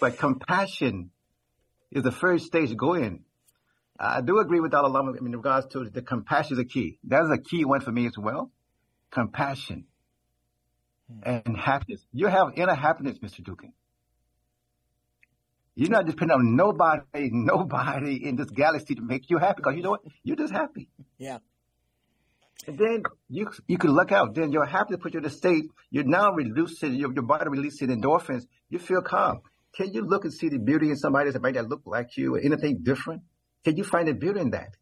But 0.00 0.18
compassion 0.18 1.12
is 1.92 2.02
the 2.02 2.10
first 2.10 2.46
stage 2.46 2.70
to 2.70 2.74
go 2.74 2.94
in 2.94 3.26
I 3.98 4.20
do 4.20 4.38
agree 4.38 4.60
with 4.60 4.70
Dalai 4.70 4.90
Lama 4.90 5.12
in 5.12 5.32
regards 5.32 5.66
to 5.72 5.90
the 5.90 6.02
compassion 6.02 6.54
is 6.54 6.58
a 6.60 6.64
key. 6.64 6.98
That 7.04 7.24
is 7.24 7.30
a 7.30 7.38
key 7.38 7.64
one 7.64 7.80
for 7.80 7.90
me 7.90 8.06
as 8.06 8.16
well. 8.16 8.52
Compassion 9.10 9.86
hmm. 11.10 11.20
and 11.24 11.56
happiness. 11.56 12.06
You 12.12 12.28
have 12.28 12.52
inner 12.56 12.74
happiness, 12.74 13.18
Mr. 13.18 13.42
Dugan. 13.42 13.72
You're 15.74 15.90
not 15.90 16.06
depending 16.06 16.36
on 16.36 16.56
nobody, 16.56 17.02
nobody 17.32 18.24
in 18.24 18.36
this 18.36 18.50
galaxy 18.50 18.94
to 18.94 19.02
make 19.02 19.30
you 19.30 19.38
happy 19.38 19.56
because 19.58 19.76
you 19.76 19.82
know 19.82 19.90
what? 19.90 20.00
You're 20.22 20.36
just 20.36 20.52
happy. 20.52 20.88
Yeah. 21.18 21.38
And 22.66 22.76
then 22.76 23.02
you 23.28 23.50
you 23.66 23.78
can 23.78 23.92
look 23.92 24.12
out. 24.12 24.34
Then 24.34 24.52
you're 24.52 24.66
happy 24.66 24.94
to 24.94 24.98
put 24.98 25.14
you 25.14 25.20
in 25.20 25.26
a 25.26 25.30
state. 25.30 25.64
You're 25.90 26.04
now 26.04 26.32
releasing 26.32 26.94
your, 26.94 27.12
your 27.12 27.22
body 27.22 27.48
releasing 27.48 27.88
endorphins. 27.88 28.42
You 28.68 28.78
feel 28.78 29.02
calm. 29.02 29.40
Can 29.74 29.92
you 29.92 30.02
look 30.02 30.24
and 30.24 30.32
see 30.32 30.48
the 30.48 30.58
beauty 30.58 30.90
in 30.90 30.96
somebody 30.96 31.30
that 31.30 31.40
might 31.40 31.54
not 31.54 31.68
look 31.68 31.82
like 31.86 32.16
you 32.16 32.34
or 32.34 32.40
anything 32.40 32.80
different? 32.82 33.22
Can 33.64 33.76
you 33.76 33.84
find 33.84 34.08
the 34.08 34.14
beauty 34.14 34.40
in 34.40 34.50
that? 34.50 34.76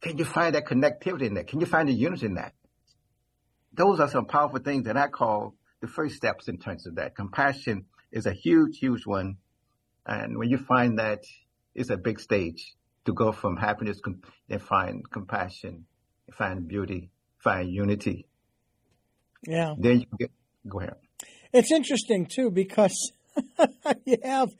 Can 0.00 0.18
you 0.18 0.24
find 0.24 0.54
that 0.54 0.66
connectivity 0.66 1.22
in 1.22 1.34
that? 1.34 1.48
Can 1.48 1.60
you 1.60 1.66
find 1.66 1.88
the 1.88 1.92
unity 1.92 2.26
in 2.26 2.34
that? 2.34 2.52
Those 3.72 4.00
are 4.00 4.08
some 4.08 4.26
powerful 4.26 4.60
things 4.60 4.84
that 4.84 4.96
I 4.96 5.08
call 5.08 5.54
the 5.80 5.88
first 5.88 6.16
steps 6.16 6.48
in 6.48 6.58
terms 6.58 6.86
of 6.86 6.96
that. 6.96 7.14
Compassion 7.14 7.86
is 8.12 8.26
a 8.26 8.32
huge, 8.32 8.78
huge 8.78 9.06
one. 9.06 9.36
And 10.06 10.38
when 10.38 10.48
you 10.48 10.58
find 10.58 10.98
that, 10.98 11.24
it's 11.74 11.90
a 11.90 11.96
big 11.96 12.20
stage 12.20 12.74
to 13.04 13.12
go 13.12 13.32
from 13.32 13.56
happiness 13.56 14.00
and 14.48 14.62
find 14.62 15.02
compassion, 15.10 15.86
find 16.36 16.66
beauty, 16.66 17.10
find 17.42 17.70
unity. 17.70 18.26
Yeah. 19.46 19.74
Then 19.78 20.00
you 20.00 20.06
get, 20.18 20.30
go 20.68 20.80
ahead. 20.80 20.94
It's 21.52 21.70
interesting 21.70 22.26
too 22.26 22.50
because 22.50 23.12
you 24.04 24.18
have 24.24 24.50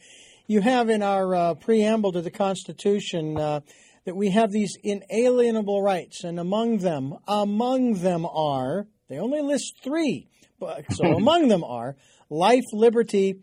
you 0.46 0.60
have 0.60 0.88
in 0.88 1.02
our 1.02 1.34
uh, 1.34 1.54
preamble 1.54 2.12
to 2.12 2.22
the 2.22 2.30
Constitution 2.30 3.36
uh, 3.38 3.60
that 4.04 4.14
we 4.16 4.30
have 4.30 4.52
these 4.52 4.76
inalienable 4.82 5.82
rights, 5.82 6.24
and 6.24 6.38
among 6.38 6.78
them, 6.78 7.14
among 7.26 7.94
them 7.94 8.24
are 8.24 8.86
they 9.08 9.18
only 9.18 9.40
list 9.40 9.74
three, 9.82 10.28
but 10.58 10.84
so 10.92 11.04
among 11.16 11.48
them 11.48 11.64
are 11.64 11.96
life, 12.30 12.64
liberty, 12.72 13.40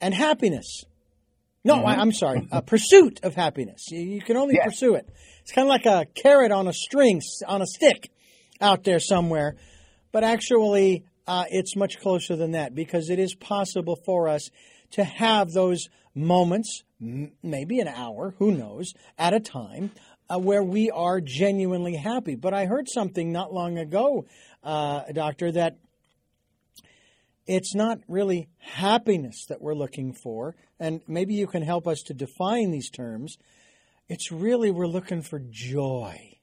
and 0.00 0.14
happiness. 0.14 0.84
No, 1.64 1.76
mm-hmm. 1.76 1.86
I, 1.86 2.00
am 2.00 2.12
sorry, 2.12 2.46
a 2.52 2.62
pursuit 2.62 3.20
of 3.22 3.34
happiness. 3.34 3.86
You, 3.90 4.00
you 4.00 4.20
can 4.20 4.36
only 4.36 4.58
pursue 4.62 4.94
it. 4.94 5.08
It's 5.42 5.52
kind 5.52 5.66
of 5.66 5.70
like 5.70 5.86
a 5.86 6.06
carrot 6.14 6.52
on 6.52 6.68
a 6.68 6.72
string, 6.72 7.20
on 7.46 7.62
a 7.62 7.66
stick, 7.66 8.10
out 8.60 8.84
there 8.84 9.00
somewhere, 9.00 9.56
but 10.12 10.24
actually, 10.24 11.04
uh, 11.26 11.44
it's 11.50 11.76
much 11.76 12.00
closer 12.00 12.36
than 12.36 12.52
that 12.52 12.74
because 12.74 13.10
it 13.10 13.18
is 13.18 13.34
possible 13.34 13.96
for 14.06 14.28
us 14.28 14.48
to 14.92 15.04
have 15.04 15.52
those 15.52 15.88
moments, 16.18 16.82
maybe 17.00 17.80
an 17.80 17.88
hour, 17.88 18.34
who 18.38 18.52
knows, 18.52 18.92
at 19.18 19.32
a 19.32 19.40
time, 19.40 19.92
uh, 20.28 20.38
where 20.38 20.62
we 20.62 20.90
are 20.90 21.20
genuinely 21.20 21.96
happy. 21.96 22.34
But 22.34 22.52
I 22.54 22.66
heard 22.66 22.88
something 22.88 23.32
not 23.32 23.52
long 23.52 23.78
ago, 23.78 24.26
uh, 24.62 25.02
Doctor, 25.12 25.52
that 25.52 25.78
it's 27.46 27.74
not 27.74 28.00
really 28.08 28.48
happiness 28.58 29.46
that 29.48 29.62
we're 29.62 29.74
looking 29.74 30.12
for, 30.12 30.54
and 30.78 31.00
maybe 31.08 31.34
you 31.34 31.46
can 31.46 31.62
help 31.62 31.86
us 31.86 32.02
to 32.02 32.14
define 32.14 32.70
these 32.70 32.90
terms. 32.90 33.38
It's 34.08 34.30
really 34.30 34.70
we're 34.70 34.86
looking 34.86 35.22
for 35.22 35.40
joy. 35.50 36.38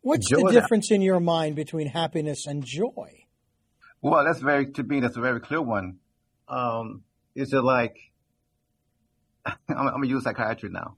What's 0.00 0.30
joy. 0.30 0.48
the 0.48 0.52
difference 0.52 0.90
in 0.90 1.02
your 1.02 1.20
mind 1.20 1.54
between 1.54 1.86
happiness 1.86 2.46
and 2.46 2.64
joy? 2.64 3.26
Well, 4.00 4.24
that's 4.24 4.40
very 4.40 4.72
to 4.72 4.82
me. 4.82 5.00
That's 5.00 5.16
a 5.16 5.20
very 5.20 5.40
clear 5.40 5.62
one. 5.62 5.98
Um, 6.48 7.04
is 7.34 7.52
it 7.52 7.62
like 7.62 7.96
I'm, 9.46 9.56
I'm 9.68 9.86
gonna 9.86 10.06
use 10.06 10.24
psychiatry 10.24 10.70
now. 10.70 10.96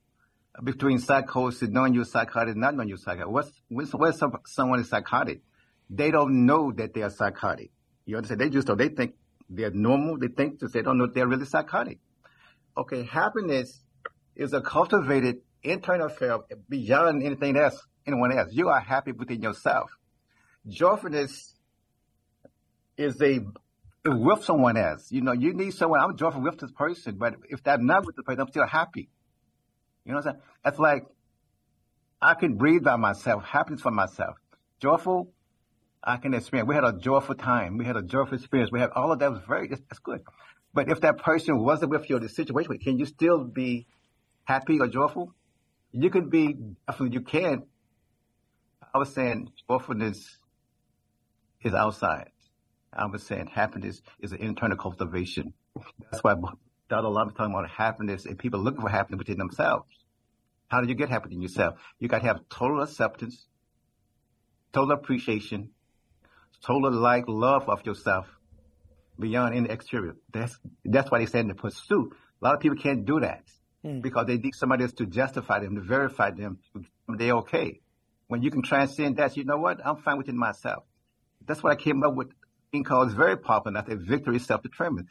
Between 0.62 0.98
psychosis, 0.98 1.68
knowing 1.68 1.94
you're 1.94 2.04
psychotic, 2.04 2.56
not 2.56 2.74
knowing 2.74 2.88
you're 2.88 2.98
psychotic. 2.98 3.28
What's 3.28 3.50
when, 3.68 3.86
when 3.86 4.12
some, 4.12 4.32
someone 4.46 4.80
is 4.80 4.88
psychotic, 4.88 5.42
they 5.90 6.10
don't 6.10 6.46
know 6.46 6.72
that 6.72 6.94
they 6.94 7.02
are 7.02 7.10
psychotic. 7.10 7.70
You 8.06 8.16
understand? 8.16 8.40
They 8.40 8.50
just. 8.50 8.68
They 8.76 8.88
think 8.88 9.14
they're 9.48 9.70
normal. 9.70 10.18
They 10.18 10.28
think 10.28 10.60
just 10.60 10.74
they 10.74 10.82
don't 10.82 10.98
know 10.98 11.06
they're 11.06 11.26
really 11.26 11.46
psychotic. 11.46 11.98
Okay, 12.76 13.04
happiness 13.04 13.82
is 14.36 14.52
a 14.52 14.60
cultivated 14.60 15.36
internal 15.62 16.06
affair 16.06 16.38
beyond 16.68 17.22
anything 17.22 17.56
else, 17.56 17.80
anyone 18.06 18.36
else. 18.36 18.50
You 18.52 18.68
are 18.68 18.80
happy 18.80 19.12
within 19.12 19.42
yourself. 19.42 19.90
Joyfulness 20.66 21.54
is 22.96 23.20
a 23.20 23.40
with 24.04 24.44
someone 24.44 24.76
else. 24.76 25.10
You 25.10 25.22
know, 25.22 25.32
you 25.32 25.54
need 25.54 25.72
someone. 25.74 26.00
I'm 26.00 26.16
joyful 26.16 26.42
with 26.42 26.58
this 26.58 26.72
person, 26.72 27.16
but 27.18 27.34
if 27.48 27.60
I'm 27.66 27.86
not 27.86 28.04
with 28.04 28.16
the 28.16 28.22
person, 28.22 28.40
I'm 28.40 28.48
still 28.48 28.66
happy. 28.66 29.08
You 30.04 30.12
know 30.12 30.18
what 30.18 30.26
I'm 30.26 30.32
saying? 30.32 30.42
It's 30.66 30.78
like 30.78 31.04
I 32.20 32.34
can 32.34 32.56
breathe 32.56 32.84
by 32.84 32.96
myself, 32.96 33.44
happiness 33.44 33.80
for 33.80 33.90
myself. 33.90 34.36
Joyful, 34.80 35.32
I 36.02 36.18
can 36.18 36.34
experience. 36.34 36.68
We 36.68 36.74
had 36.74 36.84
a 36.84 36.92
joyful 36.92 37.34
time. 37.34 37.78
We 37.78 37.86
had 37.86 37.96
a 37.96 38.02
joyful 38.02 38.34
experience. 38.34 38.70
We 38.70 38.80
had 38.80 38.90
all 38.94 39.12
of 39.12 39.18
that 39.20 39.30
was 39.30 39.40
very 39.48 39.68
that's 39.68 39.98
good. 40.00 40.20
But 40.74 40.90
if 40.90 41.00
that 41.00 41.18
person 41.18 41.58
wasn't 41.58 41.90
with 41.90 42.10
you 42.10 42.16
in 42.16 42.22
the 42.22 42.28
situation, 42.28 42.78
can 42.78 42.98
you 42.98 43.06
still 43.06 43.44
be 43.44 43.86
happy 44.44 44.80
or 44.80 44.88
joyful? 44.88 45.32
You 45.92 46.10
can 46.10 46.28
be 46.28 46.56
you 47.00 47.20
can. 47.20 47.62
I 48.92 48.98
was 48.98 49.14
saying 49.14 49.50
joyfulness 49.68 50.38
is 51.62 51.72
outside. 51.72 52.30
I 52.96 53.06
was 53.06 53.22
saying 53.22 53.48
happiness 53.52 54.00
is 54.20 54.32
an 54.32 54.38
internal 54.38 54.76
cultivation. 54.76 55.52
That's 56.10 56.22
why 56.22 56.34
Dalai 56.88 57.10
Lama 57.10 57.32
talking 57.32 57.54
about 57.54 57.68
happiness 57.70 58.26
and 58.26 58.38
people 58.38 58.60
looking 58.60 58.80
for 58.80 58.88
happiness 58.88 59.18
within 59.18 59.38
themselves. 59.38 59.86
How 60.68 60.80
do 60.80 60.88
you 60.88 60.94
get 60.94 61.08
happiness 61.08 61.36
in 61.36 61.42
yourself? 61.42 61.74
You 61.98 62.08
got 62.08 62.20
to 62.20 62.26
have 62.26 62.40
total 62.48 62.82
acceptance, 62.82 63.46
total 64.72 64.92
appreciation, 64.92 65.70
total 66.64 66.92
like 66.92 67.24
love 67.28 67.68
of 67.68 67.84
yourself 67.86 68.26
beyond 69.18 69.54
any 69.54 69.68
exterior. 69.70 70.16
That's 70.32 70.58
that's 70.84 71.10
why 71.10 71.18
they 71.18 71.26
say 71.26 71.40
in 71.40 71.48
the 71.48 71.54
pursuit. 71.54 72.12
A 72.40 72.44
lot 72.44 72.54
of 72.54 72.60
people 72.60 72.76
can't 72.76 73.04
do 73.04 73.20
that 73.20 73.44
mm. 73.84 74.02
because 74.02 74.26
they 74.26 74.36
need 74.36 74.54
somebody 74.54 74.84
else 74.84 74.92
to 74.94 75.06
justify 75.06 75.60
them, 75.60 75.76
to 75.76 75.82
verify 75.82 76.30
them, 76.30 76.58
they're 77.08 77.36
okay. 77.36 77.80
When 78.26 78.42
you 78.42 78.50
can 78.50 78.62
transcend 78.62 79.16
that, 79.18 79.36
you 79.36 79.44
know 79.44 79.58
what? 79.58 79.84
I'm 79.84 79.96
fine 79.96 80.18
within 80.18 80.36
myself. 80.36 80.84
That's 81.46 81.62
what 81.62 81.72
I 81.72 81.76
came 81.76 82.02
up 82.02 82.14
with 82.14 82.28
called 82.82 83.08
is 83.08 83.14
very 83.14 83.36
popular. 83.36 83.80
That's 83.80 83.92
a 83.92 83.96
victory 83.96 84.38
self-determined. 84.40 85.06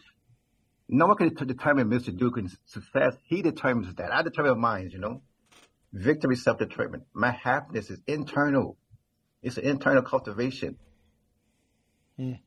No 0.90 1.08
one 1.08 1.16
can 1.16 1.34
determine 1.34 1.90
Mr. 1.90 2.16
Dugan's 2.16 2.58
success. 2.66 3.16
He 3.26 3.42
determines 3.42 3.96
that. 3.96 4.14
I 4.14 4.22
determine 4.22 4.60
mine, 4.60 4.90
you 4.92 5.00
know. 5.00 5.22
Victory 5.94 6.36
self-determined. 6.36 7.04
My 7.14 7.32
happiness 7.32 7.90
is 7.90 8.00
internal. 8.08 8.78
It's 9.42 9.58
an 9.58 9.64
internal 9.64 10.04
cultivation. 10.04 10.78
Mm. 12.20 12.40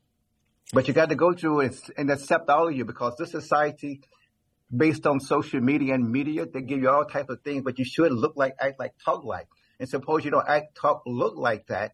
But 0.73 0.89
you 0.89 0.95
got 0.95 1.09
to 1.09 1.15
go 1.15 1.33
through 1.33 1.61
it 1.61 1.77
and 1.97 2.11
accept 2.11 2.51
all 2.51 2.69
of 2.69 2.75
you 2.75 2.85
because 2.85 3.17
this 3.17 3.31
society, 3.31 4.01
based 4.75 5.07
on 5.07 5.21
social 5.21 5.61
media 5.61 5.95
and 5.95 6.11
media, 6.11 6.45
they 6.45 6.61
give 6.61 6.81
you 6.81 6.91
all 6.91 7.05
type 7.05 7.31
of 7.31 7.41
things, 7.43 7.63
but 7.63 7.79
you 7.79 7.85
should 7.85 8.13
look 8.13 8.35
like, 8.37 8.55
act 8.61 8.79
like, 8.79 8.95
talk 9.05 9.25
like. 9.25 9.47
And 9.79 9.89
suppose 9.89 10.25
you 10.25 10.31
don't 10.31 10.49
act, 10.49 10.77
talk, 10.77 11.03
look 11.07 11.37
like 11.37 11.69
that. 11.69 11.93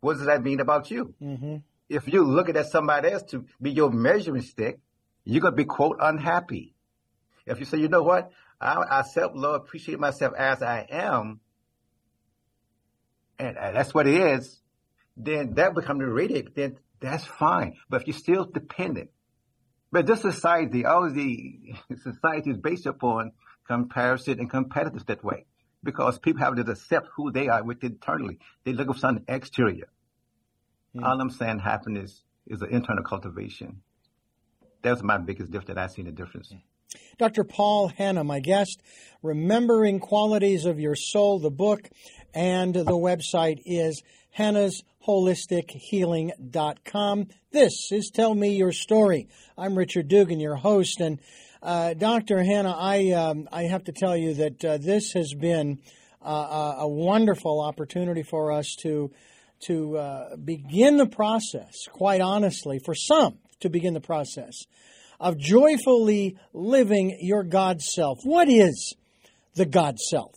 What 0.00 0.14
does 0.14 0.26
that 0.26 0.42
mean 0.42 0.60
about 0.60 0.90
you? 0.90 1.14
Mm-hmm 1.22 1.56
if 1.88 2.08
you're 2.08 2.24
looking 2.24 2.56
at 2.56 2.66
somebody 2.66 3.10
else 3.10 3.22
to 3.30 3.44
be 3.60 3.70
your 3.70 3.90
measuring 3.90 4.42
stick, 4.42 4.78
you're 5.24 5.40
going 5.40 5.52
to 5.52 5.56
be, 5.56 5.64
quote, 5.64 5.98
unhappy. 6.00 6.74
If 7.46 7.58
you 7.60 7.64
say, 7.64 7.78
you 7.78 7.88
know 7.88 8.02
what, 8.02 8.30
I, 8.60 8.82
I 8.90 9.02
self 9.02 9.32
love, 9.34 9.62
appreciate 9.62 10.00
myself 10.00 10.34
as 10.36 10.62
I 10.62 10.86
am, 10.90 11.40
and 13.38 13.56
that's 13.56 13.94
what 13.94 14.06
it 14.06 14.14
is, 14.14 14.60
then 15.16 15.54
that 15.54 15.74
becomes 15.74 16.00
the 16.00 16.06
radiator, 16.06 16.50
then 16.54 16.78
that's 17.00 17.24
fine. 17.24 17.76
But 17.88 18.02
if 18.02 18.08
you're 18.08 18.16
still 18.16 18.44
dependent, 18.44 19.10
but 19.92 20.06
this 20.06 20.22
society, 20.22 20.84
all 20.84 21.10
the 21.10 21.74
society 22.02 22.50
is 22.50 22.58
based 22.58 22.86
upon 22.86 23.32
comparison 23.66 24.40
and 24.40 24.50
competitiveness 24.50 25.06
that 25.06 25.22
way 25.24 25.46
because 25.82 26.18
people 26.18 26.42
have 26.42 26.56
to 26.56 26.62
accept 26.62 27.08
who 27.16 27.30
they 27.30 27.48
are 27.48 27.62
internally. 27.82 28.38
They 28.64 28.72
look 28.72 28.88
for 28.88 28.98
something 28.98 29.24
exterior. 29.28 29.88
Mm. 30.96 31.04
All 31.04 31.20
I'm 31.20 31.30
saying 31.30 31.58
happiness 31.58 32.22
is 32.46 32.62
an 32.62 32.70
internal 32.70 33.04
cultivation. 33.04 33.82
That's 34.82 35.02
my 35.02 35.18
biggest 35.18 35.50
difference 35.50 35.66
that 35.68 35.76
I've 35.78 35.90
seen 35.90 36.04
the 36.06 36.12
difference. 36.12 36.54
Dr. 37.18 37.44
Paul 37.44 37.88
Hannah, 37.88 38.24
my 38.24 38.40
guest, 38.40 38.80
Remembering 39.22 40.00
Qualities 40.00 40.64
of 40.64 40.80
Your 40.80 40.94
Soul, 40.94 41.40
the 41.40 41.50
book, 41.50 41.90
and 42.32 42.74
the 42.74 42.84
website 42.84 43.60
is 43.66 44.02
hannahsHolisticHealing.com. 44.38 47.26
This 47.50 47.90
is 47.90 48.10
Tell 48.14 48.34
Me 48.34 48.56
Your 48.56 48.72
Story. 48.72 49.28
I'm 49.58 49.76
Richard 49.76 50.08
Dugan, 50.08 50.40
your 50.40 50.56
host, 50.56 51.00
and 51.00 51.20
uh, 51.62 51.94
Dr. 51.94 52.42
Hannah, 52.44 52.76
I 52.78 53.12
um, 53.12 53.48
I 53.50 53.62
have 53.64 53.84
to 53.84 53.92
tell 53.92 54.14
you 54.16 54.34
that 54.34 54.64
uh, 54.64 54.78
this 54.78 55.12
has 55.14 55.34
been 55.34 55.80
uh, 56.22 56.76
a 56.78 56.88
wonderful 56.88 57.60
opportunity 57.60 58.22
for 58.22 58.52
us 58.52 58.76
to 58.82 59.10
to 59.60 59.96
uh, 59.96 60.36
begin 60.36 60.96
the 60.96 61.06
process, 61.06 61.74
quite 61.90 62.20
honestly, 62.20 62.78
for 62.78 62.94
some 62.94 63.38
to 63.60 63.68
begin 63.70 63.94
the 63.94 64.00
process 64.00 64.66
of 65.18 65.38
joyfully 65.38 66.36
living 66.52 67.18
your 67.20 67.42
God 67.42 67.80
self. 67.80 68.18
What 68.24 68.48
is 68.48 68.94
the 69.54 69.66
God 69.66 69.98
self? 69.98 70.34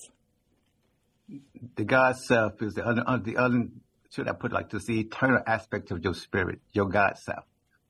The 1.75 1.83
God 1.83 2.15
self 2.15 2.61
is 2.61 2.73
the 2.75 2.85
other, 2.85 3.03
the 3.23 3.37
other, 3.37 3.67
should 4.11 4.27
I 4.27 4.33
put 4.33 4.51
like 4.51 4.69
this, 4.69 4.85
the 4.85 5.01
eternal 5.01 5.41
aspect 5.45 5.91
of 5.91 6.03
your 6.03 6.13
spirit, 6.13 6.59
your 6.71 6.87
God 6.87 7.17
self. 7.17 7.43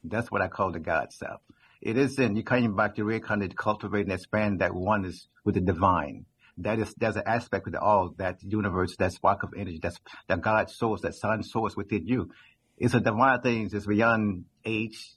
That's 0.03 0.31
what 0.31 0.41
I 0.41 0.47
call 0.47 0.71
the 0.71 0.79
God 0.79 1.13
self. 1.13 1.41
It 1.81 1.97
is 1.97 2.19
in, 2.19 2.35
you 2.35 2.43
coming 2.43 2.75
back 2.75 2.95
to 2.95 3.05
reincarnate, 3.05 3.55
cultivate 3.55 4.01
and 4.01 4.11
expand 4.11 4.59
that 4.59 4.73
oneness 4.73 5.27
with 5.45 5.55
the 5.55 5.61
divine 5.61 6.25
that 6.59 6.79
is 6.79 6.93
there's 6.97 7.15
an 7.15 7.23
aspect 7.25 7.67
of 7.67 7.73
the 7.73 7.79
all 7.79 8.13
that 8.17 8.37
universe, 8.43 8.95
that 8.97 9.13
spark 9.13 9.43
of 9.43 9.53
energy, 9.55 9.79
that's 9.81 9.97
that 10.27 10.41
God 10.41 10.69
source, 10.69 11.01
that 11.01 11.15
sun 11.15 11.43
source 11.43 11.75
within 11.75 12.05
you. 12.05 12.29
It's 12.77 12.93
a 12.93 12.99
divine 12.99 13.41
thing. 13.41 13.69
It's 13.71 13.85
beyond 13.85 14.45
age. 14.65 15.15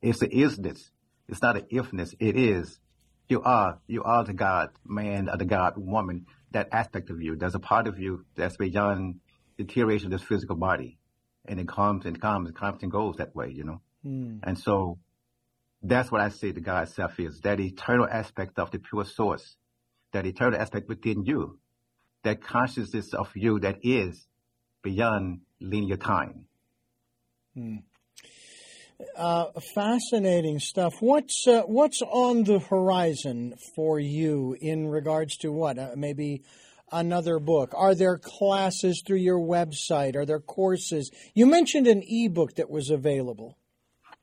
It's 0.00 0.20
the 0.20 0.28
isness. 0.28 0.80
It's 1.28 1.42
not 1.42 1.56
an 1.56 1.66
ifness. 1.72 2.14
It 2.18 2.36
is. 2.36 2.78
You 3.28 3.42
are. 3.42 3.78
You 3.86 4.02
are 4.04 4.24
the 4.24 4.34
God 4.34 4.70
man 4.84 5.28
or 5.28 5.36
the 5.36 5.44
God 5.44 5.74
woman. 5.76 6.26
That 6.52 6.68
aspect 6.72 7.10
of 7.10 7.20
you. 7.20 7.36
There's 7.36 7.54
a 7.54 7.60
part 7.60 7.86
of 7.86 7.98
you 7.98 8.24
that's 8.36 8.56
beyond 8.56 9.20
deterioration 9.56 10.12
of 10.12 10.20
this 10.20 10.28
physical 10.28 10.56
body, 10.56 10.98
and 11.46 11.58
it 11.58 11.68
comes 11.68 12.04
and 12.04 12.20
comes 12.20 12.48
and 12.48 12.56
comes 12.56 12.82
and 12.82 12.92
goes 12.92 13.16
that 13.16 13.34
way. 13.34 13.50
You 13.50 13.64
know. 13.64 13.80
Mm. 14.06 14.40
And 14.42 14.58
so 14.58 14.98
that's 15.82 16.12
what 16.12 16.20
I 16.20 16.28
say 16.28 16.52
the 16.52 16.60
God 16.60 16.88
self 16.88 17.18
is. 17.18 17.40
That 17.40 17.60
eternal 17.60 18.06
aspect 18.10 18.58
of 18.58 18.70
the 18.70 18.78
pure 18.78 19.04
source 19.04 19.56
that 20.14 20.24
eternal 20.24 20.58
aspect 20.58 20.88
within 20.88 21.24
you, 21.24 21.58
that 22.22 22.42
consciousness 22.42 23.12
of 23.12 23.30
you 23.34 23.60
that 23.60 23.78
is 23.82 24.26
beyond 24.82 25.40
linear 25.60 25.96
time. 25.96 26.46
Hmm. 27.54 27.76
Uh, 29.16 29.46
fascinating 29.74 30.60
stuff. 30.60 30.94
What's 31.00 31.46
uh, 31.48 31.62
what's 31.62 32.00
on 32.00 32.44
the 32.44 32.60
horizon 32.60 33.54
for 33.74 33.98
you 33.98 34.56
in 34.60 34.86
regards 34.86 35.36
to 35.38 35.50
what? 35.50 35.78
Uh, 35.78 35.90
maybe 35.96 36.44
another 36.92 37.40
book. 37.40 37.72
Are 37.74 37.94
there 37.94 38.18
classes 38.18 39.02
through 39.04 39.18
your 39.18 39.40
website? 39.40 40.14
Are 40.14 40.24
there 40.24 40.38
courses? 40.38 41.10
You 41.34 41.46
mentioned 41.46 41.88
an 41.88 42.02
ebook 42.06 42.54
that 42.54 42.70
was 42.70 42.88
available. 42.88 43.58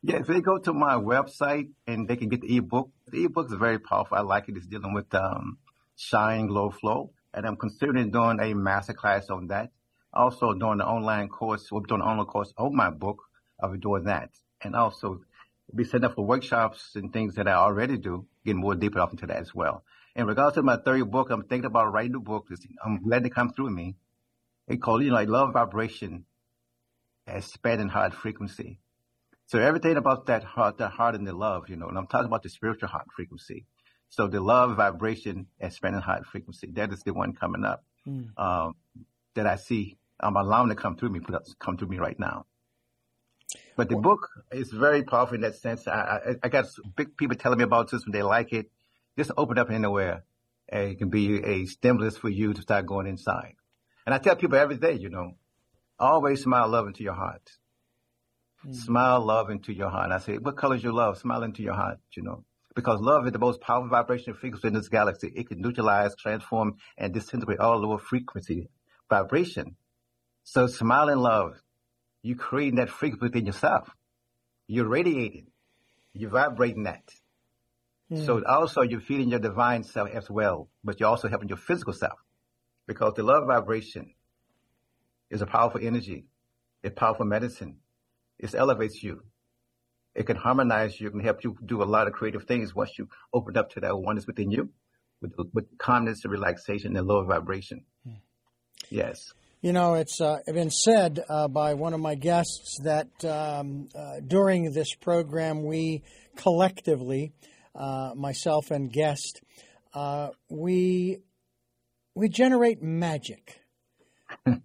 Yeah, 0.04 0.18
if 0.18 0.28
they 0.28 0.42
go 0.42 0.58
to 0.58 0.74
my 0.74 0.94
website 0.94 1.70
and 1.86 2.08
they 2.08 2.16
can 2.16 2.30
get 2.30 2.42
the 2.42 2.58
ebook, 2.58 2.90
the 3.08 3.26
ebook 3.26 3.48
is 3.48 3.58
very 3.60 3.78
powerful. 3.78 4.18
I 4.18 4.22
like 4.22 4.48
it. 4.48 4.56
It's 4.56 4.66
dealing 4.66 4.94
with 4.94 5.14
um, 5.14 5.58
Shine 6.02 6.48
Glow 6.48 6.72
Flow, 6.72 7.12
and 7.32 7.46
I'm 7.46 7.58
considering 7.58 8.10
doing 8.10 8.40
a 8.40 8.56
master 8.56 8.94
class 8.94 9.30
on 9.30 9.48
that. 9.48 9.72
Also 10.12 10.54
doing 10.54 10.80
the 10.80 10.86
online 10.86 11.30
course, 11.30 11.72
we're 11.72 11.82
doing 11.82 12.02
an 12.02 12.08
online 12.08 12.26
course 12.26 12.52
on 12.58 12.76
my 12.76 12.90
book. 12.90 13.22
I'll 13.62 13.72
be 13.72 13.78
doing 13.78 14.06
that, 14.06 14.32
and 14.64 14.76
also 14.76 15.22
be 15.74 15.84
setting 15.84 16.06
up 16.06 16.16
for 16.16 16.26
workshops 16.26 16.96
and 16.96 17.14
things 17.14 17.36
that 17.36 17.48
I 17.48 17.54
already 17.54 17.98
do, 17.98 18.26
getting 18.44 18.60
more 18.60 18.74
deeper 18.74 19.00
off 19.00 19.12
into 19.12 19.28
that 19.28 19.38
as 19.38 19.54
well. 19.54 19.84
In 20.16 20.26
regards 20.26 20.56
to 20.56 20.64
my 20.64 20.78
third 20.78 21.10
book, 21.12 21.30
I'm 21.30 21.44
thinking 21.44 21.68
about 21.68 21.94
writing 21.94 22.16
a 22.16 22.20
book. 22.20 22.48
I'm 22.84 23.04
glad 23.04 23.24
to 23.24 23.30
come 23.30 23.54
through 23.54 23.70
me. 23.70 23.96
It 24.68 24.82
called, 24.82 25.04
you 25.04 25.10
know, 25.10 25.16
like 25.16 25.30
love 25.30 25.54
vibration 25.54 26.26
expanding 27.28 27.90
heart 27.90 28.14
frequency. 28.16 28.80
So 29.46 29.60
everything 29.60 29.98
about 29.98 30.26
that 30.26 30.44
heart, 30.44 30.80
that 30.80 30.92
heart 30.92 31.14
and 31.14 31.28
the 31.28 31.34
love, 31.34 31.70
you 31.70 31.76
know, 31.76 31.88
and 31.88 31.98
I'm 31.98 32.08
talking 32.08 32.26
about 32.26 32.42
the 32.42 32.50
spiritual 32.50 32.90
heart 32.90 33.06
frequency. 33.16 33.68
So 34.12 34.28
the 34.28 34.42
love 34.42 34.76
vibration 34.76 35.48
at 35.62 35.72
spanning 35.72 36.02
high 36.02 36.20
frequency, 36.30 36.68
that 36.74 36.92
is 36.92 37.02
the 37.04 37.14
one 37.14 37.32
coming 37.32 37.64
up 37.64 37.86
mm. 38.06 38.28
um, 38.38 38.76
that 39.36 39.48
I 39.48 39.56
see. 39.56 39.98
I'm 40.20 40.36
allowing 40.36 40.68
to 40.68 40.76
come 40.76 40.98
through 40.98 41.12
me, 41.12 41.22
come 41.60 41.78
to 41.78 41.86
me 41.86 41.98
right 41.98 42.20
now. 42.20 42.46
But 43.78 43.88
the 43.88 43.96
book 43.96 44.30
is 44.52 44.70
very 44.70 45.04
powerful 45.04 45.36
in 45.36 45.42
that 45.42 45.56
sense. 45.56 45.88
I, 45.88 45.92
I, 45.94 46.36
I 46.44 46.50
got 46.50 46.66
big 46.96 47.16
people 47.16 47.38
telling 47.38 47.58
me 47.58 47.64
about 47.64 47.90
this 47.90 48.06
when 48.06 48.12
they 48.12 48.22
like 48.22 48.52
it. 48.52 48.70
just 49.18 49.32
open 49.38 49.58
up 49.58 49.72
anywhere. 49.72 50.24
And 50.68 50.92
it 50.92 51.00
can 51.00 51.10
be 51.10 51.42
a 51.42 51.66
stimulus 51.66 52.18
for 52.18 52.30
you 52.30 52.54
to 52.54 52.62
start 52.62 52.86
going 52.86 53.08
inside. 53.08 53.56
And 54.06 54.14
I 54.14 54.18
tell 54.18 54.36
people 54.36 54.58
every 54.58 54.78
day, 54.78 54.94
you 54.94 55.10
know, 55.10 55.36
always 55.98 56.44
smile 56.44 56.68
love 56.68 56.88
into 56.88 57.04
your 57.04 57.14
heart. 57.14 57.50
Mm. 58.68 58.76
Smile 58.76 59.26
love 59.26 59.50
into 59.50 59.72
your 59.72 59.90
heart. 59.90 60.06
And 60.06 60.14
I 60.14 60.20
say, 60.20 60.38
what 60.38 60.58
color 60.58 60.76
is 60.76 60.84
your 60.84 60.94
love? 60.94 61.18
Smile 61.18 61.44
into 61.44 61.64
your 61.64 61.76
heart, 61.76 62.00
you 62.16 62.24
know. 62.24 62.44
Because 62.76 63.02
love 63.02 63.26
is 63.26 63.34
the 63.34 63.40
most 63.40 63.60
powerful 63.62 63.90
vibration 63.90 64.34
frequency 64.34 64.68
in 64.68 64.74
this 64.74 64.88
galaxy. 64.88 65.32
It 65.36 65.50
can 65.50 65.62
neutralize, 65.62 66.16
transform, 66.16 66.78
and 66.98 67.14
disintegrate 67.14 67.60
all 67.60 67.80
lower 67.80 68.00
frequency 68.00 68.70
vibration. 69.10 69.76
So 70.44 70.68
smile 70.68 71.16
love. 71.18 71.62
You're 72.24 72.38
creating 72.38 72.76
that 72.76 72.90
frequency 72.90 73.26
within 73.26 73.46
yourself. 73.46 73.90
You're 74.68 74.88
radiating. 74.88 75.48
You're 76.14 76.30
vibrating 76.30 76.84
that. 76.84 77.04
Mm. 78.12 78.26
So 78.26 78.44
also 78.46 78.82
you're 78.82 79.02
feeding 79.02 79.30
your 79.30 79.40
divine 79.40 79.84
self 79.84 80.10
as 80.10 80.30
well, 80.30 80.70
but 80.84 81.00
you're 81.00 81.10
also 81.10 81.30
helping 81.30 81.50
your 81.50 81.58
physical 81.58 81.94
self 81.94 82.20
because 82.88 83.14
the 83.16 83.24
love 83.24 83.48
vibration 83.48 84.14
is 85.30 85.42
a 85.42 85.46
powerful 85.46 85.82
energy. 85.84 86.26
a 86.84 86.90
powerful 86.90 87.26
medicine. 87.26 87.78
It 88.40 88.56
elevates 88.56 89.04
you. 89.04 89.22
It 90.14 90.26
can 90.26 90.36
harmonize 90.36 91.00
you. 91.00 91.08
It 91.08 91.12
can 91.12 91.20
help 91.22 91.44
you 91.44 91.58
do 91.66 91.82
a 91.82 91.86
lot 91.86 92.08
of 92.08 92.14
creative 92.14 92.44
things 92.44 92.76
once 92.76 92.92
you 92.98 93.08
open 93.34 93.58
up 93.58 93.72
to 93.72 93.80
that 93.82 93.98
oneness 93.98 94.28
within 94.28 94.52
you 94.52 94.70
with, 95.22 95.34
with 95.54 95.78
calmness 95.78 96.24
and 96.24 96.32
relaxation 96.32 96.98
and 96.98 97.08
lower 97.08 97.26
vibration. 97.26 97.86
Mm. 98.08 98.18
Yes. 98.90 99.34
You 99.62 99.74
know, 99.74 99.94
it's 99.94 100.20
uh, 100.20 100.40
been 100.48 100.72
said 100.72 101.24
uh, 101.30 101.48
by 101.48 101.76
one 101.76 101.94
of 101.94 102.00
my 102.00 102.16
guests 102.16 102.80
that 102.84 103.24
um, 103.24 103.90
uh, 103.96 104.20
during 104.26 104.74
this 104.74 104.96
program, 104.96 105.64
we 105.64 106.02
collectively, 106.36 107.34
uh, 107.76 108.14
myself 108.16 108.72
and 108.72 108.92
guest, 108.92 109.42
uh, 109.94 110.30
we 110.50 111.20
we 112.16 112.28
generate 112.28 112.82
magic. 112.82 113.62
you 114.48 114.60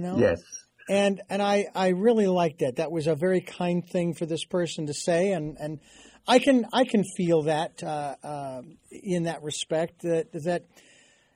know. 0.00 0.16
Yes. 0.18 0.42
And 0.88 1.20
and 1.30 1.40
I, 1.40 1.66
I 1.74 1.88
really 1.88 2.26
liked 2.26 2.60
that. 2.60 2.76
That 2.76 2.90
was 2.90 3.06
a 3.06 3.14
very 3.14 3.40
kind 3.40 3.82
thing 3.88 4.14
for 4.14 4.26
this 4.26 4.44
person 4.44 4.86
to 4.86 4.94
say, 4.94 5.32
and, 5.32 5.56
and 5.58 5.80
I 6.26 6.38
can 6.38 6.66
I 6.72 6.84
can 6.84 7.04
feel 7.16 7.42
that 7.42 7.82
uh, 7.82 8.62
in 8.90 9.24
that 9.24 9.42
respect 9.42 10.02
that 10.02 10.32
that 10.44 10.64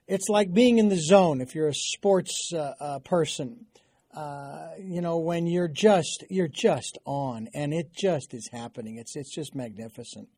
it's 0.07 0.29
like 0.29 0.53
being 0.53 0.79
in 0.79 0.89
the 0.89 0.97
zone 0.97 1.41
if 1.41 1.55
you're 1.55 1.69
a 1.69 1.75
sports 1.75 2.53
uh, 2.55 2.75
uh, 2.81 2.99
person. 3.01 3.67
Uh, 4.15 4.71
you 4.81 5.03
know, 5.03 5.19
when 5.19 5.47
you're 5.47 5.69
just 5.69 6.25
you're 6.31 6.49
just 6.49 6.97
on, 7.05 7.49
and 7.55 7.75
it 7.75 7.93
just 7.93 8.33
is 8.33 8.49
happening. 8.51 8.97
It's 8.97 9.15
it's 9.15 9.35
just 9.35 9.55
magnificent, 9.55 10.29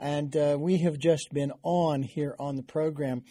and 0.00 0.36
uh, 0.36 0.56
we 0.58 0.78
have 0.78 0.98
just 0.98 1.32
been 1.32 1.52
on 1.62 2.02
here 2.02 2.34
on 2.40 2.56
the 2.56 2.64
program. 2.64 3.22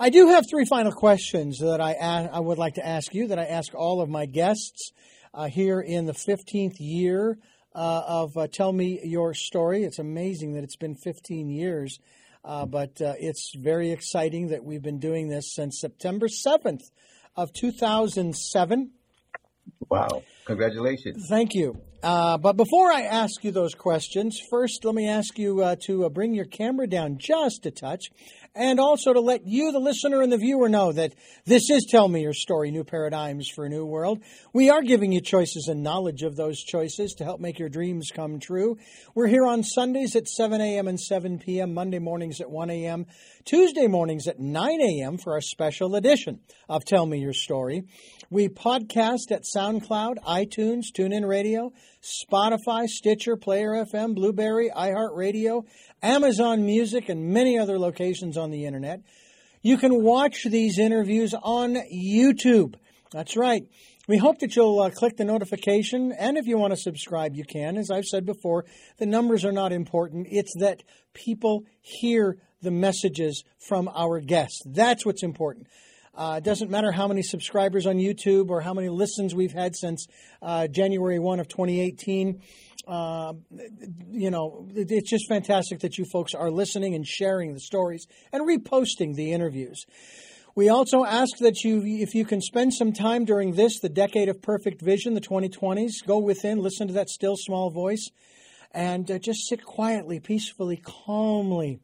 I 0.00 0.10
do 0.10 0.28
have 0.28 0.48
three 0.48 0.64
final 0.64 0.92
questions 0.92 1.58
that 1.58 1.80
I 1.80 1.92
I 2.32 2.40
would 2.40 2.58
like 2.58 2.74
to 2.74 2.86
ask 2.86 3.14
you 3.14 3.28
that 3.28 3.38
I 3.38 3.44
ask 3.44 3.74
all 3.74 4.00
of 4.00 4.08
my 4.08 4.26
guests 4.26 4.92
uh, 5.32 5.46
here 5.46 5.80
in 5.80 6.06
the 6.06 6.14
15th 6.14 6.76
year 6.80 7.38
uh, 7.74 8.02
of 8.06 8.50
Tell 8.50 8.72
Me 8.72 8.98
Your 9.04 9.34
Story. 9.34 9.84
It's 9.84 9.98
amazing 9.98 10.54
that 10.54 10.64
it's 10.64 10.76
been 10.76 10.96
15 10.96 11.50
years 11.50 12.00
uh, 12.44 12.66
but 12.66 13.00
uh, 13.00 13.14
it's 13.18 13.52
very 13.54 13.90
exciting 13.90 14.48
that 14.48 14.64
we've 14.64 14.82
been 14.82 14.98
doing 14.98 15.28
this 15.28 15.52
since 15.54 15.80
September 15.80 16.26
7th 16.26 16.90
of 17.36 17.52
2007. 17.52 18.90
Wow. 19.88 20.22
Congratulations. 20.46 21.26
Thank 21.28 21.54
you. 21.54 21.80
Uh, 22.02 22.38
but 22.38 22.56
before 22.56 22.90
I 22.90 23.02
ask 23.02 23.44
you 23.44 23.50
those 23.50 23.74
questions, 23.74 24.40
first 24.50 24.84
let 24.84 24.94
me 24.94 25.06
ask 25.06 25.38
you 25.38 25.62
uh, 25.62 25.76
to 25.84 26.06
uh, 26.06 26.08
bring 26.08 26.34
your 26.34 26.46
camera 26.46 26.86
down 26.86 27.18
just 27.18 27.66
a 27.66 27.70
touch 27.70 28.10
and 28.54 28.80
also 28.80 29.12
to 29.12 29.20
let 29.20 29.46
you, 29.46 29.70
the 29.70 29.78
listener 29.78 30.22
and 30.22 30.32
the 30.32 30.36
viewer, 30.36 30.68
know 30.68 30.92
that 30.92 31.14
this 31.44 31.70
is 31.70 31.86
Tell 31.88 32.08
Me 32.08 32.22
Your 32.22 32.34
Story 32.34 32.70
New 32.70 32.82
Paradigms 32.82 33.48
for 33.48 33.64
a 33.64 33.68
New 33.68 33.86
World. 33.86 34.22
We 34.52 34.70
are 34.70 34.82
giving 34.82 35.12
you 35.12 35.20
choices 35.20 35.68
and 35.68 35.82
knowledge 35.82 36.22
of 36.22 36.36
those 36.36 36.62
choices 36.62 37.14
to 37.14 37.24
help 37.24 37.40
make 37.40 37.58
your 37.58 37.68
dreams 37.68 38.10
come 38.12 38.40
true. 38.40 38.76
We're 39.14 39.28
here 39.28 39.46
on 39.46 39.62
Sundays 39.62 40.16
at 40.16 40.26
7 40.26 40.60
a.m. 40.60 40.88
and 40.88 40.98
7 40.98 41.38
p.m., 41.38 41.74
Monday 41.74 42.00
mornings 42.00 42.40
at 42.40 42.50
1 42.50 42.70
a.m., 42.70 43.06
Tuesday 43.44 43.86
mornings 43.86 44.26
at 44.26 44.40
9 44.40 44.80
a.m. 44.80 45.16
for 45.16 45.34
our 45.34 45.40
special 45.40 45.94
edition 45.94 46.40
of 46.68 46.84
Tell 46.84 47.06
Me 47.06 47.18
Your 47.18 47.32
Story. 47.32 47.84
We 48.30 48.48
podcast 48.48 49.30
at 49.30 49.44
SoundCloud, 49.44 50.16
iTunes, 50.26 50.86
TuneIn 50.96 51.26
Radio, 51.26 51.72
Spotify, 52.02 52.86
Stitcher, 52.86 53.36
Player 53.36 53.84
FM, 53.84 54.14
Blubrry, 54.14 54.70
iHeartRadio, 54.70 55.64
Amazon 56.02 56.64
Music, 56.64 57.08
and 57.08 57.28
many 57.28 57.58
other 57.58 57.78
locations 57.78 58.36
on 58.36 58.50
the 58.50 58.64
internet. 58.64 59.00
You 59.62 59.76
can 59.76 60.02
watch 60.02 60.44
these 60.44 60.78
interviews 60.78 61.34
on 61.34 61.74
YouTube. 61.92 62.74
That's 63.12 63.36
right. 63.36 63.64
We 64.08 64.16
hope 64.16 64.38
that 64.38 64.56
you'll 64.56 64.80
uh, 64.80 64.90
click 64.90 65.16
the 65.16 65.24
notification, 65.24 66.12
and 66.12 66.36
if 66.36 66.46
you 66.46 66.56
want 66.56 66.72
to 66.72 66.76
subscribe, 66.76 67.36
you 67.36 67.44
can. 67.44 67.76
As 67.76 67.90
I've 67.90 68.06
said 68.06 68.24
before, 68.24 68.64
the 68.98 69.06
numbers 69.06 69.44
are 69.44 69.52
not 69.52 69.72
important. 69.72 70.26
It's 70.30 70.54
that 70.58 70.82
people 71.12 71.64
hear 71.80 72.38
the 72.62 72.70
messages 72.70 73.44
from 73.68 73.88
our 73.94 74.20
guests. 74.20 74.62
That's 74.64 75.04
what's 75.04 75.22
important. 75.22 75.66
Uh, 76.14 76.34
it 76.38 76.44
doesn't 76.44 76.70
matter 76.70 76.90
how 76.90 77.06
many 77.06 77.22
subscribers 77.22 77.86
on 77.86 77.96
YouTube 77.96 78.50
or 78.50 78.60
how 78.60 78.74
many 78.74 78.88
listens 78.88 79.34
we've 79.34 79.52
had 79.52 79.76
since 79.76 80.06
uh, 80.42 80.66
January 80.66 81.18
1 81.18 81.40
of 81.40 81.48
2018. 81.48 82.42
Uh, 82.86 83.34
you 84.10 84.30
know, 84.30 84.66
it's 84.74 85.08
just 85.08 85.28
fantastic 85.28 85.80
that 85.80 85.98
you 85.98 86.04
folks 86.12 86.34
are 86.34 86.50
listening 86.50 86.94
and 86.94 87.06
sharing 87.06 87.54
the 87.54 87.60
stories 87.60 88.06
and 88.32 88.42
reposting 88.42 89.14
the 89.14 89.32
interviews. 89.32 89.84
We 90.56 90.68
also 90.68 91.04
ask 91.04 91.38
that 91.38 91.62
you, 91.62 91.82
if 91.84 92.14
you 92.14 92.24
can 92.24 92.40
spend 92.40 92.74
some 92.74 92.92
time 92.92 93.24
during 93.24 93.54
this, 93.54 93.78
the 93.78 93.88
decade 93.88 94.28
of 94.28 94.42
perfect 94.42 94.82
vision, 94.82 95.14
the 95.14 95.20
2020s, 95.20 96.04
go 96.04 96.18
within, 96.18 96.58
listen 96.58 96.88
to 96.88 96.94
that 96.94 97.08
still 97.08 97.36
small 97.36 97.70
voice, 97.70 98.08
and 98.72 99.08
uh, 99.10 99.18
just 99.18 99.48
sit 99.48 99.64
quietly, 99.64 100.18
peacefully, 100.18 100.76
calmly. 100.76 101.78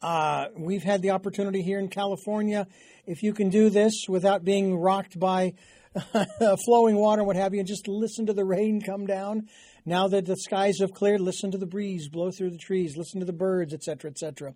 Uh, 0.00 0.48
we've 0.56 0.82
had 0.82 1.02
the 1.02 1.10
opportunity 1.10 1.62
here 1.62 1.78
in 1.78 1.88
California. 1.88 2.66
If 3.06 3.22
you 3.22 3.34
can 3.34 3.50
do 3.50 3.68
this 3.68 4.06
without 4.08 4.44
being 4.44 4.76
rocked 4.76 5.18
by 5.18 5.52
flowing 6.64 6.96
water 6.96 7.20
and 7.20 7.26
what 7.26 7.36
have 7.36 7.52
you, 7.52 7.60
and 7.60 7.68
just 7.68 7.86
listen 7.86 8.26
to 8.26 8.32
the 8.32 8.44
rain 8.44 8.80
come 8.80 9.06
down. 9.06 9.48
Now 9.84 10.08
that 10.08 10.24
the 10.24 10.36
skies 10.36 10.78
have 10.80 10.92
cleared, 10.92 11.20
listen 11.20 11.50
to 11.50 11.58
the 11.58 11.66
breeze 11.66 12.08
blow 12.08 12.30
through 12.30 12.50
the 12.50 12.58
trees, 12.58 12.96
listen 12.96 13.20
to 13.20 13.26
the 13.26 13.32
birds, 13.32 13.74
etc., 13.74 14.10
etc. 14.10 14.54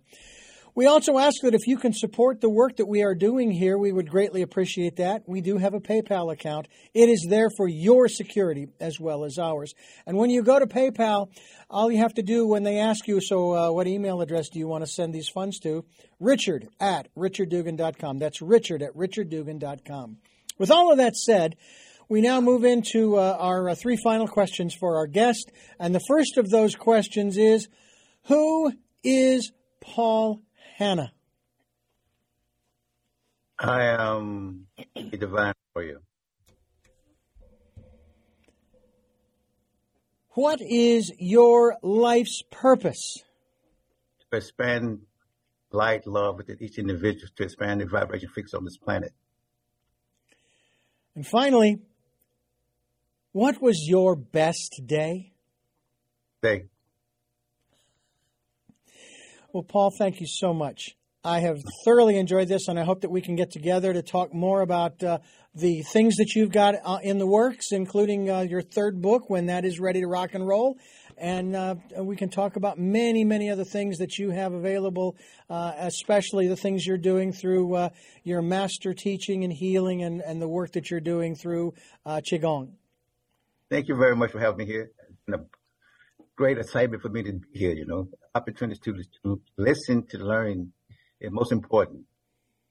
We 0.79 0.85
also 0.85 1.17
ask 1.17 1.41
that 1.41 1.53
if 1.53 1.67
you 1.67 1.75
can 1.75 1.91
support 1.91 2.39
the 2.39 2.49
work 2.49 2.77
that 2.77 2.85
we 2.85 3.03
are 3.03 3.13
doing 3.13 3.51
here, 3.51 3.77
we 3.77 3.91
would 3.91 4.09
greatly 4.09 4.43
appreciate 4.43 4.95
that. 4.95 5.27
We 5.27 5.41
do 5.41 5.57
have 5.57 5.73
a 5.73 5.81
PayPal 5.81 6.31
account. 6.31 6.69
It 6.93 7.09
is 7.09 7.27
there 7.29 7.49
for 7.57 7.67
your 7.67 8.07
security 8.07 8.69
as 8.79 8.97
well 8.97 9.25
as 9.25 9.37
ours. 9.37 9.73
And 10.05 10.15
when 10.15 10.29
you 10.29 10.41
go 10.41 10.57
to 10.57 10.65
PayPal, 10.65 11.27
all 11.69 11.91
you 11.91 11.97
have 11.97 12.13
to 12.13 12.23
do 12.23 12.47
when 12.47 12.63
they 12.63 12.79
ask 12.79 13.09
you, 13.09 13.19
so 13.19 13.53
uh, 13.53 13.71
what 13.73 13.87
email 13.87 14.21
address 14.21 14.47
do 14.47 14.57
you 14.57 14.69
want 14.69 14.85
to 14.85 14.89
send 14.89 15.13
these 15.13 15.27
funds 15.27 15.59
to? 15.63 15.83
Richard 16.17 16.69
at 16.79 17.13
richarddugan.com. 17.13 18.19
That's 18.19 18.41
richard 18.41 18.81
at 18.81 18.95
richarddugan.com. 18.95 20.19
With 20.57 20.71
all 20.71 20.93
of 20.93 20.97
that 20.99 21.17
said, 21.17 21.57
we 22.07 22.21
now 22.21 22.39
move 22.39 22.63
into 22.63 23.17
uh, 23.17 23.35
our 23.37 23.67
uh, 23.67 23.75
three 23.75 23.97
final 24.01 24.29
questions 24.29 24.73
for 24.73 24.95
our 24.95 25.07
guest. 25.07 25.51
And 25.77 25.93
the 25.93 26.05
first 26.07 26.37
of 26.37 26.49
those 26.49 26.75
questions 26.75 27.35
is 27.35 27.67
Who 28.27 28.71
is 29.03 29.51
Paul 29.81 30.39
Hannah? 30.79 31.11
I 33.59 33.87
am 33.87 34.67
a 34.95 35.17
divine 35.17 35.53
for 35.73 35.83
you. 35.83 35.99
What 40.29 40.61
is 40.61 41.11
your 41.19 41.75
life's 41.83 42.43
purpose? 42.49 43.17
To 44.31 44.37
expand 44.37 45.01
light, 45.69 46.07
love 46.07 46.37
within 46.37 46.55
each 46.61 46.77
individual, 46.77 47.27
to 47.35 47.43
expand 47.43 47.81
the 47.81 47.85
vibration 47.85 48.29
fixed 48.33 48.55
on 48.55 48.63
this 48.63 48.77
planet. 48.77 49.11
And 51.13 51.27
finally, 51.27 51.79
what 53.33 53.61
was 53.61 53.85
your 53.85 54.15
best 54.15 54.79
day? 54.85 55.33
Day. 56.41 56.68
Well, 59.51 59.63
Paul, 59.63 59.89
thank 59.89 60.21
you 60.21 60.27
so 60.27 60.53
much. 60.53 60.95
I 61.23 61.39
have 61.39 61.63
thoroughly 61.83 62.17
enjoyed 62.17 62.47
this, 62.47 62.67
and 62.67 62.79
I 62.79 62.83
hope 62.83 63.01
that 63.01 63.09
we 63.09 63.19
can 63.19 63.35
get 63.35 63.49
together 63.49 63.91
to 63.91 64.03
talk 64.03 64.31
more 64.31 64.61
about 64.61 65.03
uh, 65.03 65.17
the 65.55 65.81
things 65.81 66.17
that 66.17 66.35
you've 66.35 66.51
got 66.51 66.75
uh, 66.85 66.99
in 67.01 67.17
the 67.17 67.25
works, 67.25 67.71
including 67.71 68.29
uh, 68.29 68.41
your 68.41 68.61
third 68.61 69.01
book 69.01 69.27
when 69.27 69.47
that 69.47 69.65
is 69.65 69.79
ready 69.79 70.01
to 70.01 70.07
rock 70.07 70.35
and 70.35 70.47
roll. 70.47 70.77
And 71.17 71.55
uh, 71.55 71.75
we 71.97 72.15
can 72.15 72.29
talk 72.29 72.57
about 72.57 72.77
many, 72.77 73.25
many 73.25 73.49
other 73.49 73.65
things 73.65 73.97
that 73.97 74.19
you 74.19 74.29
have 74.29 74.53
available, 74.53 75.17
uh, 75.49 75.73
especially 75.79 76.47
the 76.47 76.55
things 76.55 76.85
you're 76.85 76.97
doing 76.97 77.33
through 77.33 77.75
uh, 77.75 77.89
your 78.23 78.43
master 78.43 78.93
teaching 78.93 79.43
and 79.43 79.51
healing 79.51 80.03
and, 80.03 80.21
and 80.21 80.39
the 80.39 80.47
work 80.47 80.73
that 80.73 80.91
you're 80.91 81.01
doing 81.01 81.35
through 81.35 81.73
Qigong. 82.05 82.69
Thank 83.71 83.87
you 83.87 83.95
very 83.95 84.15
much 84.15 84.31
for 84.31 84.39
having 84.39 84.59
me 84.59 84.65
here. 84.65 84.91
It's 85.09 85.19
been 85.25 85.35
a 85.35 85.45
great 86.39 86.57
assignment 86.57 87.01
for 87.01 87.09
me 87.09 87.21
to 87.21 87.33
be 87.33 87.59
here. 87.59 87.73
You 87.73 87.85
know, 87.85 88.07
opportunity 88.33 88.79
to, 88.85 89.03
to 89.23 89.41
listen, 89.57 90.07
to 90.07 90.17
learn 90.19 90.71
and 91.19 91.33
most 91.33 91.51
important. 91.51 92.05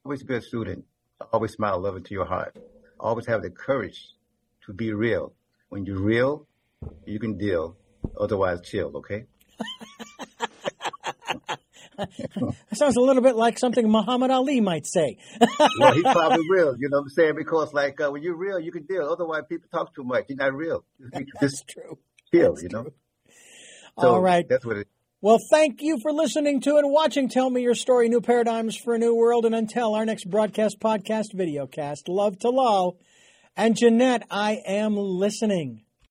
Always 0.03 0.23
be 0.23 0.35
a 0.35 0.41
student. 0.41 0.85
Always 1.31 1.51
smile 1.51 1.79
love 1.79 1.95
into 1.95 2.15
your 2.15 2.25
heart. 2.25 2.57
Always 2.99 3.27
have 3.27 3.43
the 3.43 3.51
courage 3.51 4.01
to 4.65 4.73
be 4.73 4.91
real. 4.91 5.33
When 5.69 5.85
you're 5.85 6.01
real, 6.01 6.47
you 7.05 7.19
can 7.19 7.37
deal. 7.37 7.77
Otherwise, 8.19 8.61
chill. 8.63 8.91
Okay. 8.97 9.25
that 11.97 12.07
sounds 12.73 12.97
a 12.97 13.01
little 13.01 13.21
bit 13.21 13.35
like 13.35 13.59
something 13.59 13.87
Muhammad 13.87 14.31
Ali 14.31 14.61
might 14.61 14.87
say. 14.87 15.19
well, 15.79 15.93
he 15.93 16.01
probably 16.01 16.49
will. 16.49 16.75
You 16.79 16.89
know 16.89 16.97
what 16.97 17.03
I'm 17.03 17.09
saying? 17.09 17.35
Because 17.35 17.71
like 17.71 18.01
uh, 18.01 18.09
when 18.09 18.23
you're 18.23 18.35
real, 18.35 18.59
you 18.59 18.71
can 18.71 18.87
deal. 18.87 19.07
Otherwise, 19.07 19.43
people 19.47 19.69
talk 19.71 19.93
too 19.93 20.03
much. 20.03 20.25
You're 20.27 20.39
not 20.39 20.55
real. 20.55 20.83
Just, 21.13 21.23
That's 21.39 21.63
true. 21.67 21.99
Chill. 22.33 22.53
That's 22.53 22.63
you 22.63 22.69
know. 22.69 22.83
True. 22.83 22.93
So 23.99 24.13
All 24.13 24.21
right. 24.21 24.47
That's 24.47 24.65
what 24.65 24.77
it. 24.77 24.87
Well, 25.21 25.39
thank 25.51 25.81
you 25.81 25.99
for 26.01 26.13
listening 26.13 26.61
to 26.61 26.77
and 26.77 26.91
watching 26.91 27.27
Tell 27.27 27.49
Me 27.49 27.61
Your 27.61 27.75
Story, 27.75 28.07
New 28.07 28.21
Paradigms 28.21 28.77
for 28.77 28.95
a 28.95 28.97
New 28.97 29.13
World. 29.13 29.45
And 29.45 29.53
until 29.53 29.93
our 29.93 30.05
next 30.05 30.29
broadcast, 30.29 30.79
podcast, 30.79 31.33
video 31.33 31.67
cast, 31.67 32.07
love 32.07 32.39
to 32.39 32.49
love. 32.49 32.95
And 33.57 33.75
Jeanette, 33.75 34.23
I 34.31 34.61
am 34.65 34.95
listening. 34.95 35.83